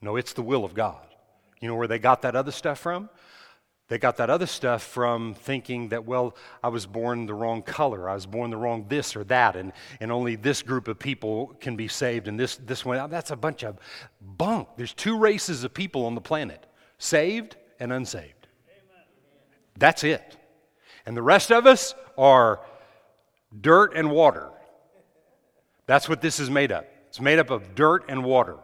No, 0.00 0.16
it's 0.16 0.32
the 0.32 0.42
will 0.42 0.64
of 0.64 0.74
God. 0.74 1.06
You 1.60 1.68
know 1.68 1.74
where 1.74 1.88
they 1.88 1.98
got 1.98 2.22
that 2.22 2.36
other 2.36 2.52
stuff 2.52 2.78
from? 2.78 3.10
They 3.90 3.98
got 3.98 4.18
that 4.18 4.30
other 4.30 4.46
stuff 4.46 4.84
from 4.84 5.34
thinking 5.34 5.88
that, 5.88 6.04
well, 6.04 6.36
I 6.62 6.68
was 6.68 6.86
born 6.86 7.26
the 7.26 7.34
wrong 7.34 7.60
color. 7.60 8.08
I 8.08 8.14
was 8.14 8.24
born 8.24 8.50
the 8.50 8.56
wrong 8.56 8.86
this 8.88 9.16
or 9.16 9.24
that, 9.24 9.56
and, 9.56 9.72
and 9.98 10.12
only 10.12 10.36
this 10.36 10.62
group 10.62 10.86
of 10.86 10.96
people 10.96 11.56
can 11.60 11.74
be 11.74 11.88
saved, 11.88 12.28
and 12.28 12.38
this, 12.38 12.54
this 12.54 12.84
one. 12.84 13.10
That's 13.10 13.32
a 13.32 13.36
bunch 13.36 13.64
of 13.64 13.78
bunk. 14.20 14.68
There's 14.76 14.94
two 14.94 15.18
races 15.18 15.64
of 15.64 15.74
people 15.74 16.06
on 16.06 16.14
the 16.14 16.20
planet 16.20 16.64
saved 16.98 17.56
and 17.80 17.92
unsaved. 17.92 18.46
That's 19.76 20.04
it. 20.04 20.36
And 21.04 21.16
the 21.16 21.22
rest 21.22 21.50
of 21.50 21.66
us 21.66 21.96
are 22.16 22.60
dirt 23.60 23.96
and 23.96 24.12
water. 24.12 24.50
That's 25.86 26.08
what 26.08 26.20
this 26.20 26.38
is 26.38 26.48
made 26.48 26.70
of. 26.70 26.84
It's 27.08 27.20
made 27.20 27.40
up 27.40 27.50
of 27.50 27.74
dirt 27.74 28.04
and 28.08 28.22
water. 28.22 28.58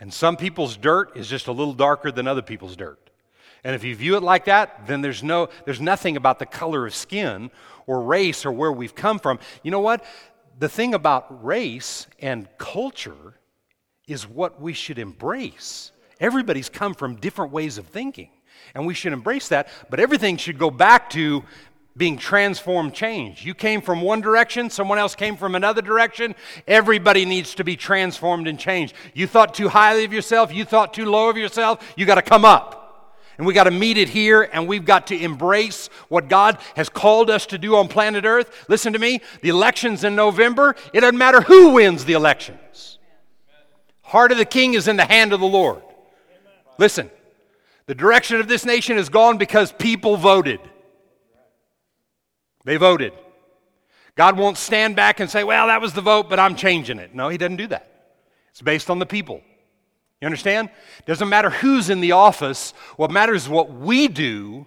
And 0.00 0.14
some 0.14 0.38
people's 0.38 0.78
dirt 0.78 1.14
is 1.14 1.28
just 1.28 1.46
a 1.46 1.52
little 1.52 1.74
darker 1.74 2.10
than 2.10 2.26
other 2.26 2.40
people's 2.40 2.74
dirt. 2.74 3.10
And 3.64 3.74
if 3.74 3.84
you 3.84 3.94
view 3.94 4.16
it 4.16 4.22
like 4.22 4.46
that, 4.46 4.86
then 4.86 5.02
there's, 5.02 5.22
no, 5.22 5.48
there's 5.64 5.80
nothing 5.80 6.16
about 6.16 6.38
the 6.38 6.46
color 6.46 6.86
of 6.86 6.94
skin 6.94 7.50
or 7.86 8.02
race 8.02 8.44
or 8.44 8.52
where 8.52 8.72
we've 8.72 8.94
come 8.94 9.18
from. 9.18 9.38
You 9.62 9.70
know 9.70 9.80
what? 9.80 10.04
The 10.58 10.68
thing 10.68 10.94
about 10.94 11.44
race 11.44 12.06
and 12.18 12.48
culture 12.58 13.38
is 14.08 14.28
what 14.28 14.60
we 14.60 14.72
should 14.72 14.98
embrace. 14.98 15.92
Everybody's 16.20 16.68
come 16.68 16.94
from 16.94 17.16
different 17.16 17.52
ways 17.52 17.78
of 17.78 17.86
thinking 17.86 18.30
and 18.74 18.86
we 18.86 18.94
should 18.94 19.12
embrace 19.12 19.48
that. 19.48 19.68
But 19.90 20.00
everything 20.00 20.36
should 20.36 20.58
go 20.58 20.70
back 20.70 21.10
to 21.10 21.44
being 21.96 22.16
transformed, 22.16 22.94
changed. 22.94 23.44
You 23.44 23.54
came 23.54 23.82
from 23.82 24.00
one 24.00 24.22
direction, 24.22 24.70
someone 24.70 24.98
else 24.98 25.14
came 25.14 25.36
from 25.36 25.54
another 25.54 25.82
direction. 25.82 26.34
Everybody 26.66 27.24
needs 27.24 27.54
to 27.56 27.64
be 27.64 27.76
transformed 27.76 28.48
and 28.48 28.58
changed. 28.58 28.94
You 29.14 29.26
thought 29.26 29.54
too 29.54 29.68
highly 29.68 30.04
of 30.04 30.12
yourself, 30.12 30.52
you 30.54 30.64
thought 30.64 30.94
too 30.94 31.04
low 31.04 31.28
of 31.28 31.36
yourself, 31.36 31.92
you 31.96 32.06
got 32.06 32.14
to 32.14 32.22
come 32.22 32.44
up. 32.44 32.81
And 33.42 33.46
we 33.48 33.54
got 33.54 33.64
to 33.64 33.72
meet 33.72 33.98
it 33.98 34.08
here, 34.08 34.48
and 34.52 34.68
we've 34.68 34.84
got 34.84 35.08
to 35.08 35.20
embrace 35.20 35.88
what 36.06 36.28
God 36.28 36.58
has 36.76 36.88
called 36.88 37.28
us 37.28 37.44
to 37.46 37.58
do 37.58 37.74
on 37.74 37.88
planet 37.88 38.24
Earth. 38.24 38.66
Listen 38.68 38.92
to 38.92 39.00
me 39.00 39.20
the 39.40 39.48
elections 39.48 40.04
in 40.04 40.14
November, 40.14 40.76
it 40.92 41.00
doesn't 41.00 41.18
matter 41.18 41.40
who 41.40 41.70
wins 41.70 42.04
the 42.04 42.12
elections. 42.12 43.00
Heart 44.02 44.30
of 44.30 44.38
the 44.38 44.44
king 44.44 44.74
is 44.74 44.86
in 44.86 44.94
the 44.94 45.04
hand 45.04 45.32
of 45.32 45.40
the 45.40 45.46
Lord. 45.46 45.82
Listen, 46.78 47.10
the 47.86 47.96
direction 47.96 48.38
of 48.38 48.46
this 48.46 48.64
nation 48.64 48.96
has 48.96 49.08
gone 49.08 49.38
because 49.38 49.72
people 49.72 50.16
voted. 50.16 50.60
They 52.64 52.76
voted. 52.76 53.12
God 54.14 54.38
won't 54.38 54.56
stand 54.56 54.94
back 54.94 55.18
and 55.18 55.28
say, 55.28 55.42
well, 55.42 55.66
that 55.66 55.80
was 55.80 55.94
the 55.94 56.00
vote, 56.00 56.30
but 56.30 56.38
I'm 56.38 56.54
changing 56.54 57.00
it. 57.00 57.12
No, 57.12 57.28
He 57.28 57.38
doesn't 57.38 57.56
do 57.56 57.66
that. 57.66 57.90
It's 58.50 58.62
based 58.62 58.88
on 58.88 59.00
the 59.00 59.06
people. 59.06 59.42
You 60.22 60.26
understand? 60.26 60.70
Doesn't 61.04 61.28
matter 61.28 61.50
who's 61.50 61.90
in 61.90 62.00
the 62.00 62.12
office. 62.12 62.74
What 62.94 63.10
matters 63.10 63.42
is 63.42 63.48
what 63.48 63.72
we 63.72 64.06
do 64.06 64.66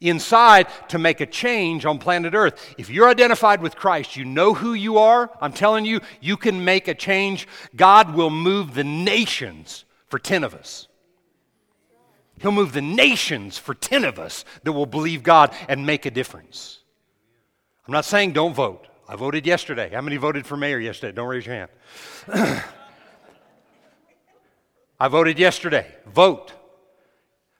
inside 0.00 0.66
to 0.88 0.98
make 0.98 1.20
a 1.20 1.26
change 1.26 1.86
on 1.86 2.00
planet 2.00 2.34
Earth. 2.34 2.74
If 2.76 2.90
you're 2.90 3.08
identified 3.08 3.62
with 3.62 3.76
Christ, 3.76 4.16
you 4.16 4.24
know 4.24 4.52
who 4.52 4.74
you 4.74 4.98
are. 4.98 5.30
I'm 5.40 5.52
telling 5.52 5.84
you, 5.84 6.00
you 6.20 6.36
can 6.36 6.64
make 6.64 6.88
a 6.88 6.94
change. 6.94 7.46
God 7.76 8.16
will 8.16 8.30
move 8.30 8.74
the 8.74 8.82
nations 8.82 9.84
for 10.08 10.18
10 10.18 10.42
of 10.42 10.54
us. 10.54 10.88
He'll 12.40 12.50
move 12.50 12.72
the 12.72 12.82
nations 12.82 13.58
for 13.58 13.74
10 13.74 14.02
of 14.02 14.18
us 14.18 14.44
that 14.64 14.72
will 14.72 14.86
believe 14.86 15.22
God 15.22 15.54
and 15.68 15.86
make 15.86 16.04
a 16.04 16.10
difference. 16.10 16.80
I'm 17.86 17.92
not 17.92 18.04
saying 18.04 18.32
don't 18.32 18.54
vote. 18.54 18.88
I 19.08 19.14
voted 19.14 19.46
yesterday. 19.46 19.88
How 19.94 20.00
many 20.00 20.16
voted 20.16 20.46
for 20.46 20.56
mayor 20.56 20.80
yesterday? 20.80 21.14
Don't 21.14 21.28
raise 21.28 21.46
your 21.46 21.68
hand. 22.34 22.64
I 24.98 25.08
voted 25.08 25.38
yesterday. 25.38 25.86
Vote. 26.06 26.52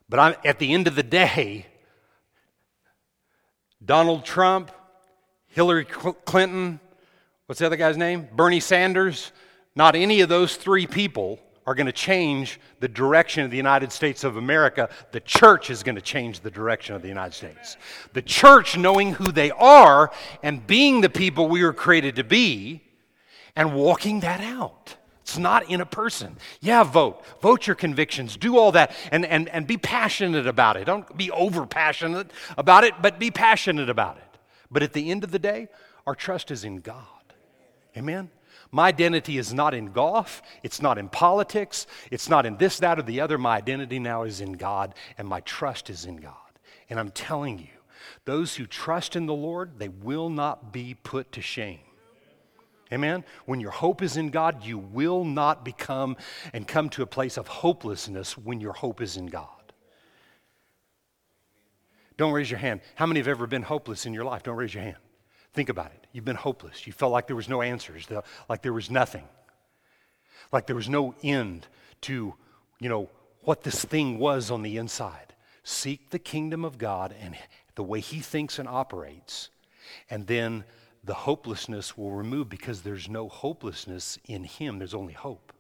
But 0.09 0.20
I'm, 0.20 0.34
at 0.45 0.59
the 0.59 0.72
end 0.72 0.87
of 0.87 0.95
the 0.95 1.03
day, 1.03 1.66
Donald 3.84 4.24
Trump, 4.24 4.70
Hillary 5.49 5.84
Clinton, 5.84 6.80
what's 7.47 7.59
the 7.59 7.66
other 7.66 7.76
guy's 7.76 7.97
name? 7.97 8.28
Bernie 8.32 8.61
Sanders, 8.61 9.32
not 9.74 9.95
any 9.95 10.20
of 10.20 10.28
those 10.28 10.57
three 10.57 10.87
people 10.87 11.39
are 11.66 11.74
going 11.74 11.87
to 11.87 11.93
change 11.93 12.61
the 12.78 12.89
direction 12.89 13.45
of 13.45 13.51
the 13.51 13.57
United 13.57 13.91
States 13.91 14.22
of 14.22 14.37
America. 14.37 14.89
The 15.11 15.20
church 15.20 15.68
is 15.68 15.82
going 15.82 15.97
to 15.97 16.01
change 16.01 16.41
the 16.41 16.51
direction 16.51 16.95
of 16.95 17.03
the 17.03 17.09
United 17.09 17.34
States. 17.34 17.76
The 18.12 18.22
church, 18.22 18.78
knowing 18.78 19.14
who 19.14 19.32
they 19.32 19.51
are 19.51 20.12
and 20.43 20.64
being 20.66 21.01
the 21.01 21.11
people 21.11 21.49
we 21.49 21.64
were 21.64 21.72
created 21.72 22.16
to 22.16 22.24
be, 22.24 22.82
and 23.57 23.74
walking 23.74 24.20
that 24.20 24.41
out. 24.41 24.97
It's 25.27 25.37
not 25.37 25.68
in 25.68 25.81
a 25.81 25.87
person. 25.87 26.37
Yeah, 26.61 26.85
vote. 26.85 27.20
Vote 27.41 27.66
your 27.66 27.74
convictions. 27.74 28.37
Do 28.37 28.59
all 28.59 28.70
that 28.70 28.95
and, 29.11 29.27
and, 29.27 29.49
and 29.49 29.66
be 29.66 29.77
passionate 29.77 30.47
about 30.47 30.77
it. 30.77 30.85
Don't 30.85 31.16
be 31.16 31.33
over 31.33 31.66
passionate 31.66 32.31
about 32.57 32.85
it, 32.85 32.95
but 33.03 33.18
be 33.18 33.33
passionate 33.33 33.91
about 33.91 34.18
it. 34.18 34.39
But 34.70 34.85
at 34.85 34.93
the 34.93 35.11
end 35.11 35.24
of 35.24 35.33
the 35.33 35.41
day, 35.41 35.66
our 36.07 36.14
trust 36.14 36.53
is 36.53 36.62
in 36.62 36.77
God. 36.77 37.03
Amen? 37.97 38.31
My 38.70 38.87
identity 38.87 39.37
is 39.37 39.53
not 39.53 39.74
in 39.74 39.87
golf, 39.87 40.43
it's 40.62 40.81
not 40.81 40.97
in 40.97 41.09
politics, 41.09 41.89
it's 42.12 42.29
not 42.29 42.47
in 42.47 42.57
this, 42.59 42.79
that, 42.79 43.01
or 43.01 43.03
the 43.03 43.20
other. 43.20 43.37
My 43.37 43.57
identity 43.57 43.99
now 43.99 44.22
is 44.22 44.41
in 44.41 44.53
God, 44.53 44.95
and 45.18 45.27
my 45.27 45.41
trust 45.41 45.91
is 45.91 46.05
in 46.05 46.18
God. 46.18 46.35
And 46.89 47.01
I'm 47.01 47.11
telling 47.11 47.59
you, 47.59 47.66
Those 48.27 48.55
who 48.55 48.66
trust 48.66 49.16
in 49.16 49.27
the 49.27 49.35
Lord, 49.35 49.81
they 49.81 49.89
will 49.89 50.31
not 50.31 50.72
be 50.72 50.95
put 50.95 51.33
to 51.33 51.43
shame. 51.43 51.81
Amen? 52.93 53.24
When 53.47 53.61
your 53.61 53.72
hope 53.72 54.01
is 54.01 54.16
in 54.16 54.30
God, 54.30 54.64
you 54.64 54.78
will 54.78 55.24
not 55.24 55.64
become 55.64 56.16
and 56.53 56.68
come 56.68 56.89
to 56.91 57.03
a 57.03 57.07
place 57.07 57.37
of 57.37 57.49
hopelessness 57.49 58.39
when 58.39 58.61
your 58.61 58.72
hope 58.72 59.01
is 59.01 59.16
in 59.16 59.26
God. 59.26 59.49
Don't 62.16 62.32
raise 62.32 62.51
your 62.51 62.59
hand. 62.59 62.80
How 62.95 63.07
many 63.07 63.20
have 63.20 63.28
ever 63.28 63.47
been 63.47 63.62
hopeless 63.62 64.07
in 64.07 64.14
your 64.14 64.24
life? 64.24 64.43
Don't 64.43 64.57
raise 64.57 64.72
your 64.72 64.84
hand. 64.84 64.97
Think 65.53 65.68
about 65.68 65.87
it. 65.87 66.07
You've 66.12 66.24
been 66.24 66.37
hopeless. 66.37 66.87
You 66.87 66.93
felt 66.93 67.12
like 67.12 67.26
there 67.26 67.37
was 67.37 67.49
no 67.49 67.61
answers, 67.61 68.07
like 68.49 68.62
there 68.62 68.72
was 68.72 68.91
nothing, 68.91 69.24
like 70.53 70.66
there 70.66 70.76
was 70.76 70.89
no 70.89 71.14
end 71.22 71.66
to, 72.03 72.34
you 72.78 72.89
know, 72.89 73.11
what 73.41 73.62
this 73.62 73.84
thing 73.84 74.18
was 74.18 74.51
on 74.51 74.62
the 74.62 74.76
inside. 74.76 75.34
Seek 75.62 76.11
the 76.11 76.18
kingdom 76.18 76.64
of 76.64 76.78
God 76.78 77.14
and 77.20 77.37
the 77.74 77.82
way 77.82 78.01
He 78.01 78.20
thinks 78.20 78.59
and 78.59 78.68
operates, 78.68 79.51
and 80.09 80.26
then 80.26 80.64
the 81.07 81.15
hopelessness 81.15 81.97
will 81.97 82.11
remove 82.11 82.49
because 82.49 82.83
there's 82.83 83.09
no 83.09 83.29
hopelessness 83.29 84.19
in 84.27 84.45
Him, 84.45 84.79
there's 84.79 84.95
only 84.95 85.13
hope. 85.13 85.53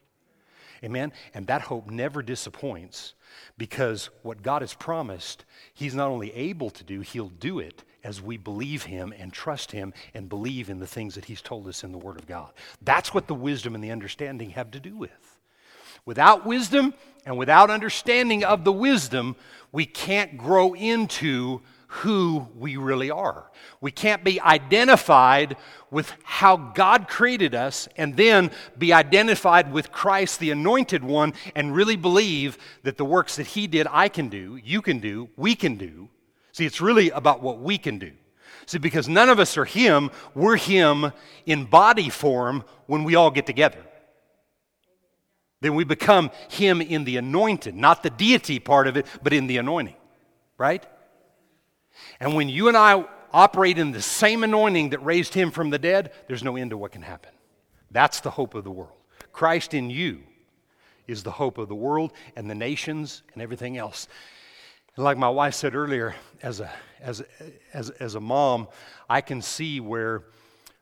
Amen? 0.84 1.12
And 1.32 1.46
that 1.46 1.62
hope 1.62 1.88
never 1.88 2.20
disappoints 2.22 3.14
because 3.56 4.10
what 4.22 4.42
God 4.42 4.62
has 4.62 4.74
promised, 4.74 5.44
He's 5.72 5.94
not 5.94 6.08
only 6.08 6.32
able 6.34 6.70
to 6.70 6.84
do, 6.84 7.00
He'll 7.00 7.28
do 7.28 7.60
it 7.60 7.84
as 8.04 8.20
we 8.20 8.36
believe 8.36 8.84
Him 8.84 9.14
and 9.16 9.32
trust 9.32 9.72
Him 9.72 9.94
and 10.14 10.28
believe 10.28 10.68
in 10.68 10.80
the 10.80 10.86
things 10.86 11.14
that 11.14 11.24
He's 11.24 11.40
told 11.40 11.66
us 11.68 11.82
in 11.82 11.92
the 11.92 11.98
Word 11.98 12.18
of 12.18 12.26
God. 12.26 12.52
That's 12.82 13.14
what 13.14 13.26
the 13.26 13.34
wisdom 13.34 13.74
and 13.74 13.82
the 13.82 13.90
understanding 13.90 14.50
have 14.50 14.70
to 14.72 14.80
do 14.80 14.96
with. 14.96 15.38
Without 16.04 16.44
wisdom 16.44 16.94
and 17.24 17.38
without 17.38 17.70
understanding 17.70 18.44
of 18.44 18.64
the 18.64 18.72
wisdom, 18.72 19.34
we 19.72 19.86
can't 19.86 20.36
grow 20.36 20.74
into 20.74 21.62
who 21.88 22.48
we 22.56 22.76
really 22.76 23.10
are. 23.10 23.50
We 23.80 23.90
can't 23.90 24.24
be 24.24 24.40
identified 24.40 25.56
with 25.90 26.12
how 26.24 26.56
God 26.56 27.08
created 27.08 27.54
us 27.54 27.88
and 27.96 28.16
then 28.16 28.50
be 28.76 28.92
identified 28.92 29.72
with 29.72 29.92
Christ, 29.92 30.40
the 30.40 30.50
anointed 30.50 31.04
one, 31.04 31.32
and 31.54 31.74
really 31.74 31.96
believe 31.96 32.58
that 32.82 32.96
the 32.96 33.04
works 33.04 33.36
that 33.36 33.46
He 33.46 33.66
did, 33.66 33.86
I 33.90 34.08
can 34.08 34.28
do, 34.28 34.56
you 34.56 34.82
can 34.82 34.98
do, 34.98 35.28
we 35.36 35.54
can 35.54 35.76
do. 35.76 36.08
See, 36.52 36.66
it's 36.66 36.80
really 36.80 37.10
about 37.10 37.42
what 37.42 37.60
we 37.60 37.78
can 37.78 37.98
do. 37.98 38.12
See, 38.66 38.78
because 38.78 39.08
none 39.08 39.28
of 39.28 39.38
us 39.38 39.56
are 39.56 39.64
Him, 39.64 40.10
we're 40.34 40.56
Him 40.56 41.12
in 41.44 41.66
body 41.66 42.10
form 42.10 42.64
when 42.86 43.04
we 43.04 43.14
all 43.14 43.30
get 43.30 43.46
together. 43.46 43.78
Then 45.60 45.74
we 45.76 45.84
become 45.84 46.30
Him 46.50 46.80
in 46.80 47.04
the 47.04 47.16
anointed, 47.16 47.74
not 47.74 48.02
the 48.02 48.10
deity 48.10 48.58
part 48.58 48.88
of 48.88 48.96
it, 48.96 49.06
but 49.22 49.32
in 49.32 49.46
the 49.46 49.58
anointing, 49.58 49.96
right? 50.58 50.84
And 52.20 52.34
when 52.34 52.48
you 52.48 52.68
and 52.68 52.76
I 52.76 53.04
operate 53.32 53.78
in 53.78 53.92
the 53.92 54.02
same 54.02 54.44
anointing 54.44 54.90
that 54.90 55.04
raised 55.04 55.34
him 55.34 55.50
from 55.50 55.70
the 55.70 55.78
dead, 55.78 56.12
there's 56.28 56.42
no 56.42 56.56
end 56.56 56.70
to 56.70 56.78
what 56.78 56.92
can 56.92 57.02
happen. 57.02 57.32
That's 57.90 58.20
the 58.20 58.30
hope 58.30 58.54
of 58.54 58.64
the 58.64 58.70
world. 58.70 58.96
Christ 59.32 59.74
in 59.74 59.90
you 59.90 60.22
is 61.06 61.22
the 61.22 61.30
hope 61.30 61.58
of 61.58 61.68
the 61.68 61.74
world 61.74 62.12
and 62.34 62.48
the 62.48 62.54
nations 62.54 63.22
and 63.32 63.42
everything 63.42 63.76
else. 63.76 64.08
And 64.96 65.04
like 65.04 65.18
my 65.18 65.28
wife 65.28 65.54
said 65.54 65.74
earlier, 65.74 66.14
as 66.42 66.60
a, 66.60 66.70
as, 67.00 67.22
as, 67.72 67.90
as 67.90 68.14
a 68.14 68.20
mom, 68.20 68.68
I 69.08 69.20
can 69.20 69.42
see 69.42 69.80
where 69.80 70.24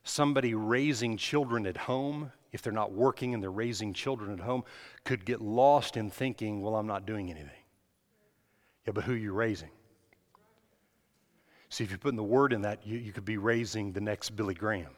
somebody 0.04 0.54
raising 0.54 1.16
children 1.16 1.66
at 1.66 1.76
home, 1.76 2.30
if 2.52 2.62
they're 2.62 2.72
not 2.72 2.92
working 2.92 3.34
and 3.34 3.42
they're 3.42 3.50
raising 3.50 3.92
children 3.92 4.32
at 4.32 4.40
home, 4.40 4.64
could 5.04 5.24
get 5.24 5.40
lost 5.40 5.96
in 5.96 6.10
thinking, 6.10 6.62
well, 6.62 6.76
I'm 6.76 6.86
not 6.86 7.06
doing 7.06 7.30
anything. 7.30 7.50
Yeah, 8.86 8.92
but 8.92 9.04
who 9.04 9.14
are 9.14 9.16
you 9.16 9.32
raising? 9.32 9.70
See, 11.74 11.82
if 11.82 11.90
you're 11.90 11.98
putting 11.98 12.16
the 12.16 12.22
word 12.22 12.52
in 12.52 12.62
that, 12.62 12.86
you, 12.86 12.96
you 12.98 13.10
could 13.10 13.24
be 13.24 13.36
raising 13.36 13.90
the 13.90 14.00
next 14.00 14.36
Billy 14.36 14.54
Graham, 14.54 14.92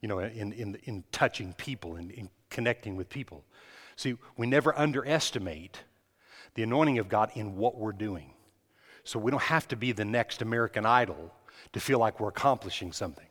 you 0.00 0.08
know, 0.08 0.20
in, 0.20 0.50
in, 0.54 0.78
in 0.84 1.04
touching 1.12 1.52
people 1.58 1.96
and 1.96 2.10
in, 2.10 2.20
in 2.20 2.30
connecting 2.48 2.96
with 2.96 3.10
people. 3.10 3.44
See, 3.94 4.16
we 4.38 4.46
never 4.46 4.74
underestimate 4.78 5.84
the 6.54 6.62
anointing 6.62 7.00
of 7.00 7.10
God 7.10 7.32
in 7.34 7.56
what 7.56 7.76
we're 7.76 7.92
doing. 7.92 8.30
So 9.02 9.18
we 9.18 9.30
don't 9.30 9.42
have 9.42 9.68
to 9.68 9.76
be 9.76 9.92
the 9.92 10.06
next 10.06 10.40
American 10.40 10.86
Idol 10.86 11.30
to 11.74 11.80
feel 11.80 11.98
like 11.98 12.18
we're 12.18 12.28
accomplishing 12.28 12.90
something, 12.90 13.28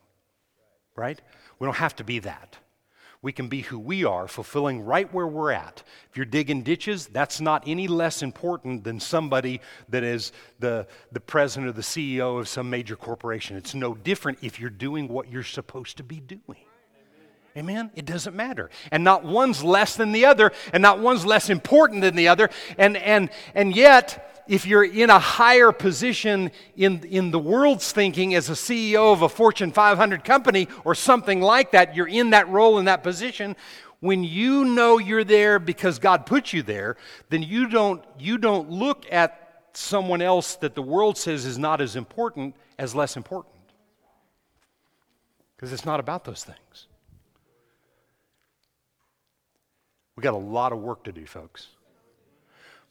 right? 0.96 1.20
We 1.58 1.66
don't 1.66 1.78
have 1.78 1.96
to 1.96 2.04
be 2.04 2.20
that 2.20 2.56
we 3.24 3.32
can 3.32 3.48
be 3.48 3.62
who 3.62 3.80
we 3.80 4.04
are, 4.04 4.28
fulfilling 4.28 4.82
right 4.82 5.12
where 5.14 5.26
we're 5.26 5.52
at. 5.52 5.82
If 6.12 6.18
you're 6.18 6.26
digging 6.26 6.62
ditches, 6.62 7.08
that's 7.08 7.40
not 7.40 7.64
any 7.66 7.88
less 7.88 8.22
important 8.22 8.84
than 8.84 9.00
somebody 9.00 9.62
that 9.90 10.04
is 10.04 10.34
the, 10.60 10.86
the 11.14 11.22
president 11.22 11.70
or 11.70 11.72
the 11.72 11.82
CEO 11.82 12.38
of 12.38 12.50
some 12.50 12.70
major 12.70 12.98
corporation. 12.98 13.56
It's 13.56 13.74
no 13.74 13.96
different 13.96 14.40
if 14.42 14.60
you're 14.60 14.70
doing 14.70 15.08
what 15.08 15.32
you're 15.32 15.42
supposed 15.42 15.98
to 15.98 16.04
be 16.04 16.20
doing. 16.20 16.66
Amen? 17.56 17.92
It 17.96 18.06
doesn't 18.06 18.36
matter. 18.36 18.70
And 18.92 19.06
not 19.06 19.24
one's 19.24 19.64
less 19.64 19.96
than 19.96 20.12
the 20.12 20.26
other, 20.26 20.52
and 20.74 20.82
not 20.82 21.00
one's 21.00 21.26
less 21.26 21.50
important 21.50 22.02
than 22.02 22.18
the 22.18 22.28
other. 22.28 22.50
And, 22.78 22.98
and, 22.98 23.30
and 23.56 23.74
yet, 23.74 24.33
if 24.48 24.66
you're 24.66 24.84
in 24.84 25.10
a 25.10 25.20
higher 25.20 25.72
position 25.72 26.52
in, 26.76 27.04
in 27.04 27.32
the 27.32 27.40
world's 27.40 27.92
thinking 27.92 28.36
as 28.36 28.50
a 28.50 28.54
CEO 28.54 29.14
of 29.14 29.22
a 29.22 29.30
Fortune 29.30 29.72
500 29.72 30.24
company 30.24 30.68
or 30.84 30.96
something 30.96 31.42
like 31.42 31.72
that, 31.72 31.96
you're 31.96 32.08
in 32.08 32.32
that 32.32 32.50
role, 32.50 32.80
in 32.80 32.86
that 32.86 33.04
position. 33.04 33.56
When 34.00 34.24
you 34.24 34.66
know 34.66 34.98
you're 34.98 35.24
there 35.24 35.60
because 35.60 35.98
God 35.98 36.26
put 36.26 36.52
you 36.52 36.62
there, 36.62 36.98
then 37.30 37.42
you 37.42 37.68
don't, 37.68 38.04
you 38.20 38.38
don't 38.38 38.70
look 38.70 39.06
at 39.12 39.68
someone 39.74 40.22
else 40.22 40.56
that 40.58 40.76
the 40.76 40.82
world 40.82 41.18
says 41.18 41.46
is 41.46 41.58
not 41.58 41.82
as 41.82 41.96
important 41.96 42.56
as 42.78 42.94
less 42.94 43.16
important. 43.16 43.56
Because 45.56 45.72
it's 45.72 45.86
not 45.86 46.00
about 46.00 46.26
those 46.26 46.44
things. 46.44 46.88
We 50.16 50.22
got 50.22 50.34
a 50.34 50.38
lot 50.38 50.74
of 50.74 50.80
work 50.80 51.04
to 51.06 51.12
do, 51.12 51.26
folks. 51.26 51.68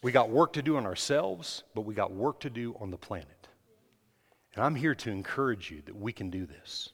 We 0.03 0.11
got 0.11 0.30
work 0.30 0.53
to 0.55 0.62
do 0.62 0.76
on 0.76 0.84
ourselves, 0.84 1.62
but 1.74 1.82
we 1.82 1.94
got 1.94 2.12
work 2.12 2.40
to 2.40 2.50
do 2.50 2.76
on 2.80 2.90
the 2.90 2.96
planet. 2.96 3.48
And 4.55 4.64
I'm 4.64 4.74
here 4.74 4.96
to 4.96 5.11
encourage 5.11 5.70
you 5.70 5.80
that 5.86 5.96
we 5.96 6.12
can 6.12 6.28
do 6.28 6.44
this. 6.44 6.90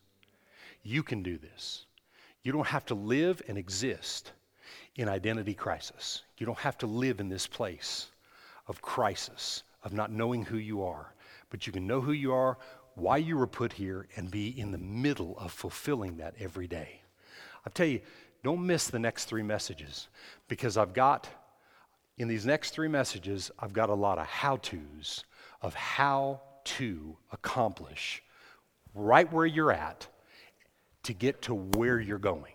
You 0.83 1.03
can 1.03 1.23
do 1.23 1.39
this. 1.39 1.87
You 2.43 2.53
don't 2.53 2.67
have 2.67 2.85
to 2.87 2.95
live 2.95 3.43
and 3.49 3.59
exist 3.59 4.33
in 4.97 5.09
identity 5.09 5.55
crisis. 5.55 6.23
You 6.37 6.47
don't 6.47 6.59
have 6.59 6.79
to 6.79 6.87
live 6.87 7.19
in 7.19 7.29
this 7.29 7.47
place 7.47 8.09
of 8.67 8.83
crisis, 8.83 9.63
of 9.83 9.93
not 9.93 10.13
knowing 10.13 10.45
who 10.45 10.59
you 10.59 10.85
are. 10.85 11.15
But 11.51 11.67
you 11.67 11.73
can 11.73 11.87
know 11.87 12.03
who 12.03 12.13
you 12.13 12.33
are, 12.35 12.59
why 12.95 13.17
you 13.17 13.39
were 13.39 13.47
put 13.47 13.73
here, 13.73 14.07
and 14.17 14.31
be 14.31 14.49
in 14.61 14.71
the 14.71 14.79
middle 14.79 15.37
of 15.39 15.51
fulfilling 15.51 16.19
that 16.19 16.35
every 16.39 16.67
day. 16.67 17.01
I'll 17.65 17.73
tell 17.73 17.87
you, 17.87 18.01
don't 18.45 18.67
miss 18.67 18.89
the 18.89 18.99
next 18.99 19.25
three 19.25 19.43
messages 19.43 20.09
because 20.47 20.77
I've 20.77 20.93
got 20.93 21.29
in 22.19 22.29
these 22.29 22.45
next 22.45 22.71
three 22.71 22.89
messages, 22.89 23.51
I've 23.59 23.73
got 23.73 23.91
a 23.91 23.95
lot 23.95 24.19
of 24.19 24.27
how 24.27 24.57
to's 24.57 25.25
of 25.63 25.75
how 25.75 26.41
to 26.65 27.17
accomplish 27.33 28.23
right 28.95 29.33
where 29.33 29.47
you're 29.47 29.73
at 29.73 30.07
to 31.05 31.13
get 31.13 31.43
to 31.43 31.55
where 31.55 32.01
you're 32.01 32.19
going. 32.19 32.53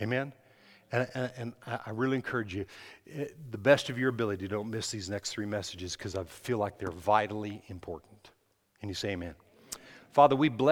Amen? 0.00 0.32
And, 0.92 1.08
and, 1.14 1.32
and, 1.36 1.52
I 1.66 1.90
really 1.90 2.16
encourage 2.16 2.54
you, 2.54 2.66
eh, 3.12 3.26
the 3.50 3.58
best 3.58 3.90
of 3.90 3.98
your 3.98 4.08
ability, 4.08 4.48
don't 4.48 4.70
miss 4.70 4.90
these 4.90 5.08
next 5.08 5.30
three 5.30 5.46
messages 5.46 5.96
because 5.96 6.16
I 6.16 6.24
feel 6.24 6.58
like 6.58 6.78
they're 6.78 6.90
vitally 6.90 7.62
important. 7.68 8.30
And 8.82 8.90
you 8.90 8.94
say 8.94 9.10
amen. 9.10 9.34
Father, 10.12 10.34
we 10.34 10.48
bless. 10.48 10.68